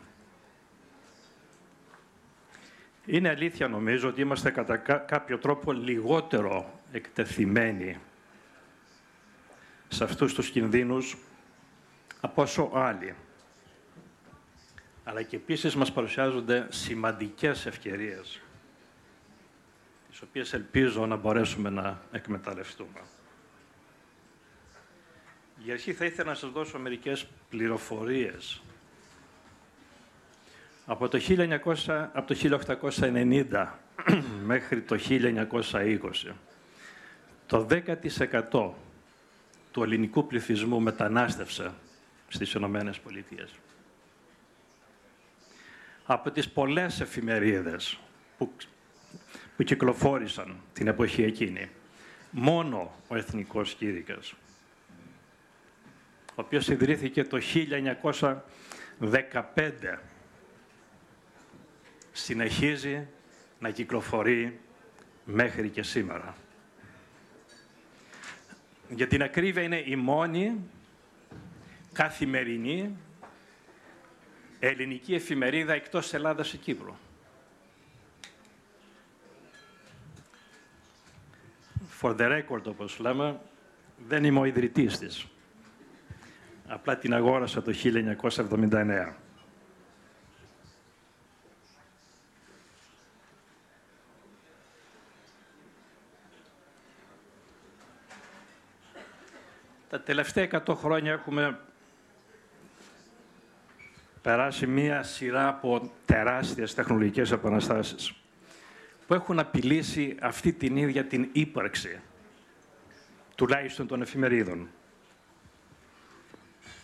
[3.05, 7.97] Είναι αλήθεια, νομίζω, ότι είμαστε κατά κα- κάποιο τρόπο λιγότερο εκτεθειμένοι
[9.87, 11.17] σε αυτούς τους κινδύνους
[12.21, 13.15] από όσο άλλοι.
[15.03, 18.41] Αλλά και επίσης μας παρουσιάζονται σημαντικές ευκαιρίες,
[20.09, 22.99] τις οποίες ελπίζω να μπορέσουμε να εκμεταλλευτούμε.
[25.63, 28.61] Για αρχή θα ήθελα να σας δώσω μερικές πληροφορίες.
[30.85, 32.59] Από το, 1900, από το
[32.89, 33.67] 1890
[34.51, 36.33] μέχρι το 1920,
[37.47, 37.67] το
[38.51, 38.71] 10%
[39.71, 41.73] του ελληνικού πληθυσμού μετανάστευσε
[42.27, 43.51] στις Ηνωμένες Πολιτείες.
[46.05, 47.99] Από τις πολλές εφημερίδες
[48.38, 48.51] που,
[49.57, 51.69] που κυκλοφόρησαν την εποχή εκείνη,
[52.31, 54.33] μόνο ο Εθνικός Κήρυκας
[56.41, 57.39] ο οποίος ιδρύθηκε το
[58.99, 59.97] 1915,
[62.11, 63.07] συνεχίζει
[63.59, 64.59] να κυκλοφορεί
[65.26, 66.35] μέχρι και σήμερα.
[68.89, 70.69] Για την ακρίβεια είναι η μόνη
[71.93, 72.97] καθημερινή
[74.59, 76.95] ελληνική εφημερίδα εκτός Ελλάδας και Κύπρου.
[82.01, 83.39] For the record, όπως λέμε,
[84.07, 85.26] δεν είμαι ο ιδρυτής της
[86.73, 89.14] Απλά την αγόρασα το 1979.
[99.89, 101.60] Τα τελευταία 100 χρόνια έχουμε
[104.22, 108.14] περάσει μία σειρά από τεράστιες τεχνολογικές επαναστάσεις
[109.07, 111.99] που έχουν απειλήσει αυτή την ίδια την ύπαρξη,
[113.35, 114.69] τουλάχιστον των εφημερίδων.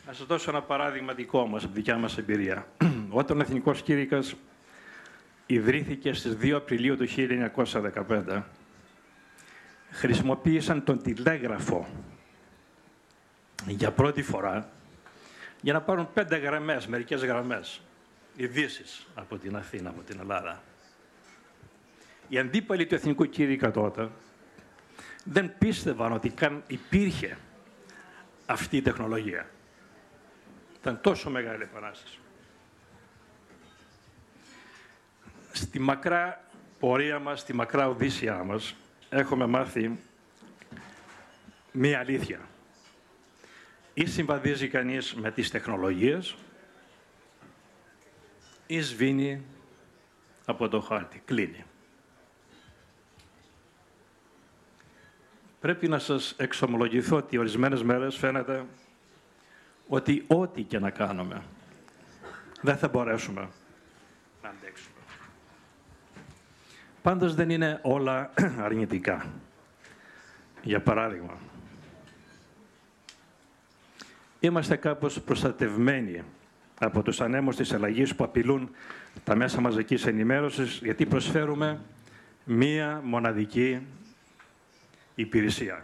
[0.08, 2.68] Να σας δώσω ένα παράδειγμα δικό μας, από δικιά μας εμπειρία.
[3.10, 4.36] Όταν ο Εθνικός Κήρυκας
[5.46, 7.08] ιδρύθηκε στις 2 Απριλίου του
[8.08, 8.44] 1915,
[9.92, 11.88] χρησιμοποίησαν τον τηλέγραφο
[13.68, 14.70] για πρώτη φορά
[15.62, 17.82] για να πάρουν πέντε γραμμές, μερικές γραμμές,
[18.36, 20.64] ειδήσεις από την Αθήνα, από την Ελλάδα.
[22.28, 24.10] Οι αντίπαλοι του Εθνικού Κήρυκα τότε
[25.24, 27.38] δεν πίστευαν ότι καν υπήρχε
[28.46, 29.46] αυτή η τεχνολογία.
[30.88, 32.18] Ήταν τόσο μεγάλη επανάσταση.
[35.52, 36.44] Στη μακρά
[36.80, 38.76] πορεία μας, στη μακρά οδύσσια μας,
[39.10, 40.00] έχουμε μάθει
[41.72, 42.40] μία αλήθεια
[43.94, 46.36] ή συμβαδίζει κανείς με τις τεχνολογίες
[48.68, 49.46] ή σβήνει
[50.46, 51.64] από το χάρτη, κλείνει.
[55.60, 58.66] Πρέπει να σας εξομολογηθώ ότι ορισμένες μέρες φαίνεται
[59.88, 61.42] ότι ό,τι και να κάνουμε
[62.62, 63.50] δεν θα μπορέσουμε
[64.44, 64.96] να αντέξουμε.
[67.02, 68.32] Πάντως δεν είναι όλα
[68.66, 69.26] αρνητικά.
[70.64, 71.38] Για παράδειγμα,
[74.40, 76.24] είμαστε κάπως προστατευμένοι
[76.80, 78.70] από τους ανέμους της αλλαγής που απειλούν
[79.24, 81.80] τα μέσα μαζικής ενημέρωσης, γιατί προσφέρουμε
[82.44, 83.82] μία μοναδική
[85.16, 85.84] υπηρεσία.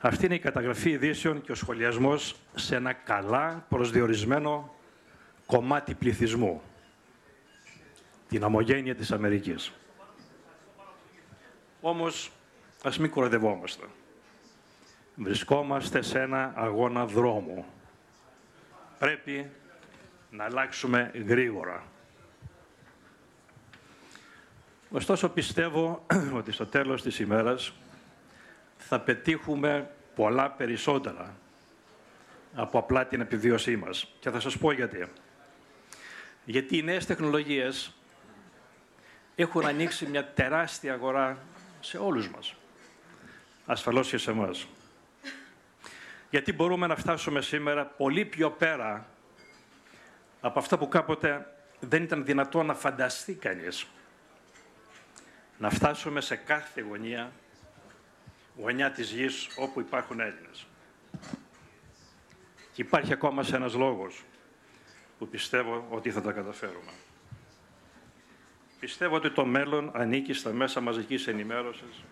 [0.00, 4.74] Αυτή είναι η καταγραφή ειδήσεων και ο σχολιασμός σε ένα καλά προσδιορισμένο
[5.46, 6.62] κομμάτι πληθυσμού,
[8.28, 9.72] την αμογένεια της Αμερικής.
[11.80, 12.30] Όμως,
[12.82, 13.84] ας μην κοροϊδευόμαστε.
[15.14, 17.64] Βρισκόμαστε σε ένα αγώνα δρόμου.
[18.98, 19.50] Πρέπει
[20.30, 21.82] να αλλάξουμε γρήγορα.
[24.90, 26.04] Ωστόσο πιστεύω
[26.38, 27.72] ότι στο τέλος της ημέρας
[28.88, 31.36] θα πετύχουμε πολλά περισσότερα
[32.54, 34.14] από απλά την επιβίωσή μας.
[34.20, 35.06] Και θα σας πω γιατί.
[36.44, 37.94] Γιατί οι νέες τεχνολογίες
[39.34, 41.38] έχουν ανοίξει μια τεράστια αγορά
[41.80, 42.54] σε όλους μας.
[43.66, 44.66] Ασφαλώς και σε εμάς
[46.30, 49.06] γιατί μπορούμε να φτάσουμε σήμερα πολύ πιο πέρα
[50.40, 51.46] από αυτά που κάποτε
[51.80, 53.86] δεν ήταν δυνατό να φανταστεί κανείς.
[55.58, 57.32] Να φτάσουμε σε κάθε γωνία,
[58.60, 60.66] γωνιά της γης όπου υπάρχουν Έλληνες.
[62.72, 64.24] Και υπάρχει ακόμα σε ένας λόγος
[65.18, 66.90] που πιστεύω ότι θα τα καταφέρουμε.
[68.80, 72.04] Πιστεύω ότι το μέλλον ανήκει στα μέσα μαζικής ενημέρωσης,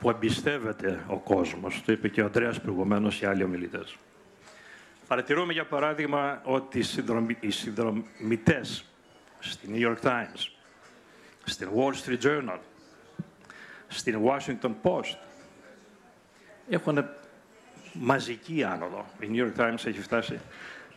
[0.00, 1.82] που εμπιστεύεται ο κόσμος.
[1.84, 3.96] Το είπε και ο Ανδρέας προηγουμένως και άλλοι ομιλητές.
[5.06, 6.78] Παρατηρούμε για παράδειγμα ότι
[7.40, 8.84] οι συνδρομητές
[9.38, 10.48] στην New York Times,
[11.44, 12.58] στην Wall Street Journal,
[13.88, 15.16] στην Washington Post
[16.68, 17.08] έχουν
[17.92, 19.06] μαζική άνοδο.
[19.20, 20.40] Η New York Times έχει φτάσει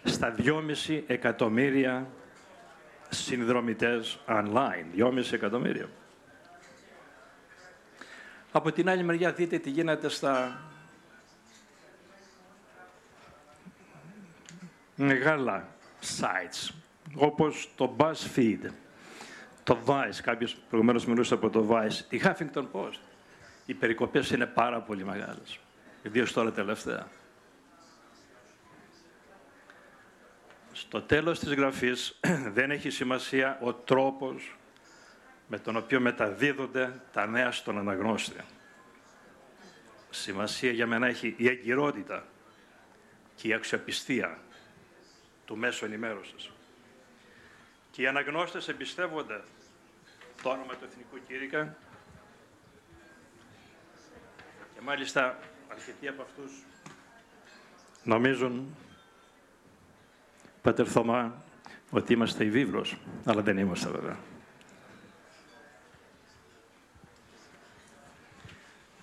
[0.04, 2.08] στα 2,5 εκατομμύρια
[3.10, 4.98] συνδρομητές online.
[4.98, 5.90] 2,5 εκατομμύρια.
[8.52, 10.62] Από την άλλη μεριά δείτε τι γίνεται στα
[14.96, 15.68] μεγάλα
[16.20, 16.74] sites,
[17.16, 18.60] όπως το BuzzFeed,
[19.64, 23.00] το Vice, κάποιος προηγουμένως μιλούσε από το Vice, η Huffington Post.
[23.66, 25.60] Οι περικοπές είναι πάρα πολύ μεγάλες,
[26.04, 27.08] ιδίως τώρα τελευταία.
[30.72, 32.20] Στο τέλος της γραφής
[32.58, 34.56] δεν έχει σημασία ο τρόπος
[35.48, 38.40] με τον οποίο μεταδίδονται τα νέα στον αναγνώστη.
[40.10, 42.26] Σημασία για μένα έχει η εγκυρότητα
[43.36, 44.38] και η αξιοπιστία
[45.46, 46.52] του μέσου ενημέρωσης.
[48.02, 49.42] Και οι αναγνώστες εμπιστεύονται
[50.44, 51.76] το όνομα του Εθνικού Κήρυκα
[54.74, 56.52] και μάλιστα αρκετοί από αυτούς
[58.04, 58.76] νομίζουν,
[60.62, 61.44] Πατερ Θωμά,
[61.90, 64.18] ότι είμαστε η βίβλος, αλλά δεν είμαστε βέβαια.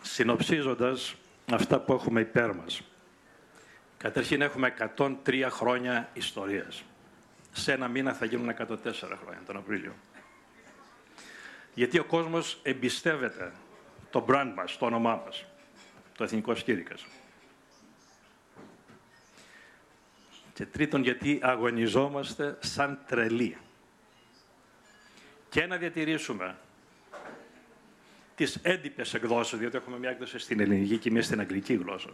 [0.01, 1.15] Συνοψίζοντας
[1.53, 2.83] αυτά που έχουμε υπέρ μας.
[3.97, 6.85] Καταρχήν έχουμε 103 χρόνια ιστορίας.
[7.59, 9.95] Σε ένα μήνα θα γίνουν 104 χρόνια, τον Απρίλιο.
[11.75, 13.53] Γιατί ο κόσμος εμπιστεύεται
[14.11, 15.45] το brand μας, το όνομά μας.
[16.17, 17.07] το Εθνικό Σκήρικας.
[20.55, 23.57] Και τρίτον, γιατί αγωνιζόμαστε σαν τρελοί.
[25.49, 26.57] Και να διατηρήσουμε
[28.35, 32.11] τις έντυπες εκδόσεις, διότι έχουμε μια έκδοση στην ελληνική και μια στην αγγλική γλώσσα.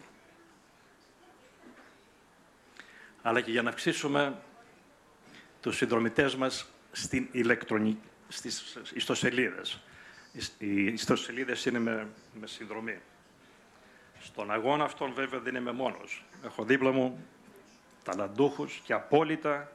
[3.22, 4.36] Αλλά και για να αυξήσουμε
[5.64, 9.80] τους συνδρομητές μας στην ηλεκτρονική, στις ιστοσελίδες.
[10.58, 12.08] Οι ιστοσελίδες είναι με,
[12.40, 12.98] με συνδρομή.
[14.20, 16.24] Στον αγώνα αυτόν βέβαια δεν είμαι μόνος.
[16.44, 17.24] Έχω δίπλα μου
[18.04, 19.72] ταλαντούχους και απόλυτα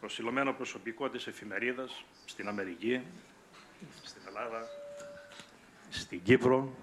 [0.00, 3.00] προσιλωμένο προσωπικό της εφημερίδας στην Αμερική,
[4.02, 4.68] στην Ελλάδα,
[5.90, 6.74] στην Κύπρο,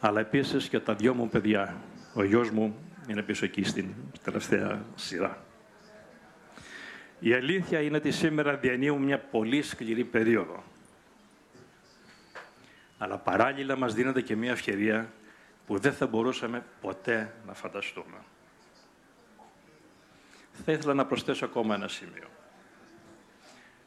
[0.00, 1.80] αλλά επίσης και τα δυο μου παιδιά.
[2.14, 2.76] Ο γιος μου
[3.08, 5.50] είναι πίσω εκεί στην τελευταία σειρά.
[7.24, 10.64] Η αλήθεια είναι ότι σήμερα διανύουμε μια πολύ σκληρή περίοδο.
[12.98, 15.12] Αλλά παράλληλα μας δίνεται και μια ευκαιρία
[15.66, 18.16] που δεν θα μπορούσαμε ποτέ να φανταστούμε.
[20.64, 22.28] Θα ήθελα να προσθέσω ακόμα ένα σημείο.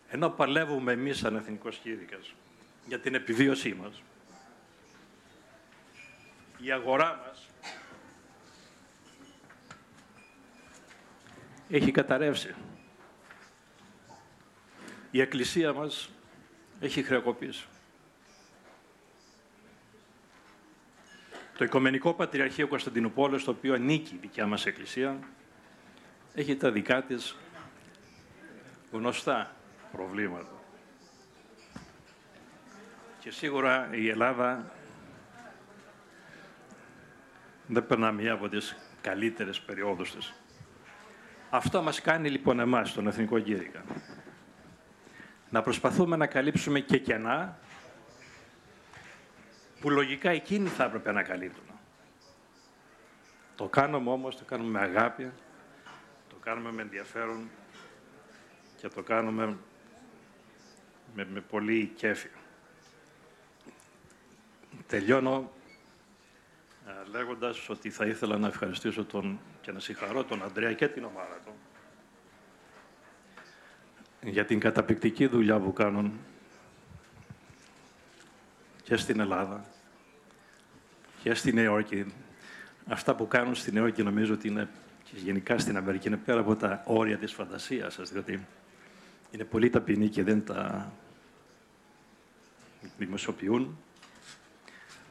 [0.09, 2.33] Ενώ παλεύουμε εμείς σαν Εθνικός Κήρυκας
[2.87, 4.01] για την επιβίωσή μας,
[6.61, 7.49] η αγορά μας
[11.69, 12.55] έχει καταρρεύσει.
[15.15, 16.09] Η Εκκλησία μας
[16.79, 17.65] έχει χρεοκοπήσει.
[21.57, 25.19] Το Οικομενικό Πατριαρχείο Κωνσταντινούπολης, το οποίο ανήκει η δικιά μας Εκκλησία,
[26.33, 27.35] έχει τα δικά της
[28.91, 29.55] γνωστά
[29.91, 30.63] προβλήματα.
[33.19, 34.71] Και σίγουρα η Ελλάδα
[37.67, 40.33] δεν περνά μία από τις καλύτερες περιόδους της.
[41.49, 43.83] Αυτό μας κάνει λοιπόν εμάς, τον Εθνικό Κήρυκα.
[45.49, 47.57] Να προσπαθούμε να καλύψουμε και κενά
[49.79, 51.63] που λογικά εκείνοι θα έπρεπε να καλύπτουν.
[53.55, 55.31] Το κάνουμε όμως, το κάνουμε με αγάπη,
[56.29, 57.49] το κάνουμε με ενδιαφέρον
[58.77, 59.57] και το κάνουμε
[61.15, 62.29] με, με πολύ κέφι.
[64.87, 65.51] Τελειώνω
[66.87, 71.03] ε, λέγοντας ότι θα ήθελα να ευχαριστήσω τον, και να συγχαρώ τον Αντρέα και την
[71.03, 71.51] ομάδα του
[74.25, 76.19] για την καταπληκτική δουλειά που κάνουν
[78.83, 79.65] και στην Ελλάδα
[81.23, 82.13] και στη Νέα Υόρκη.
[82.87, 84.69] Αυτά που κάνουν στη Νέα Υόρκη νομίζω ότι είναι
[85.03, 88.45] και γενικά στην Αμερική είναι πέρα από τα όρια της φαντασίας σας, διότι
[89.31, 90.91] είναι πολύ ταπεινοί και δεν τα
[92.97, 93.77] δημοσιοποιούν.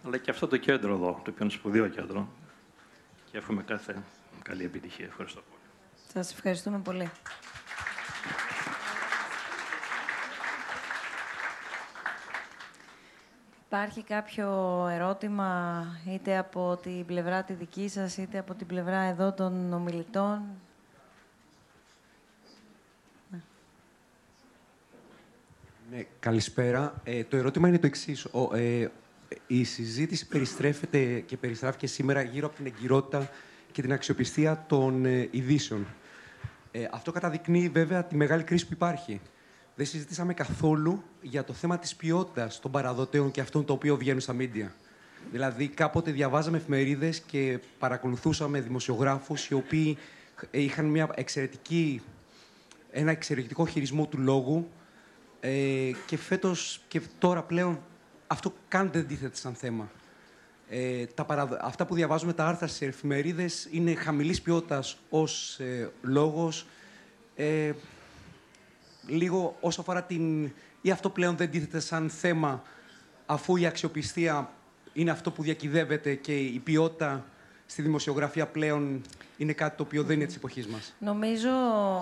[0.04, 2.28] Αλλά και αυτό το κέντρο εδώ, το οποίο είναι σπουδαίο κέντρο.
[3.30, 4.02] Και εύχομαι κάθε
[4.42, 5.06] καλή επιτυχία.
[5.06, 5.62] Ευχαριστώ πολύ.
[6.12, 7.10] Σας ευχαριστούμε πολύ.
[13.74, 14.48] Υπάρχει κάποιο
[14.90, 20.42] ερώτημα είτε από την πλευρά τη δική σας, είτε από την πλευρά εδώ των ομιλητών;
[25.90, 27.00] Ναι, καλησπέρα.
[27.04, 28.26] Ε, το ερώτημα είναι το εξής.
[28.54, 28.88] ε,
[29.46, 33.30] η συζήτηση περιστρέφεται και περιστράφηκε σήμερα γύρω από την εγκυρότητα
[33.72, 35.86] και την αξιοπιστία των ε, ειδήσεων.
[36.72, 39.20] Ε, αυτό καταδεικνύει βέβαια τη μεγάλη κρίση που υπάρχει
[39.74, 44.20] δεν συζητήσαμε καθόλου για το θέμα της ποιότητας των παραδοτέων και αυτών το οποίο βγαίνουν
[44.20, 44.74] στα μίντια.
[45.30, 49.98] Δηλαδή, κάποτε διαβάζαμε εφημερίδες και παρακολουθούσαμε δημοσιογράφους οι οποίοι
[50.50, 52.02] είχαν μια εξαιρετική,
[52.90, 54.70] ένα εξαιρετικό χειρισμό του λόγου
[55.40, 57.80] ε, και φέτος και τώρα πλέον
[58.26, 59.90] αυτό καν δεν τίθεται σαν θέμα.
[60.68, 61.26] Ε, τα
[61.60, 66.66] Αυτά που διαβάζουμε τα άρθρα στις εφημερίδες είναι χαμηλής ποιότητας ως ε, λόγος.
[67.36, 67.72] Ε,
[69.06, 70.52] λίγο όσο αφορά την...
[70.80, 72.62] ή αυτό πλέον δεν τίθεται σαν θέμα,
[73.26, 74.50] αφού η αξιοπιστία
[74.92, 77.24] είναι αυτό που διακυδεύεται και η ποιότητα
[77.66, 79.02] στη δημοσιογραφία πλέον
[79.36, 80.94] είναι κάτι το οποίο δεν είναι της εποχής μας.
[80.98, 81.50] Νομίζω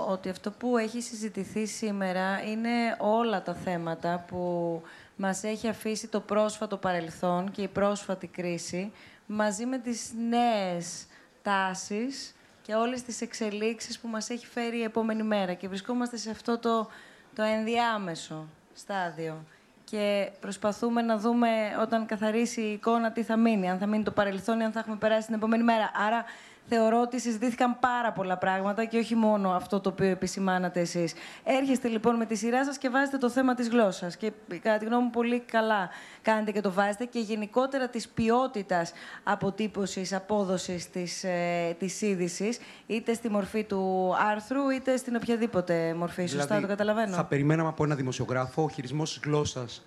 [0.08, 4.82] ότι αυτό που έχει συζητηθεί σήμερα είναι όλα τα θέματα που
[5.16, 8.92] μας έχει αφήσει το πρόσφατο παρελθόν και η πρόσφατη κρίση
[9.26, 11.06] μαζί με τις νέες
[11.42, 15.52] τάσεις και όλες τις εξελίξεις που μας έχει φέρει η επόμενη μέρα.
[15.52, 16.88] Και βρισκόμαστε σε αυτό το,
[17.34, 19.44] το ενδιάμεσο στάδιο.
[19.84, 21.48] Και προσπαθούμε να δούμε
[21.80, 23.70] όταν καθαρίσει η εικόνα τι θα μείνει.
[23.70, 25.90] Αν θα μείνει το παρελθόν ή αν θα έχουμε περάσει την επόμενη μέρα.
[26.06, 26.24] Άρα
[26.74, 31.14] θεωρώ ότι συζητήθηκαν πάρα πολλά πράγματα και όχι μόνο αυτό το οποίο επισημάνατε εσείς.
[31.44, 34.16] Έρχεστε λοιπόν με τη σειρά σας και βάζετε το θέμα της γλώσσας.
[34.16, 34.32] Και
[34.62, 35.90] κατά τη γνώμη μου, πολύ καλά
[36.22, 37.04] κάνετε και το βάζετε.
[37.04, 38.92] Και γενικότερα της ποιότητας
[39.22, 46.26] αποτύπωσης, απόδοσης της ε, της είδησης, είτε στη μορφή του άρθρου, είτε στην οποιαδήποτε μορφή.
[46.26, 47.14] Σωστά δηλαδή, το καταλαβαίνω.
[47.14, 49.84] Θα περιμέναμε από ένα δημοσιογράφο ο χειρισμός της γλώσσας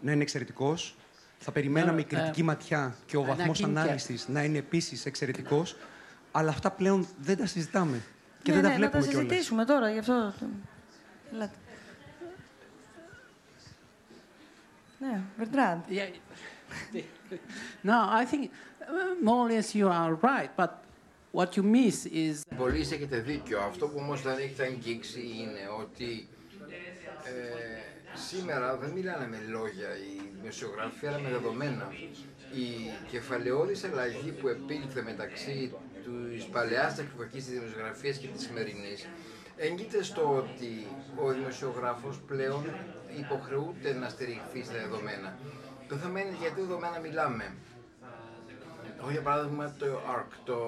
[0.00, 0.96] να είναι εξαιρετικός
[1.38, 3.82] Θα περιμέναμε Ε, η κριτική ε, ματιά και ο βαθμός ανακοίνια.
[3.82, 5.76] ανάλυσης να είναι επίσης εξαιρετικός,
[6.36, 8.02] αλλά αυτά πλέον δεν τα συζητάμε
[8.42, 9.30] και ναι, δεν τα ναι, να βλέπουμε τα κιόλας.
[9.30, 10.32] συζητήσουμε τώρα, γι' αυτό...
[11.32, 11.56] Ελάτε.
[14.98, 15.80] Ναι, Βερντράντ.
[17.84, 20.72] No, I think uh, more or less you are right, but
[21.32, 23.60] what you miss is Πολλοί έχετε δίκιο.
[23.60, 26.28] Αυτό που όμως δεν έχετε αγγίξει είναι ότι
[27.24, 27.36] ε,
[28.14, 31.92] σήμερα δεν μιλάνε με λόγια οι δημοσιογράφοι, αλλά με δεδομένα.
[32.52, 32.68] Η
[33.10, 35.74] κεφαλαιόδης αλλαγή που επήλθε μεταξύ
[36.34, 39.06] της παλαιάς τεχνολογικής της δημοσιογραφίας και της σημερινής
[39.56, 40.86] έγκυται στο ότι
[41.24, 42.64] ο δημοσιογράφος πλέον
[43.18, 45.38] υποχρεούται να στηριχθεί στα δεδομένα.
[45.88, 47.54] Το θέμα είναι γιατί δεδομένα μιλάμε.
[49.00, 50.58] Εγώ για παράδειγμα το ARC, το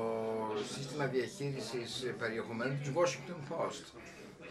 [0.74, 3.85] σύστημα διαχείρισης περιεχομένου του Washington Post.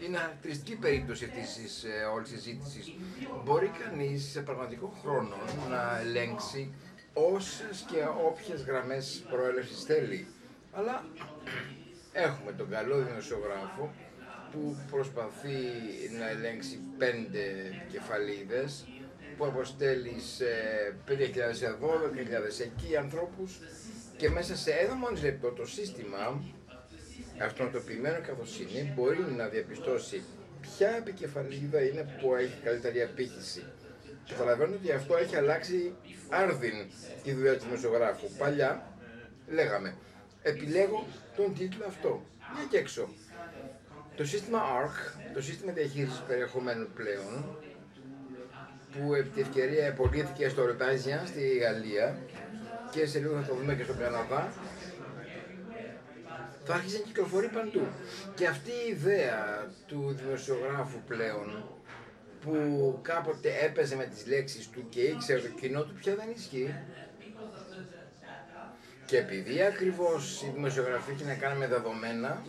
[0.06, 2.92] Είναι χαρακτηριστική περίπτωση αυτής της ε, όλης συζήτησης.
[3.44, 5.36] Μπορεί κανείς σε πραγματικό χρόνο
[5.70, 6.74] να ελέγξει
[7.12, 10.26] όσες και όποιες γραμμές προέλευσης θέλει.
[10.72, 11.04] Αλλά
[12.12, 13.94] έχουμε τον καλό δημοσιογράφο
[14.52, 15.58] που προσπαθεί
[16.18, 17.42] να ελέγξει πέντε
[17.90, 18.86] κεφαλίδες
[19.36, 20.44] που αποστέλει σε
[21.08, 21.14] 5.000
[21.62, 23.60] εδώ, 10.000 εκεί ανθρώπους
[24.16, 26.42] και μέσα σε ένα μόνος λεπτό το σύστημα
[27.42, 30.22] αυτοματοποιημένο καθώς είναι μπορεί να διαπιστώσει
[30.60, 33.64] ποια επικεφαλίδα είναι που έχει καλύτερη απήχηση.
[34.28, 35.94] Καταλαβαίνω ότι αυτό έχει αλλάξει
[36.28, 36.74] άρδιν
[37.22, 38.26] τη δουλειά του δημοσιογράφου.
[38.38, 38.96] Παλιά
[39.48, 39.94] λέγαμε
[40.42, 41.06] επιλέγω
[41.36, 42.22] τον τίτλο αυτό.
[42.54, 43.08] Για και έξω.
[44.16, 47.58] Το σύστημα ARC, το σύστημα διαχείρισης περιεχομένου πλέον,
[48.92, 52.18] που επί τη ευκαιρία επολύθηκε στο Ρεπάζια στη Γαλλία
[52.90, 54.52] και σε λίγο θα το δούμε και στον Καναδά,
[56.64, 57.86] θα άρχισε να κυκλοφορεί παντού.
[58.34, 61.78] Και αυτή η ιδέα του δημοσιογράφου πλέον,
[62.40, 62.54] που
[63.02, 66.74] κάποτε έπαιζε με τις λέξεις του και ήξερε το κοινό του, πια δεν ισχύει.
[69.08, 72.42] Και επειδή ακριβώς η δημοσιογραφία έχει να κάνει με δεδομένα,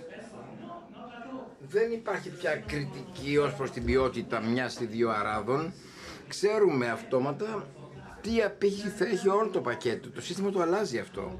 [1.60, 5.73] δεν υπάρχει πια κριτική ως προς την ποιότητα μιας ή δύο αράδων.
[6.27, 7.68] Ξέρουμε αυτόματα
[8.22, 10.10] τι απήχηση θα έχει όλο το πακέτο.
[10.10, 11.40] Το σύστημα το αλλάζει αυτό.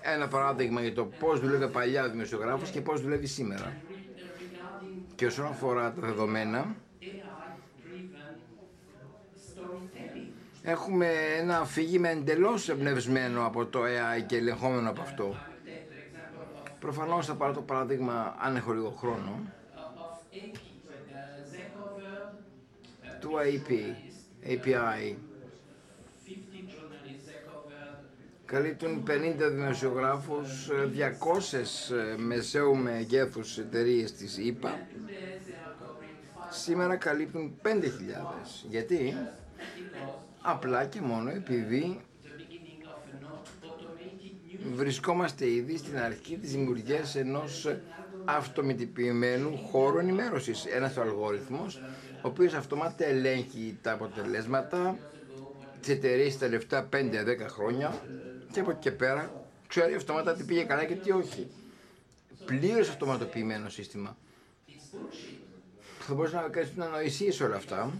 [0.00, 3.76] Ένα παράδειγμα για το πώς δουλεύει παλιάς ο δημοσιογράφος και πώς δουλεύει σήμερα.
[5.14, 6.76] Και όσον αφορά τα δεδομένα,
[10.66, 11.06] έχουμε
[11.38, 15.36] ένα αφήγημα εντελώς εμπνευσμένο από το AI και ελεγχόμενο από αυτό.
[16.80, 19.40] Προφανώς θα πάρω το παράδειγμα, αν έχω λίγο χρόνο,
[23.20, 23.72] του IP,
[24.46, 25.14] API.
[28.44, 34.86] Καλύπτουν 50 δημοσιογράφους, 200 μεσαίου μεγέθους εταιρείες της ΕΠΑ.
[36.50, 38.64] Σήμερα καλύπτουν 5.000.
[38.68, 39.16] Γιατί;
[40.48, 42.00] Απλά και μόνο επειδή
[44.74, 47.76] βρισκόμαστε ήδη στην αρχή της δημιουργίας ενός
[48.24, 50.64] αυτομετωπιμένου χώρου ενημέρωσης.
[50.66, 51.76] Ένας αλγόριθμος,
[52.22, 54.98] ο οποίος αυτομάτα ελέγχει τα αποτελέσματα
[55.80, 58.02] της εταιρείας τα λεφτά 5-10 χρόνια
[58.52, 61.46] και από εκεί και πέρα ξέρει αυτομάτα τι πήγε καλά και τι όχι.
[62.44, 64.16] Πλήρως αυτοματοποιημένο σύστημα.
[65.98, 67.92] Θα μπορούσε να κάνεις την ανοησία σε όλα αυτά.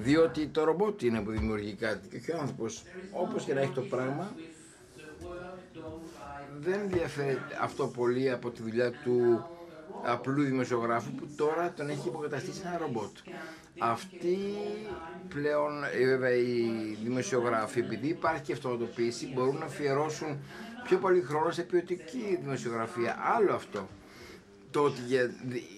[0.00, 2.82] Διότι το ρομπότ είναι που δημιουργεί κάτι και όχι ο άνθρωπος.
[3.12, 4.34] Όπως και να έχει το πράγμα,
[6.60, 9.44] δεν διαφέρει αυτό πολύ από τη δουλειά του
[10.04, 13.16] απλού δημοσιογράφου που τώρα τον έχει υποκαταστήσει ένα ρομπότ.
[13.78, 14.38] Αυτοί
[15.28, 16.70] πλέον, ε, βέβαια, οι
[17.02, 20.38] δημοσιογράφοι, επειδή υπάρχει και αυτοματοποίηση, μπορούν να αφιερώσουν
[20.84, 23.16] πιο πολύ χρόνο σε ποιοτική δημοσιογραφία.
[23.36, 23.88] Άλλο αυτό.
[24.70, 25.30] Το ότι για-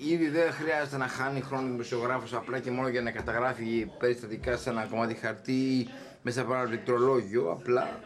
[0.08, 4.56] ήδη δεν χρειάζεται να χάνει χρόνο ο δημοσιογράφος απλά και μόνο για να καταγράφει περιστατικά
[4.56, 5.88] σε ένα κομμάτι χαρτί ή
[6.22, 8.00] μέσα από ένα πληκτρολόγιο, απλά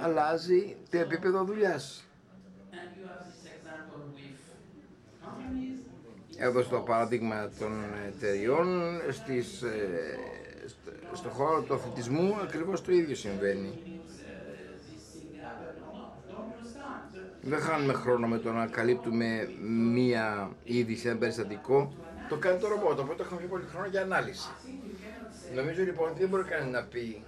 [0.00, 2.04] αλλάζει το επίπεδο δουλειάς.
[6.38, 7.72] Έδωσε το παράδειγμα των
[8.06, 10.18] εταιριών, στις, ε,
[10.66, 13.95] στο, στο χώρο του αθλητισμού ακριβώς το ίδιο συμβαίνει.
[17.46, 21.92] Δεν χάνουμε χρόνο με το να καλύπτουμε μία είδηση, ένα περιστατικό.
[22.28, 24.48] Το κάνει το ρομπότ, οπότε έχουμε πιο πολύ χρόνο για ανάλυση.
[25.54, 27.22] Νομίζω λοιπόν ότι δεν μπορεί κανείς να πει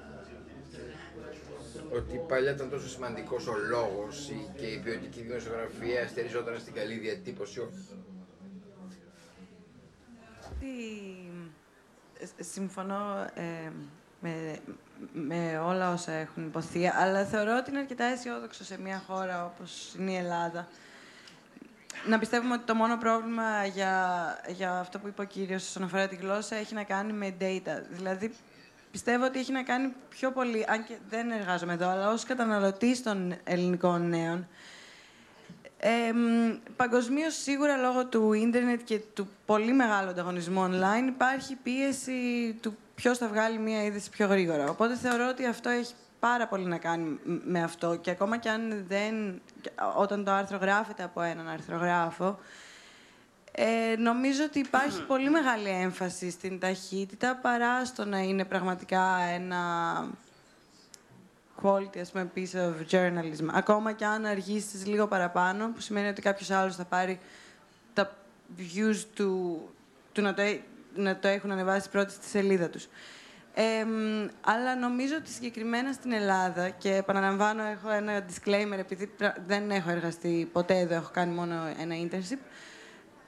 [1.92, 7.60] ότι παλιά ήταν τόσο σημαντικός ο λόγος και η ποιοτική δημοσιογραφία στεριζόταν στην καλή διατύπωση.
[7.60, 7.70] Όχι.
[10.60, 13.70] Τι- ε, Συμφωνώ ε,
[14.20, 14.58] με,
[15.12, 19.94] με όλα όσα έχουν υποθεί, αλλά θεωρώ ότι είναι αρκετά αισιόδοξο σε μια χώρα όπως
[19.98, 20.68] είναι η Ελλάδα
[22.06, 23.94] να πιστεύουμε ότι το μόνο πρόβλημα για,
[24.48, 27.82] για αυτό που είπε ο κύριος όσον αφορά τη γλώσσα έχει να κάνει με data.
[27.90, 28.34] Δηλαδή,
[28.90, 33.02] πιστεύω ότι έχει να κάνει πιο πολύ, αν και δεν εργάζομαι εδώ, αλλά ως καταναλωτής
[33.02, 34.48] των ελληνικών νέων,
[35.78, 36.12] ε,
[36.76, 43.18] Παγκοσμίως, σίγουρα λόγω του ίντερνετ και του πολύ μεγάλου ανταγωνισμού online, υπάρχει πίεση του ποιος
[43.18, 44.70] θα βγάλει μία είδηση πιο γρήγορα.
[44.70, 47.96] Οπότε θεωρώ ότι αυτό έχει πάρα πολύ να κάνει με αυτό.
[47.96, 49.40] Και ακόμα και αν δεν.
[49.96, 52.38] όταν το άρθρο γράφεται από έναν αρθρογράφο,
[53.52, 59.56] ε, νομίζω ότι υπάρχει πολύ μεγάλη έμφαση στην ταχύτητα παρά στο να είναι πραγματικά ένα
[61.62, 63.48] quality, ας πούμε, piece of journalism.
[63.52, 67.20] Ακόμα και αν αργήσεις λίγο παραπάνω, που σημαίνει ότι κάποιος άλλος θα πάρει
[67.94, 68.16] τα
[68.58, 69.62] views του,
[70.12, 70.42] του να, το,
[70.94, 72.88] να το έχουν ανεβάσει πρώτη στη σελίδα τους.
[73.54, 73.86] Ε,
[74.40, 79.10] αλλά νομίζω ότι συγκεκριμένα στην Ελλάδα, και επαναλαμβάνω, έχω ένα disclaimer, επειδή
[79.46, 82.38] δεν έχω εργαστεί ποτέ εδώ, έχω κάνει μόνο ένα internship,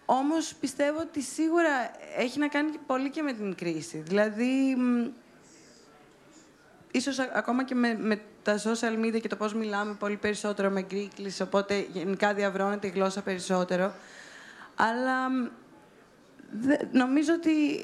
[0.05, 1.71] όμως πιστεύω ότι σίγουρα
[2.17, 3.99] έχει να κάνει πολύ και με την κρίση.
[3.99, 4.77] Δηλαδή,
[6.91, 10.83] ίσως ακόμα και με, με τα social media και το πώς μιλάμε πολύ περισσότερο με
[10.83, 13.95] γκρίκλεις, οπότε γενικά διαβρώνεται η γλώσσα περισσότερο.
[14.75, 15.29] Αλλά
[16.93, 17.75] νομίζω ότι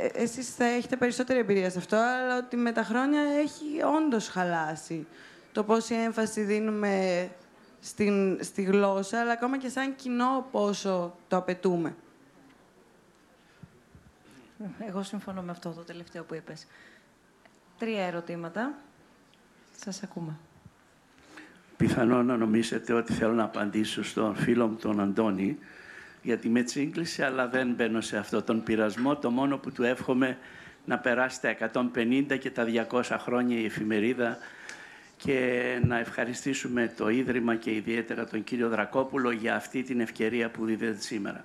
[0.00, 4.28] ε, εσείς θα έχετε περισσότερη εμπειρία σε αυτό, αλλά ότι με τα χρόνια έχει όντως
[4.28, 5.06] χαλάσει
[5.52, 7.28] το πόση έμφαση δίνουμε
[7.80, 11.94] στην, στη γλώσσα, αλλά ακόμα και σαν κοινό πόσο το απαιτούμε.
[14.78, 16.66] Εγώ συμφωνώ με αυτό το τελευταίο που είπες.
[17.78, 18.74] Τρία ερωτήματα.
[19.76, 20.36] Σας ακούμε.
[21.76, 25.58] Πιθανό να νομίζετε ότι θέλω να απαντήσω στον φίλο μου τον Αντώνη,
[26.22, 29.16] γιατί με τσίγκλησε, αλλά δεν μπαίνω σε αυτό τον πειρασμό.
[29.16, 30.38] Το μόνο που του εύχομαι
[30.84, 31.56] να περάσει τα
[31.94, 34.38] 150 και τα 200 χρόνια η εφημερίδα
[35.16, 40.64] και να ευχαριστήσουμε το Ίδρυμα και ιδιαίτερα τον κύριο Δρακόπουλο για αυτή την ευκαιρία που
[40.64, 41.44] δίδεται σήμερα.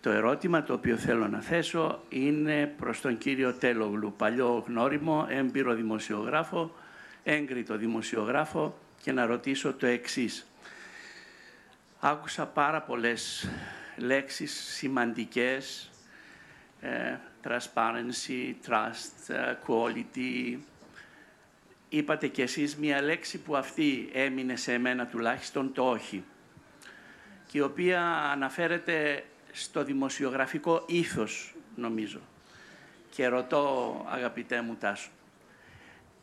[0.00, 5.74] Το ερώτημα το οποίο θέλω να θέσω είναι προς τον κύριο Τέλογλου, παλιό γνώριμο, έμπειρο
[5.74, 6.74] δημοσιογράφο,
[7.22, 10.46] έγκριτο δημοσιογράφο και να ρωτήσω το εξής.
[12.00, 13.48] Άκουσα πάρα πολλές
[13.96, 15.90] λέξεις σημαντικές,
[16.80, 20.58] ε, transparency, trust, ε, quality.
[21.88, 26.24] Είπατε κι εσείς μία λέξη που αυτή έμεινε σε εμένα τουλάχιστον το όχι
[27.46, 28.02] και η οποία
[28.32, 32.20] αναφέρεται στο δημοσιογραφικό ήθος, νομίζω.
[33.10, 35.08] Και ρωτώ, αγαπητέ μου Τάσο,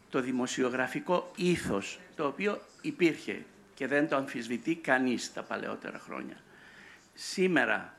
[0.10, 6.38] το δημοσιογραφικό ήθος, το οποίο υπήρχε και δεν το αμφισβητεί κανείς τα παλαιότερα χρόνια.
[7.14, 7.94] Σήμερα,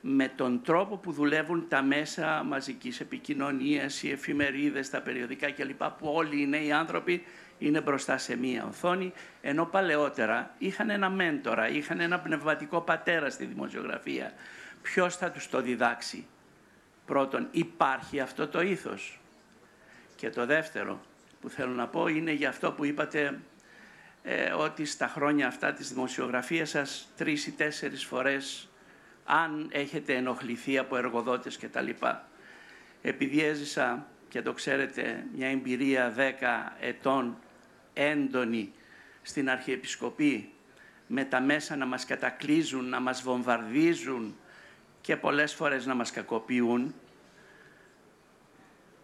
[0.00, 5.84] με τον τρόπο που δουλεύουν τα μέσα μαζικής επικοινωνίας, οι εφημερίδες, τα περιοδικά κλπ.
[5.84, 7.24] που όλοι οι νέοι άνθρωποι
[7.58, 13.44] είναι μπροστά σε μία οθόνη, ενώ παλαιότερα είχαν ένα μέντορα, είχαν ένα πνευματικό πατέρα στη
[13.44, 14.32] δημοσιογραφία.
[14.82, 16.26] Ποιος θα τους το διδάξει;
[17.06, 19.20] Πρώτον, υπάρχει αυτό το ήθος.
[20.16, 21.00] Και το δεύτερο
[21.40, 23.38] που θέλω να πω είναι για αυτό που είπατε
[24.28, 28.68] ε, ότι στα χρόνια αυτά της δημοσιογραφίας σας τρεις ή τέσσερις φορές
[29.24, 32.28] αν έχετε ενοχληθεί από εργοδότες και τα λοιπά.
[33.02, 37.38] Επειδή έζησα και το ξέρετε μια εμπειρία δέκα ετών
[37.92, 38.72] έντονη
[39.22, 40.52] στην Αρχιεπισκοπή
[41.06, 44.36] με τα μέσα να μας κατακλείζουν, να μας βομβαρδίζουν
[45.00, 46.94] και πολλές φορές να μας κακοποιούν.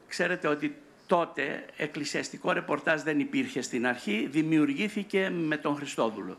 [0.09, 0.77] Ξέρετε ότι
[1.12, 6.39] τότε εκκλησιαστικό ρεπορτάζ δεν υπήρχε στην αρχή, δημιουργήθηκε με τον Χριστόδουλο.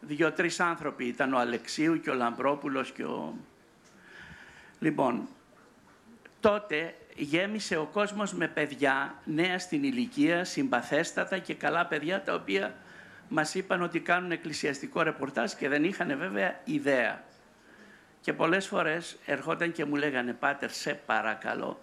[0.00, 3.34] Δύο-τρεις άνθρωποι ήταν ο Αλεξίου και ο Λαμπρόπουλος και ο...
[4.78, 5.28] Λοιπόν,
[6.40, 12.74] τότε γέμισε ο κόσμος με παιδιά νέα στην ηλικία, συμπαθέστατα και καλά παιδιά τα οποία
[13.28, 17.22] μας είπαν ότι κάνουν εκκλησιαστικό ρεπορτάζ και δεν είχαν βέβαια ιδέα.
[18.20, 21.80] Και πολλές φορές ερχόταν και μου λέγανε «Πάτερ, σε παρακαλώ,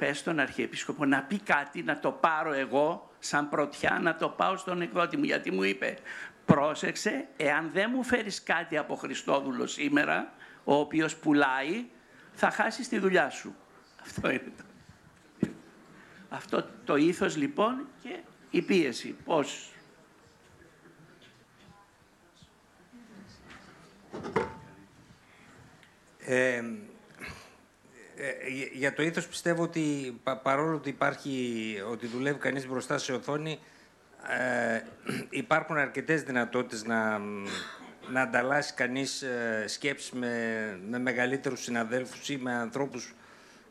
[0.00, 4.56] πες στον Αρχιεπίσκοπο να πει κάτι, να το πάρω εγώ σαν πρωτιά, να το πάω
[4.56, 5.24] στον εκδότη μου».
[5.24, 5.98] Γιατί μου είπε
[6.44, 10.32] «Πρόσεξε, εάν δεν μου φέρεις κάτι από Χριστόδουλο σήμερα,
[10.64, 11.84] ο οποίος πουλάει,
[12.32, 13.54] θα χάσεις τη δουλειά σου».
[14.00, 14.64] Αυτό είναι το.
[16.28, 18.18] Αυτό το ήθος λοιπόν και
[18.50, 19.16] η πίεση.
[19.24, 19.72] Πώς;
[26.24, 26.64] Ε,
[28.72, 33.58] για το ήθος πιστεύω ότι παρόλο ότι υπάρχει, ότι δουλεύει κανείς μπροστά σε οθόνη,
[34.28, 34.82] ε,
[35.30, 37.18] υπάρχουν αρκετές δυνατότητες να,
[38.10, 43.14] να ανταλλάσσει κανείς ε, σκέψεις με, με μεγαλύτερους συναδέλφους ή με ανθρώπους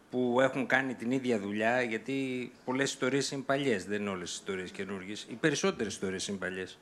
[0.09, 4.33] που έχουν κάνει την ίδια δουλειά, γιατί πολλές ιστορίες είναι παλιές, δεν είναι όλες οι
[4.33, 5.27] ιστορίες καινούργιες.
[5.29, 6.79] Οι περισσότερες ιστορίες είναι παλιές.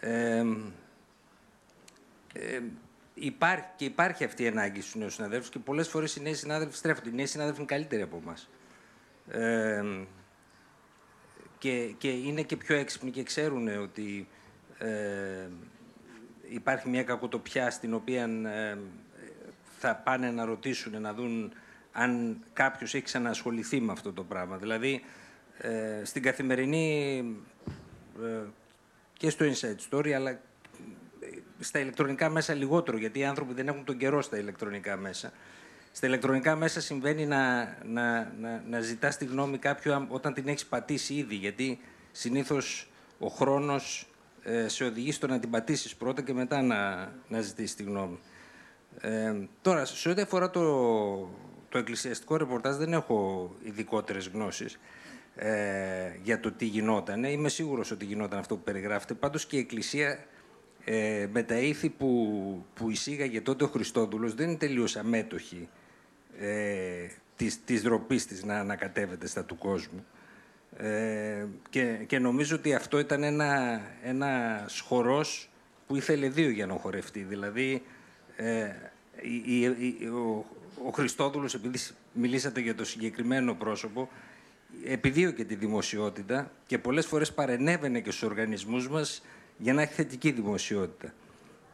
[0.00, 0.44] Ε,
[2.32, 2.60] ε,
[3.20, 6.76] υπάρχει, και υπάρχει αυτή η ανάγκη στους νέους συναδέλφους και πολλές φορές οι νέοι συνάδελφοι
[6.76, 7.08] στρέφονται.
[7.08, 8.48] Οι νέοι συνάδελφοι είναι καλύτεροι από εμάς.
[9.30, 9.82] Ε,
[11.58, 14.28] και, και είναι και πιο έξυπνοι και ξέρουν ότι
[14.78, 15.48] ε,
[16.48, 18.78] υπάρχει μια κακοτοπιά στην οποία ε,
[19.78, 21.52] θα πάνε να ρωτήσουν, να δουν
[21.92, 24.56] αν κάποιος έχει ξανασχοληθεί με αυτό το πράγμα.
[24.56, 25.02] Δηλαδή,
[25.58, 27.18] ε, στην καθημερινή
[28.22, 28.42] ε,
[29.12, 30.40] και στο Inside Story, αλλά
[31.60, 35.32] στα ηλεκτρονικά μέσα λιγότερο, γιατί οι άνθρωποι δεν έχουν τον καιρό στα ηλεκτρονικά μέσα.
[35.92, 40.66] Στα ηλεκτρονικά μέσα συμβαίνει να, να, να, να ζητάς τη γνώμη κάποιου όταν την έχεις
[40.66, 41.80] πατήσει ήδη, γιατί
[42.12, 44.06] συνήθως ο χρόνος
[44.42, 48.18] ε, σε οδηγεί στο να την πατήσεις πρώτα και μετά να, να ζητήσεις τη γνώμη.
[49.00, 50.62] Ε, τώρα, σε ό,τι αφορά το,
[51.68, 54.78] το εκκλησιαστικό ρεπορτάζ δεν έχω ειδικότερες γνώσεις
[55.36, 57.24] ε, για το τι γινόταν.
[57.24, 59.14] Είμαι σίγουρος ότι γινόταν αυτό που περιγράφεται.
[59.14, 60.18] Πάντως και η Εκκλησία
[60.90, 65.68] ε, με τα ήθη που, που εισήγαγε τότε ο Χριστόδουλος δεν είναι τελείως αμέτωχη
[66.38, 67.06] ε,
[67.36, 70.06] της, της ντροπής της να ανακατεύεται στα του κόσμου.
[70.76, 75.50] Ε, και, και νομίζω ότι αυτό ήταν ένα, ένα χορός
[75.86, 77.20] που ήθελε δύο για να χορευτεί.
[77.20, 77.82] Δηλαδή,
[78.36, 78.68] ε,
[79.20, 80.44] η, η, ο,
[80.86, 81.78] ο Χριστόδουλος, επειδή
[82.12, 84.08] μιλήσατε για το συγκεκριμένο πρόσωπο,
[84.84, 89.22] επιδίωκε τη δημοσιότητα και πολλές φορές παρενέβαινε και στους οργανισμούς μας
[89.58, 91.12] για να έχει θετική δημοσιότητα.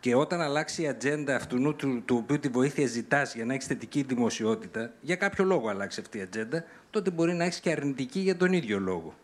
[0.01, 3.67] Και όταν αλλάξει η ατζέντα αυτού του, του οποίου τη βοήθεια ζητάς για να έχεις
[3.67, 8.21] θετική δημοσιότητα, για κάποιο λόγο αλλάξει αυτή η ατζέντα, τότε μπορεί να έχεις και αρνητική
[8.21, 9.15] για τον ίδιο λόγο.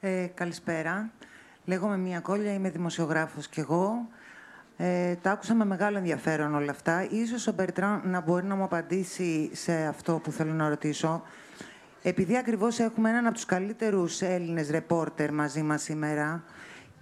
[0.00, 1.10] Ε, καλησπέρα.
[1.64, 4.08] Λέγομαι Μία Κόλια, είμαι δημοσιογράφος κι εγώ.
[4.76, 7.08] Ε, τα άκουσα με μεγάλο ενδιαφέρον όλα αυτά.
[7.10, 11.22] Ίσως ο Μπερτράν να μπορεί να μου απαντήσει σε αυτό που θέλω να ρωτήσω.
[12.02, 16.42] Επειδή ακριβώς έχουμε έναν από τους καλύτερους Έλληνες ρεπόρτερ μαζί μας σήμερα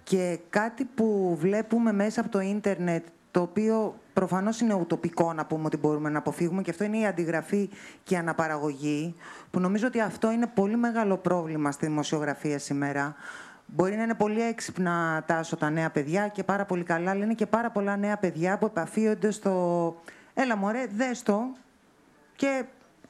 [0.03, 5.65] και κάτι που βλέπουμε μέσα από το ίντερνετ, το οποίο προφανώς είναι ουτοπικό να πούμε
[5.65, 7.69] ότι μπορούμε να αποφύγουμε και αυτό είναι η αντιγραφή
[8.03, 9.15] και η αναπαραγωγή,
[9.51, 13.15] που νομίζω ότι αυτό είναι πολύ μεγάλο πρόβλημα στη δημοσιογραφία σήμερα.
[13.65, 17.33] Μπορεί να είναι πολύ έξυπνα τάσο τα νέα παιδιά και πάρα πολύ καλά, αλλά είναι
[17.33, 19.95] και πάρα πολλά νέα παιδιά που επαφίονται στο
[20.33, 21.41] «Έλα μωρέ, δες το»
[22.35, 22.63] και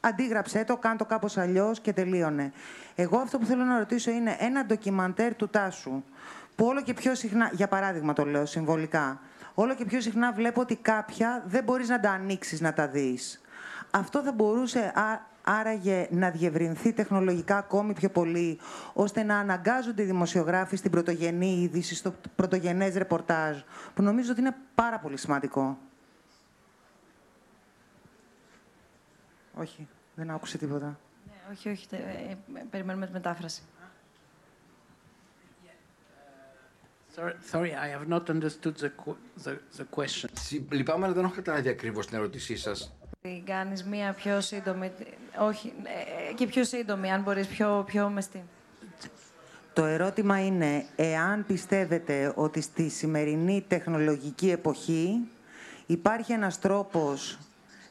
[0.07, 2.51] αντίγραψέ το, κάν το κάπως αλλιώς και τελείωνε.
[2.95, 6.03] Εγώ αυτό που θέλω να ρωτήσω είναι ένα ντοκιμαντέρ του Τάσου,
[6.55, 9.19] που όλο και πιο συχνά, για παράδειγμα το λέω συμβολικά,
[9.53, 13.41] όλο και πιο συχνά βλέπω ότι κάποια δεν μπορείς να τα ανοίξεις να τα δεις.
[13.91, 14.91] Αυτό θα μπορούσε
[15.43, 18.59] άραγε να διευρυνθεί τεχνολογικά ακόμη πιο πολύ,
[18.93, 23.57] ώστε να αναγκάζονται οι δημοσιογράφοι στην πρωτογενή είδηση, στο πρωτογενές ρεπορτάζ,
[23.93, 25.77] που νομίζω ότι είναι πάρα πολύ σημαντικό.
[29.53, 29.87] Όχι,
[30.17, 30.99] δεν άκουσε τίποτα.
[31.25, 32.37] Ναι, όχι, όχι, ε, ε,
[32.69, 33.61] περιμένουμε τη μετάφραση.
[37.51, 38.91] Sorry, I have not understood the,
[39.43, 40.29] the, the question.
[40.69, 42.93] Λυπάμαι, αλλά δεν έχω καταλάβει ακριβώς την ερώτησή σας.
[43.21, 44.91] Την κάνεις μία πιο σύντομη,
[45.39, 45.73] όχι,
[46.29, 48.43] ε, και πιο σύντομη, αν μπορείς, πιο, πιο μεστή.
[49.73, 55.27] Το ερώτημα είναι, εάν πιστεύετε ότι στη σημερινή τεχνολογική εποχή
[55.85, 57.37] υπάρχει ένας τρόπος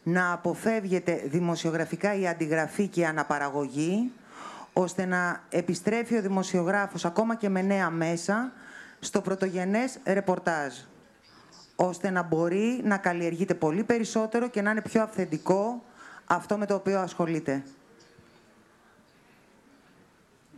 [0.08, 4.12] να αποφεύγεται δημοσιογραφικά η αντιγραφή και η αναπαραγωγή,
[4.72, 8.52] ώστε να επιστρέφει ο δημοσιογράφος ακόμα και με νέα μέσα
[9.00, 10.74] στο πρωτογενές ρεπορτάζ
[11.76, 15.82] ώστε να μπορεί να καλλιεργείται πολύ περισσότερο και να είναι πιο αυθεντικό
[16.26, 17.62] αυτό με το οποίο ασχολείται.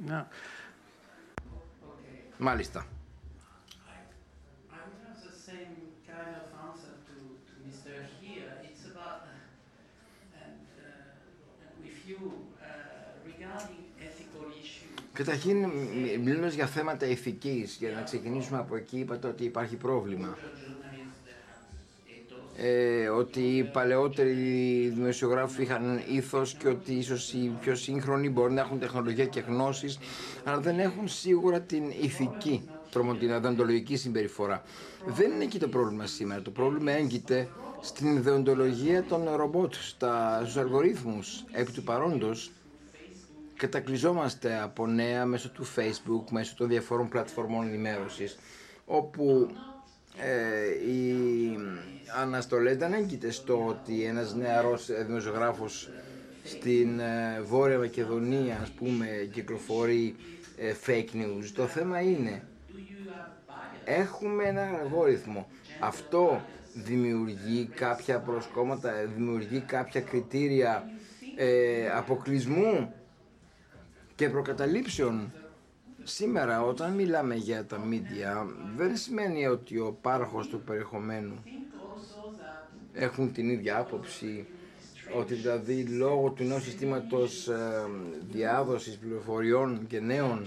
[0.06, 0.24] Ναι.
[2.38, 2.86] Μάλιστα.
[15.18, 15.70] Καταρχήν,
[16.24, 20.36] μιλώντας για θέματα ηθικής, για να ξεκινήσουμε από εκεί, είπατε ότι υπάρχει πρόβλημα
[22.56, 28.60] ε, ότι οι παλαιότεροι δημοσιογράφοι είχαν ήθος και ότι ίσως οι πιο σύγχρονοι μπορεί να
[28.60, 29.98] έχουν τεχνολογία και γνώσεις,
[30.44, 32.68] αλλά δεν έχουν σίγουρα την ηθική,
[33.18, 34.62] την αδαντολογική συμπεριφορά.
[35.06, 36.42] Δεν είναι εκεί το πρόβλημα σήμερα.
[36.42, 37.48] Το πρόβλημα έγκυται
[37.80, 41.44] στην ιδεοντολογία των ρομπότ, στα, στους αλγορίθμους.
[41.52, 42.50] Επί του παρόντος,
[43.58, 48.38] κατακλυζόμαστε από νέα μέσω του Facebook, μέσω των διαφόρων πλατφορμών ενημέρωσης,
[48.84, 49.50] όπου
[50.16, 51.56] ε, οι
[52.20, 55.88] αναστολές δεν έγκυται στο ότι ένας νεαρός δημοσιογράφος
[56.44, 60.16] στην ε, Βόρεια Μακεδονία, ας πούμε, κυκλοφορεί
[60.56, 61.50] ε, fake news.
[61.54, 62.42] Το θέμα είναι,
[63.84, 65.46] έχουμε ένα αλγόριθμο.
[65.80, 66.42] Αυτό
[66.74, 70.90] δημιουργεί κάποια προσκόμματα, δημιουργεί κάποια κριτήρια
[71.36, 72.92] ε, αποκλεισμού;
[74.18, 75.32] Και προκαταλήψεων
[76.02, 78.46] Σήμερα όταν μιλάμε για τα media
[78.76, 81.42] δεν σημαίνει ότι ο πάροχος του περιεχομένου
[82.92, 84.46] έχουν την ίδια άποψη
[85.16, 87.86] ότι δηλαδή λόγω του νέου συστήματος ε,
[88.30, 90.46] διάδοσης πληροφοριών και νέων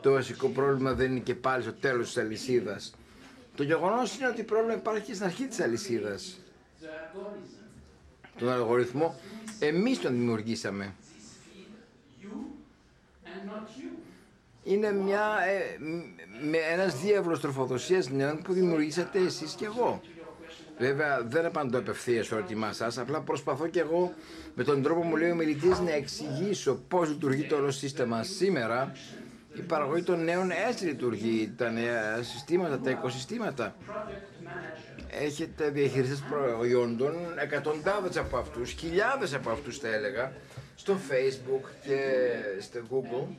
[0.00, 2.94] το βασικό πρόβλημα δεν είναι και πάλι στο τέλος της αλυσίδας.
[3.56, 6.38] Το γεγονός είναι ότι το πρόβλημα υπάρχει και στην αρχή της αλυσίδας.
[8.38, 9.14] Τον αλγοριθμό
[9.58, 10.94] εμείς τον δημιουργήσαμε.
[14.64, 15.78] Είναι μια, ε,
[16.50, 20.00] με ένας διάβλος τροφοδοσίας νέων που δημιουργήσατε εσείς και εγώ.
[20.78, 24.14] Βέβαια δεν απαντώ απευθείας στο ερώτημά σας, απλά προσπαθώ και εγώ
[24.54, 28.92] με τον τρόπο μου λέει ο μιλητής να εξηγήσω πώς λειτουργεί το όλο σύστημα σήμερα.
[29.54, 33.74] Η παραγωγή των νέων έτσι λειτουργεί, τα νέα συστήματα, τα οικοσυστήματα.
[35.10, 40.32] Έχετε διαχειριστές προϊόντων, εκατοντάδες από αυτούς, χιλιάδες από αυτούς θα έλεγα,
[40.74, 41.98] στο Facebook και
[42.60, 43.34] στο Google.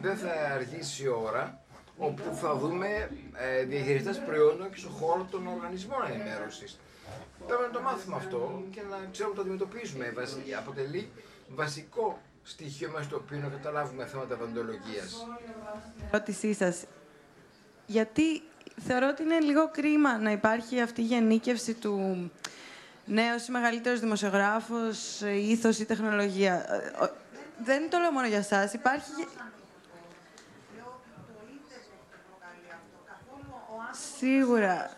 [0.00, 1.60] Δεν θα αργήσει η ώρα
[1.98, 6.78] όπου θα δούμε ε, διαχειριστές προϊόντων και στον χώρο των οργανισμών ενημέρωσης.
[7.46, 10.12] Πρέπει να το μάθουμε αυτό και να ξέρουμε να το αντιμετωπίζουμε.
[10.58, 11.08] Αποτελεί
[11.48, 15.26] βασικό στοιχείο μέσα στο οποίο να καταλάβουμε θέματα βαντολογίας.
[16.10, 16.84] Ερώτησή σας.
[17.86, 18.42] Γιατί
[18.86, 22.30] θεωρώ ότι είναι λίγο κρίμα να υπάρχει αυτή η γενίκευση του
[23.04, 26.54] νέος ή μεγαλύτερος δημοσιογράφος, ήθος ή τεχνολογία.
[27.00, 27.06] Ε,
[27.64, 28.72] δεν το λέω μόνο για σας.
[28.72, 29.10] Υπάρχει...
[34.18, 34.90] Σίγουρα.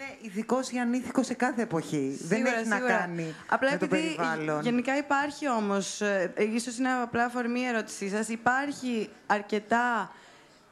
[0.00, 2.18] Είναι ειδικός ή ανήθικος σε κάθε εποχή.
[2.22, 4.62] Δεν έχει να κάνει Απλά με το επειδή περιβάλλον.
[4.62, 10.12] γενικά υπάρχει όμως, ε, ίσως είναι απλά αφορμή η ερώτησή σας, υπάρχει αρκετά...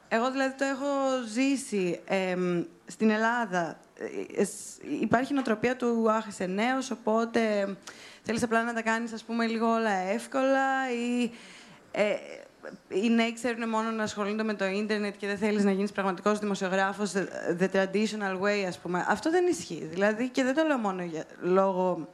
[0.09, 0.87] Εγώ δηλαδή το έχω
[1.33, 3.79] ζήσει εμ, στην Ελλάδα.
[3.99, 4.47] Ε, ε,
[5.01, 7.75] υπάρχει η νοοτροπία του «Αχ, είσαι νέος, οπότε
[8.23, 11.31] θέλεις απλά να τα κάνεις, ας πούμε, λίγο όλα εύκολα» ή
[11.91, 12.15] ε,
[12.89, 16.39] οι νέοι ξέρουν μόνο να ασχολούνται με το ίντερνετ και δεν θέλεις να γίνεις πραγματικός
[16.39, 17.13] δημοσιογράφος
[17.59, 19.05] the traditional way, ας πούμε.
[19.09, 19.89] Αυτό δεν ισχύει.
[19.91, 22.09] Δηλαδή, και δεν το λέω μόνο για, λόγω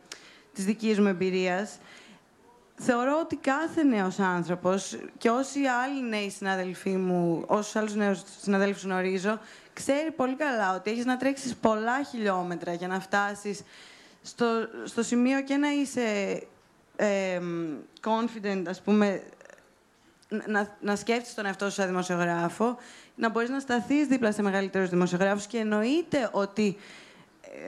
[0.53, 1.79] της δικής μου εμπειρίας.
[2.75, 8.83] Θεωρώ ότι κάθε νέος άνθρωπος και όσοι άλλοι νέοι συνάδελφοί μου, όσους άλλους νέους συναδέλφους
[8.83, 9.41] γνωρίζω,
[9.73, 13.63] ξέρει πολύ καλά ότι έχεις να τρέξεις πολλά χιλιόμετρα για να φτάσεις
[14.23, 14.47] στο,
[14.85, 16.03] στο σημείο και να είσαι
[16.97, 17.41] ε,
[18.01, 19.23] confident, ας πούμε,
[20.47, 22.77] να, να σκέφτεσαι τον εαυτό σου σαν δημοσιογράφο,
[23.15, 26.77] να μπορείς να σταθείς δίπλα σε μεγαλύτερους δημοσιογράφους και εννοείται ότι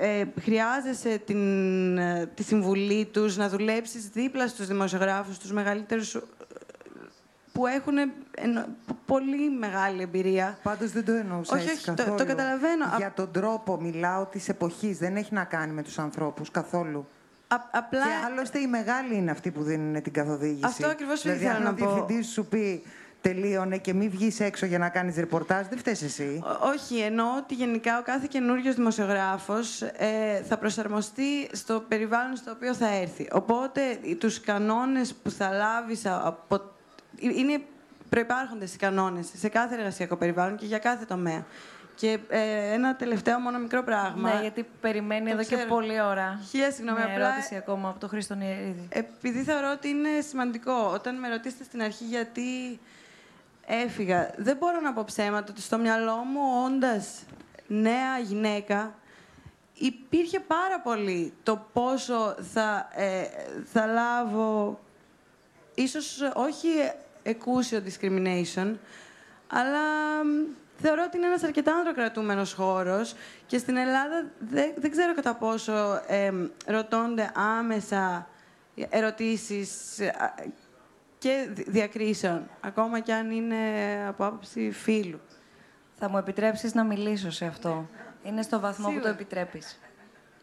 [0.00, 6.20] ε, χρειάζεσαι την, ε, τη συμβουλή τους, να δουλέψεις δίπλα στους δημοσιογράφους, τους μεγαλύτερους ε,
[7.52, 7.94] που έχουν
[8.36, 8.66] εννο-
[9.06, 10.58] πολύ μεγάλη εμπειρία.
[10.62, 12.16] Πάντως δεν το εννοούσα Όχι, έτσι όχι, το- καθόλου.
[12.16, 12.84] το καταλαβαίνω.
[12.96, 14.98] Για τον τρόπο μιλάω της εποχής.
[14.98, 17.06] Δεν έχει να κάνει με τους ανθρώπους καθόλου.
[17.70, 18.00] Απλά...
[18.02, 20.60] Και άλλωστε οι μεγάλοι είναι αυτοί που δίνουν την καθοδήγηση.
[20.64, 21.92] Αυτό ακριβώς δηλαδή, ήθελα αν να ο πω.
[21.92, 22.82] διευθυντής σου πει
[23.20, 26.40] τελείωνε και μην βγεις έξω για να κάνεις ρεπορτάζ, δεν φταίς εσύ.
[26.44, 32.50] Ό- Όχι, εννοώ ότι γενικά ο κάθε καινούριος δημοσιογράφος ε, θα προσαρμοστεί στο περιβάλλον στο
[32.50, 33.28] οποίο θα έρθει.
[33.32, 36.54] Οπότε οι- τους κανόνες που θα λάβεις α- από...
[36.54, 36.60] ε,
[37.38, 37.60] Είναι
[38.08, 41.44] προϋπάρχοντες οι κανόνες σε κάθε εργασιακό περιβάλλον και για κάθε τομέα.
[41.96, 44.34] Και ε, ένα τελευταίο μόνο μικρό πράγμα.
[44.34, 45.68] Ναι, γιατί περιμένει Το εδώ και ξέρω.
[45.68, 46.40] πολλή ώρα.
[46.50, 48.86] Χίλια συγγνώμη, Μια απλά- ερώτηση ακόμα από τον Χρήστο Νιερίδη.
[48.88, 52.78] Επειδή θεωρώ ότι είναι σημαντικό, όταν με ρωτήσετε στην αρχή γιατί
[53.66, 57.22] έφυγα, δεν μπορώ να πω ψέματα ότι στο μυαλό μου, όντας
[57.66, 58.94] νέα γυναίκα,
[59.74, 63.22] υπήρχε πάρα πολύ το πόσο θα, ε,
[63.72, 64.80] θα λάβω,
[65.74, 66.68] ίσως όχι
[67.22, 68.74] εκούσιο discrimination,
[69.48, 69.80] αλλά
[70.24, 70.28] μ,
[70.76, 73.14] θεωρώ ότι είναι ένας αρκετά ανδροκρατούμενος χώρος
[73.46, 78.28] και στην Ελλάδα δεν, δεν ξέρω κατά πόσο εμ, ρωτώνται άμεσα
[78.88, 80.34] ερωτήσεις ε, α,
[81.18, 83.56] και δι- διακρίσεων, ακόμα κι αν είναι
[84.08, 85.20] από άποψη φίλου.
[85.98, 87.88] Θα μου επιτρέψεις να μιλήσω σε αυτό;
[88.22, 89.14] Είναι στο βαθμό που το Σίγουρα.
[89.14, 89.78] επιτρέπεις.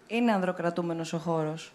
[0.08, 1.74] Είναι ανδροκρατούμενος ο χώρος.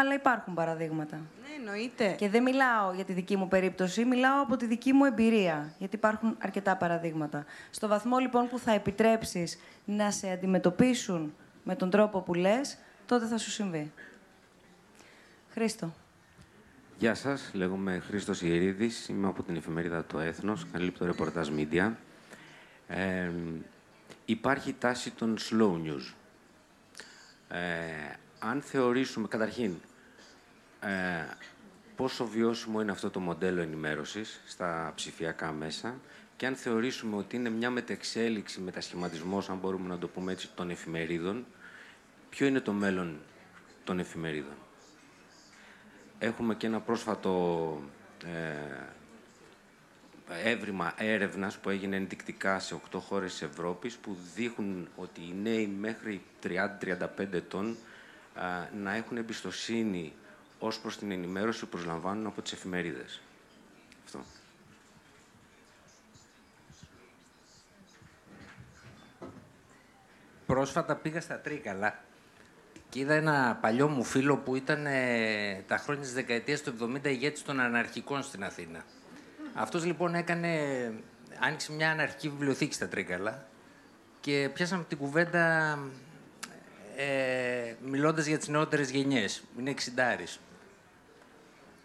[0.00, 1.16] Αλλά υπάρχουν παραδείγματα.
[1.16, 2.14] Ναι, εννοείται.
[2.18, 5.72] Και δεν μιλάω για τη δική μου περίπτωση, μιλάω από τη δική μου εμπειρία.
[5.78, 7.44] Γιατί υπάρχουν αρκετά παραδείγματα.
[7.70, 11.34] Στο βαθμό λοιπόν που θα επιτρέψεις να σε αντιμετωπίσουν
[11.64, 13.92] με τον τρόπο που λες, τότε θα σου συμβεί.
[15.50, 15.94] Χρήστο.
[16.98, 21.92] Γεια σας, λέγομαι Χρήστος Ιερίδης, είμαι από την εφημερίδα Το Έθνος, καλύπτω ρεπορτάζ media.
[22.88, 23.30] Ε,
[24.24, 26.14] υπάρχει τάση των slow news.
[27.48, 27.58] Ε,
[28.38, 29.74] αν θεωρήσουμε, καταρχήν,
[30.80, 31.24] ε,
[31.96, 35.94] πόσο βιώσιμο είναι αυτό το μοντέλο ενημέρωσης στα ψηφιακά μέσα
[36.36, 40.70] και αν θεωρήσουμε ότι είναι μια μετεξέλιξη, μετασχηματισμός, αν μπορούμε να το πούμε έτσι, των
[40.70, 41.46] εφημερίδων,
[42.30, 43.18] ποιο είναι το μέλλον
[43.84, 44.54] των εφημερίδων;
[46.18, 47.82] Έχουμε και ένα πρόσφατο
[48.24, 48.90] ε,
[50.50, 55.66] έβριμα έρευνας που έγινε ενδεικτικά σε 8 χώρες της Ευρώπης που δείχνουν ότι οι νέοι
[55.66, 57.76] μέχρι 30-35 ετών
[58.34, 60.12] α, να έχουν εμπιστοσύνη
[60.58, 63.20] ως προς την ενημέρωση που προσλαμβάνουν από τις εφημερίδες.
[64.04, 64.20] Αυτό.
[70.46, 72.04] Πρόσφατα πήγα στα Τρίκαλα
[72.88, 77.04] και είδα ένα παλιό μου φίλο που ήταν ε, τα χρόνια της δεκαετίας του 70
[77.04, 78.84] ηγέτης των αναρχικών στην Αθήνα.
[79.54, 80.92] Αυτός λοιπόν έκανε,
[81.38, 83.46] άνοιξε μια αναρχική βιβλιοθήκη στα Τρίκαλα
[84.20, 85.78] και πιάσαμε την κουβέντα
[86.96, 89.42] ε, μιλώντας για τις νεότερες γενιές.
[89.58, 90.40] Είναι εξιντάρης.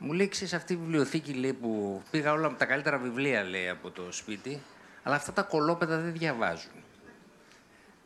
[0.05, 3.69] Μου λέει, ξέρεις, αυτή η βιβλιοθήκη λέει, που πήγα όλα με τα καλύτερα βιβλία λέει,
[3.69, 4.61] από το σπίτι,
[5.03, 6.71] αλλά αυτά τα κολόπεδα δεν διαβάζουν.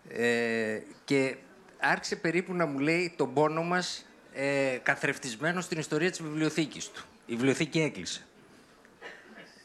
[0.10, 1.36] Ε, και
[1.80, 7.06] άρχισε περίπου να μου λέει τον πόνο μας ε, καθρεφτισμένο στην ιστορία της βιβλιοθήκης του.
[7.26, 8.26] Η βιβλιοθήκη έκλεισε.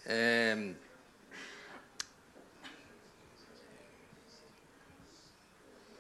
[0.05, 0.57] Ε,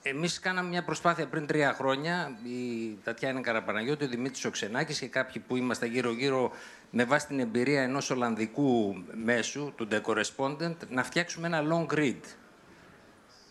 [0.03, 5.43] εμείς κάναμε μια προσπάθεια πριν τρία χρόνια, η Τατιάνα Καραπαναγιώτη, ο Δημήτρης Οξενάκης και κάποιοι
[5.47, 6.53] που είμαστε γύρω-γύρω
[6.91, 12.21] με βάση την εμπειρία ενός Ολλανδικού μέσου, του The Correspondent, να φτιάξουμε ένα long read.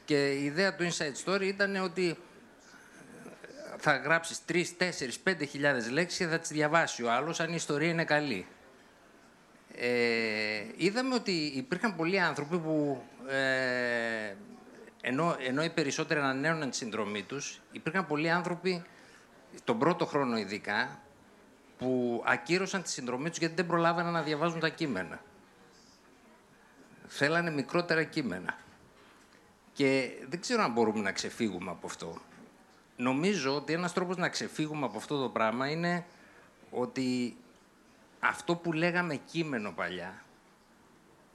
[0.06, 2.18] Και η ιδέα του Inside Story ήταν ότι
[3.78, 7.56] θα γράψεις 3, 4, 5 χιλιάδες λέξεις και θα τις διαβάσει ο άλλος αν η
[7.56, 8.46] ιστορία είναι καλή.
[9.76, 14.36] Ε, είδαμε ότι υπήρχαν πολλοί άνθρωποι που, ε,
[15.02, 18.84] ενώ, ενώ οι περισσότεροι ανανέωναν τη συνδρομή τους, υπήρχαν πολλοί άνθρωποι,
[19.64, 21.00] τον πρώτο χρόνο ειδικά,
[21.78, 25.20] που ακύρωσαν τη συνδρομή τους γιατί δεν προλάβαιναν να διαβάζουν τα κείμενα.
[27.08, 28.58] Θέλανε μικρότερα κείμενα.
[29.74, 32.22] Και δεν ξέρω αν μπορούμε να ξεφύγουμε από αυτό.
[32.96, 36.06] Νομίζω ότι ένας τρόπος να ξεφύγουμε από αυτό το πράγμα είναι
[36.72, 37.38] ότι
[38.20, 40.22] αυτό που λέγαμε κείμενο παλιά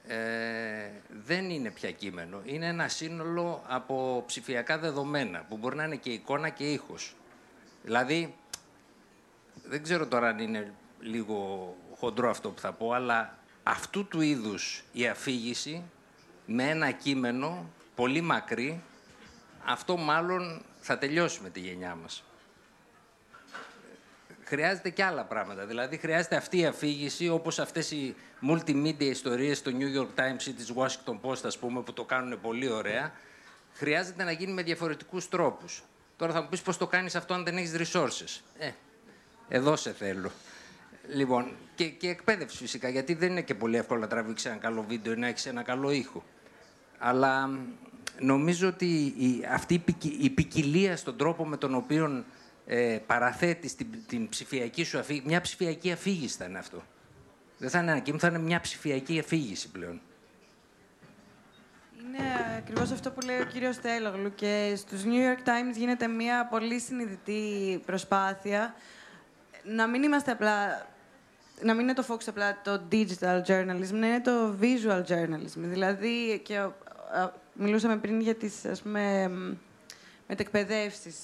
[0.07, 0.91] ε,
[1.25, 2.41] δεν είναι πια κείμενο.
[2.45, 7.15] Είναι ένα σύνολο από ψηφιακά δεδομένα που μπορεί να είναι και εικόνα και ήχος.
[7.83, 8.35] Δηλαδή,
[9.65, 14.85] δεν ξέρω τώρα αν είναι λίγο χοντρό αυτό που θα πω, αλλά αυτού του είδους
[14.93, 15.83] η αφήγηση
[16.47, 18.83] με ένα κείμενο πολύ μακρύ,
[19.65, 22.25] αυτό μάλλον θα τελειώσει με τη γενιά μας
[24.47, 25.67] χρειάζεται και άλλα πράγματα.
[25.67, 28.15] Δηλαδή, χρειάζεται αυτή η αφήγηση, όπως αυτές οι
[28.49, 32.41] multimedia ιστορίες στο New York Times ή της Washington Post, ας πούμε, που το κάνουν
[32.41, 33.13] πολύ ωραία.
[33.73, 35.83] Χρειάζεται να γίνει με διαφορετικούς τρόπους.
[36.17, 38.41] Τώρα θα μου πεις πώς το κάνεις αυτό αν δεν έχεις resources.
[38.59, 38.71] Ε,
[39.49, 40.31] εδώ σε θέλω.
[41.09, 44.85] Λοιπόν, και, και εκπαίδευση φυσικά, γιατί δεν είναι και πολύ εύκολο να τραβήξεις ένα καλό
[44.89, 46.25] βίντεο ή να έχεις ένα καλό ήχο.
[46.99, 47.51] Αλλά
[48.19, 49.85] νομίζω ότι η, αυτή
[50.19, 52.25] η ποικιλία στον τρόπο με τον οποίο
[52.67, 55.27] ε, παραθέτεις την, την ψηφιακή σου αφήγηση.
[55.27, 56.83] Μια ψηφιακή αφήγηση θα είναι αυτό.
[57.59, 60.01] Δεν θα είναι ένα κείμενο, θα είναι μια ψηφιακή αφήγηση πλέον.
[62.01, 66.47] Είναι ακριβώς αυτό που λέει ο κύριος Τέλογλου και στους New York Times γίνεται μια
[66.47, 68.75] πολύ συνειδητή προσπάθεια
[69.65, 70.87] να μην είμαστε απλά
[71.63, 75.57] να μην είναι το focus απλά το digital journalism, να είναι το visual journalism.
[75.57, 76.67] Δηλαδή, και
[77.53, 79.31] μιλούσαμε πριν για τις, ας πούμε,
[80.29, 81.17] μετεκπαιδεύσεις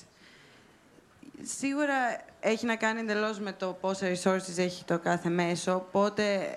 [1.43, 1.95] σίγουρα
[2.41, 5.75] έχει να κάνει εντελώς με το πόσα resources έχει το κάθε μέσο.
[5.75, 6.57] Οπότε,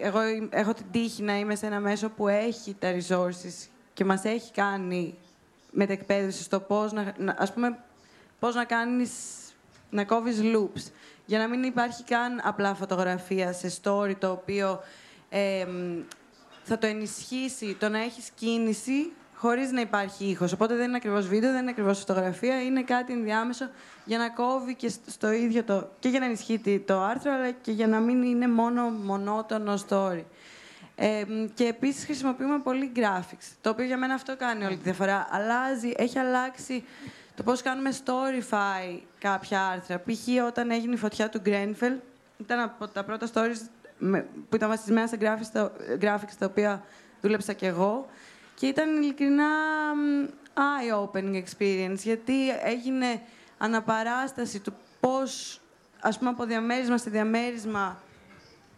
[0.00, 0.18] εγώ
[0.50, 4.52] έχω την τύχη να είμαι σε ένα μέσο που έχει τα resources και μας έχει
[4.52, 5.14] κάνει
[5.70, 7.78] μετεκπαίδευση στο πώς να, ας πούμε,
[8.38, 9.10] πώς να κάνεις,
[9.90, 10.90] να κόβεις loops.
[11.26, 14.80] Για να μην υπάρχει καν απλά φωτογραφία σε story το οποίο
[16.62, 20.52] θα το ενισχύσει το να έχεις κίνηση χωρίς να υπάρχει ήχος.
[20.52, 23.68] Οπότε δεν είναι ακριβώς βίντεο, δεν είναι ακριβώς φωτογραφία, είναι κάτι ενδιάμεσο
[24.04, 25.88] για να κόβει και στο ίδιο το.
[25.98, 30.22] και για να ενισχύει το άρθρο, αλλά και για να μην είναι μόνο μονότονο story.
[30.94, 31.24] Ε,
[31.54, 33.56] και επίσης χρησιμοποιούμε πολύ graphics.
[33.60, 35.28] Το οποίο για μένα αυτό κάνει όλη τη διαφορά.
[35.30, 36.84] Αλλάζει, έχει αλλάξει
[37.38, 39.98] το πώς κάνουμε storyfy κάποια άρθρα.
[39.98, 40.46] Π.χ.
[40.46, 41.96] όταν έγινε η φωτιά του Grenfell,
[42.38, 43.60] ήταν από τα πρώτα stories
[44.48, 45.18] που ήταν βασισμένα σε
[46.00, 46.84] graphics, τα οποία
[47.20, 48.08] δούλεψα κι εγώ.
[48.58, 49.48] Και ήταν ειλικρινά
[50.54, 53.22] eye-opening experience, γιατί έγινε
[53.58, 55.60] αναπαράσταση του πώς,
[56.00, 58.02] ας πούμε, από διαμέρισμα σε διαμέρισμα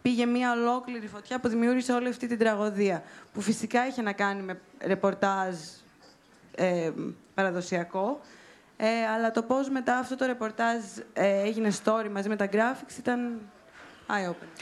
[0.01, 3.03] πήγε μια ολόκληρη φωτιά που δημιούργησε όλη αυτή την τραγωδία.
[3.33, 5.55] Που φυσικά είχε να κάνει με ρεπορτάζ
[6.55, 6.91] ε,
[7.33, 8.21] παραδοσιακό,
[8.77, 10.77] ε, αλλά το πώς μετά αυτό το ρεπορτάζ
[11.13, 13.39] ε, έγινε story μαζί με τα graphics ήταν
[14.07, 14.59] eye-opening.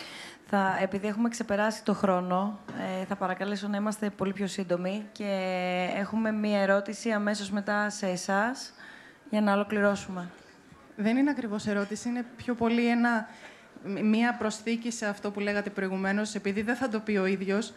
[0.51, 2.59] Θα, επειδή έχουμε ξεπεράσει το χρόνο,
[3.01, 5.25] ε, θα παρακαλέσω να είμαστε πολύ πιο σύντομοι και
[5.95, 8.73] έχουμε μία ερώτηση αμέσως μετά σε εσάς
[9.29, 10.29] για να ολοκληρώσουμε.
[10.95, 13.27] Δεν είναι ακριβώς ερώτηση, είναι πιο πολύ ένα,
[14.03, 17.73] μία προσθήκη σε αυτό που λέγατε προηγουμένως, επειδή δεν θα το πει ο ίδιος.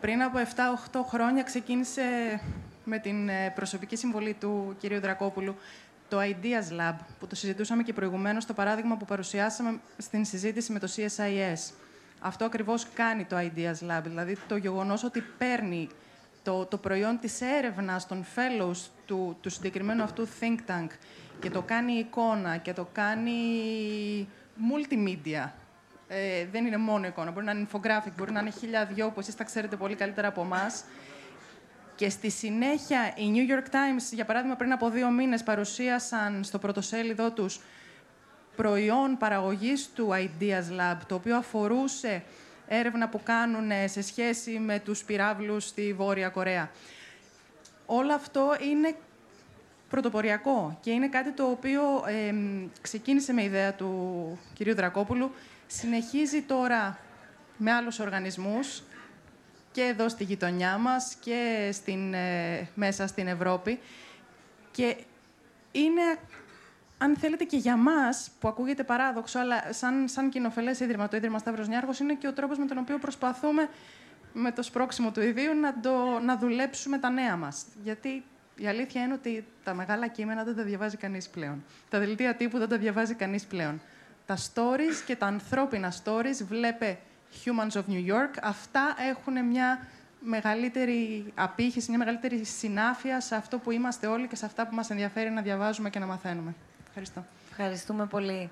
[0.00, 0.38] Πριν από
[0.92, 2.02] 7-8 χρόνια ξεκίνησε
[2.84, 5.56] με την ε, προσωπική συμβολή του κυρίου Δρακόπουλου
[6.10, 10.78] το Ideas Lab, που το συζητούσαμε και προηγουμένως, το παράδειγμα που παρουσιάσαμε στην συζήτηση με
[10.78, 11.72] το CSIS.
[12.20, 15.88] Αυτό ακριβώς κάνει το Ideas Lab, δηλαδή το γεγονός ότι παίρνει
[16.42, 20.88] το, το προϊόν της έρευνας των fellows του, του συγκεκριμένου αυτού think tank
[21.40, 23.32] και το κάνει εικόνα και το κάνει
[24.70, 25.50] multimedia.
[26.08, 29.20] Ε, δεν είναι μόνο εικόνα, μπορεί να είναι infographic, μπορεί να είναι χίλια δυο που
[29.20, 30.84] εσείς τα ξέρετε πολύ καλύτερα από εμάς.
[32.00, 36.58] Και στη συνέχεια, η New York Times, για παράδειγμα, πριν από δύο μήνες παρουσίασαν στο
[36.58, 37.60] πρωτοσέλιδό τους
[38.56, 42.22] προϊόν παραγωγής του Ideas Lab, το οποίο αφορούσε
[42.68, 46.70] έρευνα που κάνουν σε σχέση με τους πυράβλους στη Βόρεια Κορέα.
[47.86, 48.96] Όλο αυτό είναι
[49.88, 51.82] πρωτοποριακό και είναι κάτι το οποίο
[52.80, 55.30] ξεκίνησε με ιδέα του κυρίου Δρακόπουλου,
[55.66, 56.98] συνεχίζει τώρα
[57.56, 58.82] με άλλους οργανισμούς
[59.72, 63.80] και εδώ στη γειτονιά μας και στην, ε, μέσα στην Ευρώπη.
[64.70, 64.96] Και
[65.72, 66.02] είναι,
[66.98, 71.38] αν θέλετε, και για μας, που ακούγεται παράδοξο, αλλά σαν, σαν κοινοφελές ίδρυμα, το Ίδρυμα
[71.38, 73.68] Σταύρος Νιάρχος, είναι και ο τρόπος με τον οποίο προσπαθούμε
[74.32, 77.64] με το σπρώξιμο του ιδίου να, το, να δουλέψουμε τα νέα μας.
[77.82, 78.24] Γιατί
[78.56, 81.64] η αλήθεια είναι ότι τα μεγάλα κείμενα δεν τα διαβάζει κανείς πλέον.
[81.88, 83.80] Τα δελτία τύπου δεν τα διαβάζει κανείς πλέον.
[84.26, 86.98] Τα stories και τα ανθρώπινα stories βλέπε
[87.44, 89.86] Humans of New York, αυτά έχουν μια
[90.20, 94.90] μεγαλύτερη απήχηση, μια μεγαλύτερη συνάφεια σε αυτό που είμαστε όλοι και σε αυτά που μας
[94.90, 96.54] ενδιαφέρει να διαβάζουμε και να μαθαίνουμε.
[96.86, 97.24] Ευχαριστώ.
[97.50, 98.50] Ευχαριστούμε πολύ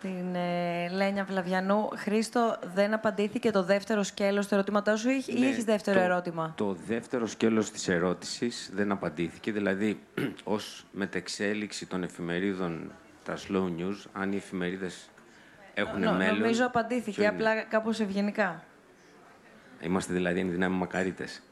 [0.00, 1.88] την ε, Λένια Βλαβιανού.
[1.96, 6.52] Χρήστο, δεν απαντήθηκε το δεύτερο σκέλος του ερωτήματός σου ή, ναι, έχεις δεύτερο το, ερώτημα;
[6.56, 9.52] Το δεύτερο σκέλος της ερώτησης δεν απαντήθηκε.
[9.52, 10.00] Δηλαδή,
[10.44, 12.92] ως μετεξέλιξη των εφημερίδων,
[13.24, 15.10] τα slow news, αν οι εφημερίδες
[15.74, 16.38] έχουν Νο, μέλλον...
[16.38, 18.64] Νομίζω απαντήθηκε, απλά κάπως ευγενικά.
[19.80, 21.42] Είμαστε δηλαδή εν δυνάμει μακαρίτες.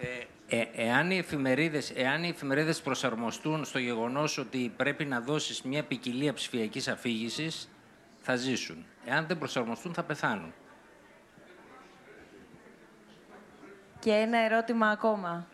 [0.00, 5.62] Ε, ε, εάν, οι εφημερίδες, εάν οι εφημερίδες προσαρμοστούν στο γεγονός ότι πρέπει να δώσεις
[5.62, 7.70] μια ποικιλία ψηφιακής αφήγησης,
[8.20, 8.86] θα ζήσουν.
[9.04, 10.52] Εάν δεν προσαρμοστούν, θα πεθάνουν.
[13.98, 15.46] Και ένα ερώτημα ακόμα.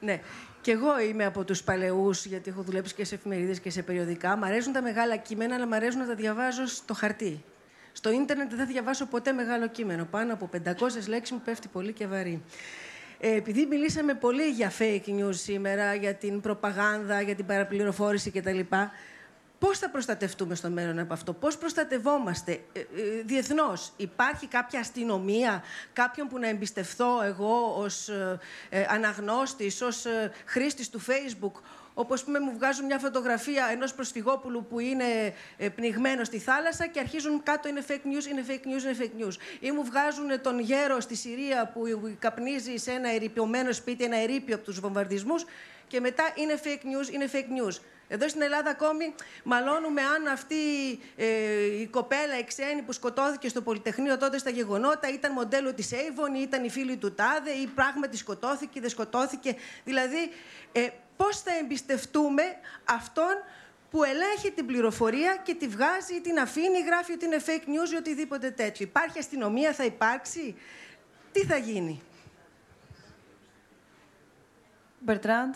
[0.00, 0.20] Ναι.
[0.66, 4.36] Και εγώ είμαι από τους παλαιούς, γιατί έχω δουλέψει και σε εφημερίδες και σε περιοδικά.
[4.36, 7.44] Μ' αρέσουν τα μεγάλα κείμενα, αλλά μ' αρέσουν να τα διαβάζω στο χαρτί.
[7.92, 10.04] Στο ίντερνετ δεν θα διαβάσω ποτέ μεγάλο κείμενο.
[10.04, 10.60] Πάνω από 500
[11.08, 12.42] λέξεις μου πέφτει πολύ και βαρύ.
[13.20, 18.60] Ε, επειδή μιλήσαμε πολύ για fake news σήμερα, για την προπαγάνδα, για την παραπληροφόρηση κτλ.
[19.58, 22.84] Πώς θα προστατευτούμε στο μέλλον από αυτό, πώς προστατευόμαστε ε, ε,
[23.24, 23.92] διεθνώς.
[23.96, 25.62] Υπάρχει κάποια αστυνομία,
[25.92, 28.38] κάποιον που να εμπιστευθώ εγώ ως ε,
[28.68, 31.60] ε αναγνώστης, ως ε, χρήστης του Facebook,
[31.98, 37.00] όπως πούμε, μου βγάζουν μια φωτογραφία ενός προσφυγόπουλου που είναι ε, πνιγμένο στη θάλασσα και
[37.00, 39.34] αρχίζουν κάτω είναι fake news, είναι fake news, είναι fake news.
[39.60, 41.82] Ή μου βγάζουν τον γέρο στη Συρία που
[42.18, 45.44] καπνίζει σε ένα ερυπιωμένο σπίτι, ένα ερείπιο από τους βομβαρδισμούς
[45.86, 47.80] και μετά είναι fake news, είναι fake news.
[48.08, 49.14] Εδώ στην Ελλάδα ακόμη
[49.44, 50.56] μαλώνουμε αν αυτή
[51.16, 51.26] ε,
[51.80, 56.36] η κοπέλα η ξένη που σκοτώθηκε στο Πολυτεχνείο τότε στα γεγονότα ήταν μοντέλο της Avon
[56.36, 59.56] ή ήταν η φίλη του Τάδε ή πράγματι σκοτώθηκε ή δεν σκοτώθηκε.
[59.84, 60.30] Δηλαδή,
[60.72, 62.42] ε, πώς θα εμπιστευτούμε
[62.84, 63.34] αυτόν
[63.90, 67.92] που ελέγχει την πληροφορία και τη βγάζει ή την αφήνει, γράφει ότι είναι fake news
[67.92, 68.86] ή οτιδήποτε τέτοιο.
[68.86, 70.56] Υπάρχει αστυνομία, θα υπάρξει;
[71.32, 72.02] Τι θα γίνει;
[74.98, 75.54] Μπερτράντ.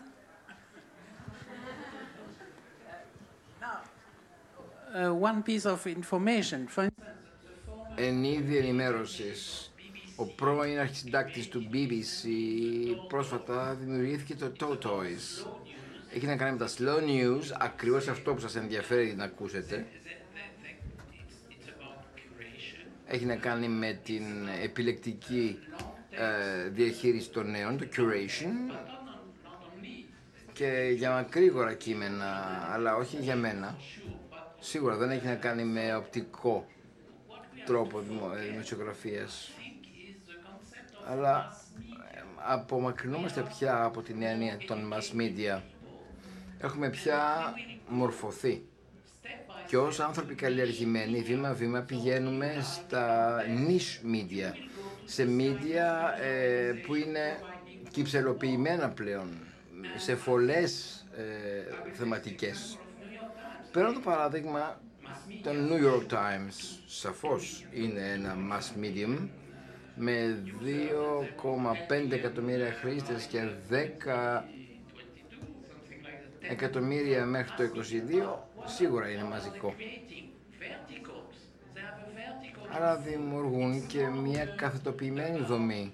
[5.20, 6.66] One piece of information.
[7.94, 9.72] Εν είδη ενημέρωσης,
[10.16, 12.26] ο πρώην αρχισυντάκτης του BBC
[13.08, 15.46] πρόσφατα δημιουργήθηκε το Toys.
[16.14, 19.86] Έχει να κάνει με τα slow news, ακριβώς αυτό που σας ενδιαφέρει να ακούσετε.
[23.06, 24.24] Έχει να κάνει με την
[24.62, 25.58] επιλεκτική
[26.10, 28.76] ε, διαχείριση των νέων, το curation.
[30.52, 32.26] Και για μακρύγορα κείμενα,
[32.72, 33.76] αλλά όχι για μένα.
[34.60, 36.66] Σίγουρα δεν έχει να κάνει με οπτικό
[37.66, 39.50] τρόπο ε, δημοσιογραφίας.
[41.10, 41.56] Αλλά
[42.14, 45.60] ε, απομακρυνόμαστε πια από την έννοια των mass media.
[46.60, 47.52] Έχουμε πια
[47.88, 48.64] μορφωθεί.
[49.66, 54.52] Και ως άνθρωποι καλλιεργημένοι, βήμα-βήμα πηγαίνουμε στα niche media.
[55.04, 57.38] Σε media ε, που είναι
[57.90, 59.28] κυψελοποιημένα πλέον,
[59.96, 62.78] σε φωλές ε, θεματικές.
[63.72, 64.80] Παίρνω το παράδειγμα
[65.42, 69.28] Το New York Times σαφώς είναι ένα mass medium
[69.94, 70.42] με
[71.88, 74.42] 2,5 εκατομμύρια χρήστες και 10
[76.40, 77.80] εκατομμύρια μέχρι το
[78.66, 79.74] 22 σίγουρα είναι μαζικό.
[82.74, 85.92] Άρα δημιουργούν και μια καθετοποιημένη δομή.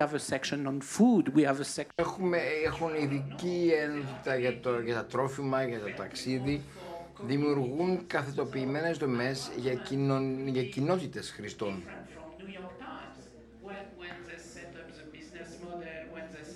[0.00, 1.24] We have a section on food.
[1.34, 1.92] We have a section.
[1.94, 6.62] Έχουμε, έχουν ειδική ένδυτα για, το, για τα τρόφιμα, για το ταξίδι.
[7.26, 11.82] Δημιουργούν καθετοποιημένες δομές για, κοινων, για κοινότητες χρηστών.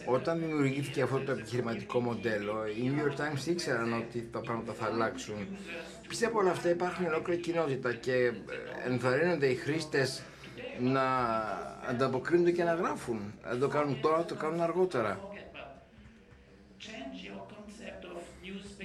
[0.06, 4.86] Όταν δημιουργήθηκε αυτό το επιχειρηματικό μοντέλο, οι New York Times ήξεραν ότι τα πράγματα θα
[4.86, 5.46] αλλάξουν.
[6.08, 8.32] Πίσω από όλα αυτά υπάρχουν ολόκληρη κοινότητα και ε,
[8.86, 10.22] ενθαρρύνονται οι χρήστες
[10.80, 11.02] να
[11.88, 13.34] ανταποκρίνονται και να γράφουν.
[13.42, 15.18] Αν το κάνουν τώρα, το κάνουν αργότερα.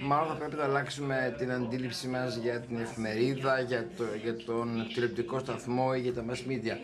[0.01, 4.87] Μάλλον θα πρέπει να αλλάξουμε την αντίληψη μας για την εφημερίδα, για, το, για τον
[4.93, 6.77] τηλεοπτικό σταθμό ή για τα mass media.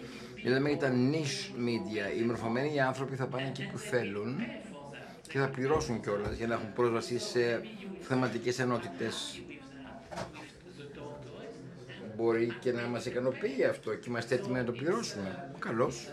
[0.43, 2.19] Μιλάμε για τα niche media.
[2.19, 4.35] Οι μορφωμένοι άνθρωποι θα πάνε εκεί που θέλουν
[5.27, 7.61] και θα πληρώσουν κιόλας για να έχουν πρόσβαση σε
[8.01, 9.41] θεματικές ενότητες.
[12.15, 15.49] Μπορεί και να μας ικανοποιεί αυτό και είμαστε έτοιμοι να το πληρώσουμε.
[15.59, 16.07] Καλώς.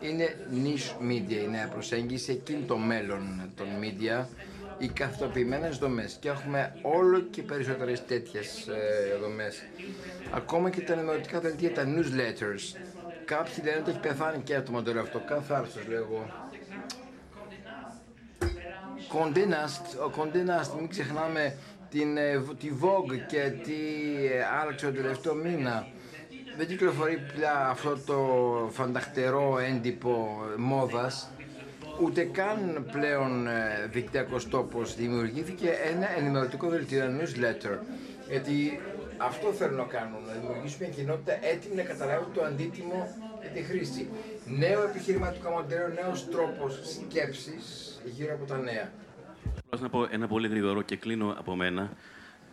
[0.00, 4.24] Είναι niche media η νέα προσέγγιση, εκείνη το μέλλον των media,
[4.78, 9.62] οι καθοποιημένες δομές και έχουμε όλο και περισσότερες τέτοιες ε, δομές.
[10.30, 12.80] Ακόμα και τα ενημερωτικά δελτία, τα newsletters.
[13.24, 15.22] Κάποιοι λένε ότι έχει πεθάνει και το μοντέλο αυτό.
[15.26, 16.48] Κάθε άρθρο λέω εγώ.
[19.12, 21.56] Condé Nast, ο Condé Nast, μην ξεχνάμε
[21.90, 23.80] την, ε, τη Vogue και τι
[24.32, 25.86] ε, άλλαξε τον τελευταίο μήνα.
[26.56, 28.18] Δεν κυκλοφορεί πια αυτό το
[28.72, 31.30] φανταχτερό έντυπο μόδας,
[32.02, 37.78] ούτε καν πλέον ε, δικτυακός τόπος δημιουργήθηκε ένα ενημερωτικό δελτίο, ένα newsletter.
[38.28, 38.80] Γιατί
[39.16, 43.62] αυτό θέλουν να κάνουν, να δημιουργήσουν μια κοινότητα έτοιμη να καταλάβουν το αντίτιμο για τη
[43.62, 44.08] χρήση.
[44.44, 47.64] Νέο επιχειρηματικό μοντέλο, νέος τρόπος σκέψης
[48.04, 48.90] γύρω από τα νέα.
[49.70, 51.92] Θέλω να πω ένα πολύ γρήγορο και κλείνω από μένα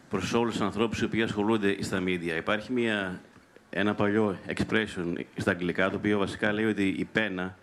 [0.09, 2.37] προς όλους τους ανθρώπους οι οποίοι ασχολούνται στα media.
[2.37, 3.21] Υπάρχει μια,
[3.69, 7.57] ένα παλιό expression στα αγγλικά το οποίο βασικά λέει ότι η πένα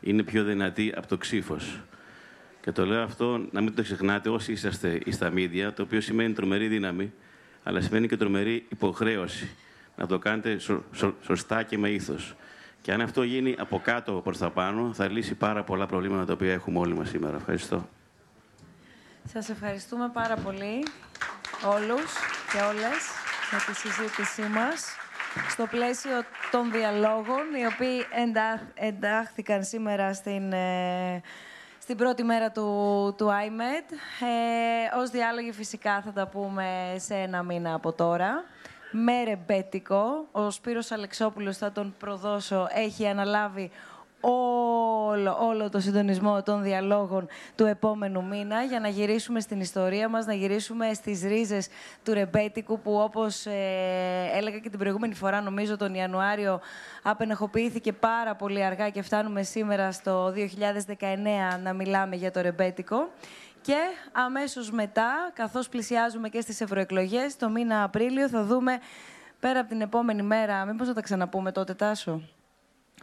[0.00, 1.80] είναι πιο δυνατή από το ξύφος.
[2.60, 6.32] Και το λέω αυτό να μην το ξεχνάτε όσοι είσαστε στα media, το οποίο σημαίνει
[6.32, 7.12] τρομερή δύναμη,
[7.62, 9.48] αλλά σημαίνει και τρομερή υποχρέωση.
[9.96, 12.34] Να το κάνετε σω, σω, σωστά και με ήθος.
[12.82, 16.32] Και αν αυτό γίνει από κάτω προς τα πάνω, θα λύσει πάρα πολλά προβλήματα τα
[16.32, 17.36] οποία έχουμε όλοι μας σήμερα.
[17.36, 17.88] Ευχαριστώ.
[19.32, 20.84] Σας ευχαριστούμε πάρα πολύ
[21.66, 22.12] όλους
[22.52, 23.02] και όλες
[23.50, 24.96] για τη συζήτησή μας
[25.48, 26.12] στο πλαίσιο
[26.50, 28.06] των διαλόγων, οι οποίοι
[28.74, 31.20] εντάχθηκαν σήμερα στην, ε,
[31.78, 33.92] στην πρώτη μέρα του, του IMED.
[34.24, 38.44] Ε, ως διάλογοι φυσικά θα τα πούμε σε ένα μήνα από τώρα.
[38.90, 43.70] Με ρεμπέτικο, ο Σπύρος Αλεξόπουλος θα τον προδώσω, έχει αναλάβει
[44.24, 50.26] όλο, όλο το συντονισμό των διαλόγων του επόμενου μήνα για να γυρίσουμε στην ιστορία μας,
[50.26, 51.68] να γυρίσουμε στις ρίζες
[52.04, 56.60] του ρεμπέτικου που όπως ε, έλεγα και την προηγούμενη φορά νομίζω τον Ιανουάριο
[57.02, 60.36] απενεχοποιήθηκε πάρα πολύ αργά και φτάνουμε σήμερα στο 2019
[61.62, 63.08] να μιλάμε για το ρεμπέτικο.
[63.60, 63.76] Και
[64.12, 68.78] αμέσως μετά, καθώς πλησιάζουμε και στις ευρωεκλογές, το μήνα Απρίλιο θα δούμε
[69.40, 72.20] πέρα από την επόμενη μέρα, μήπως θα τα ξαναπούμε τότε, Τάσο;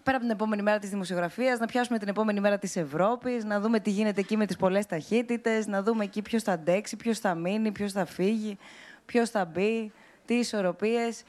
[0.04, 3.60] Πέρα από την επόμενη μέρα της δημοσιογραφίας, να πιάσουμε την επόμενη μέρα της Ευρώπης, να
[3.60, 7.20] δούμε τι γίνεται εκεί με τις πολλές ταχύτητες, να δούμε εκεί ποιος θα αντέξει, ποιος
[7.20, 8.58] θα μείνει, ποιος θα φύγει,
[9.06, 9.92] ποιος θα μπει,
[10.26, 11.24] τι ισορροπίες.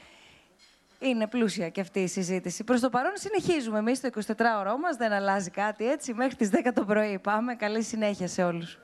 [0.99, 2.63] Είναι πλούσια και αυτή η συζήτηση.
[2.63, 6.13] Προς το παρόν συνεχίζουμε εμείς το 24ωρο μας, δεν αλλάζει κάτι έτσι.
[6.13, 7.55] Μέχρι τις 10 το πρωί πάμε.
[7.55, 8.82] Καλή συνέχεια σε όλους.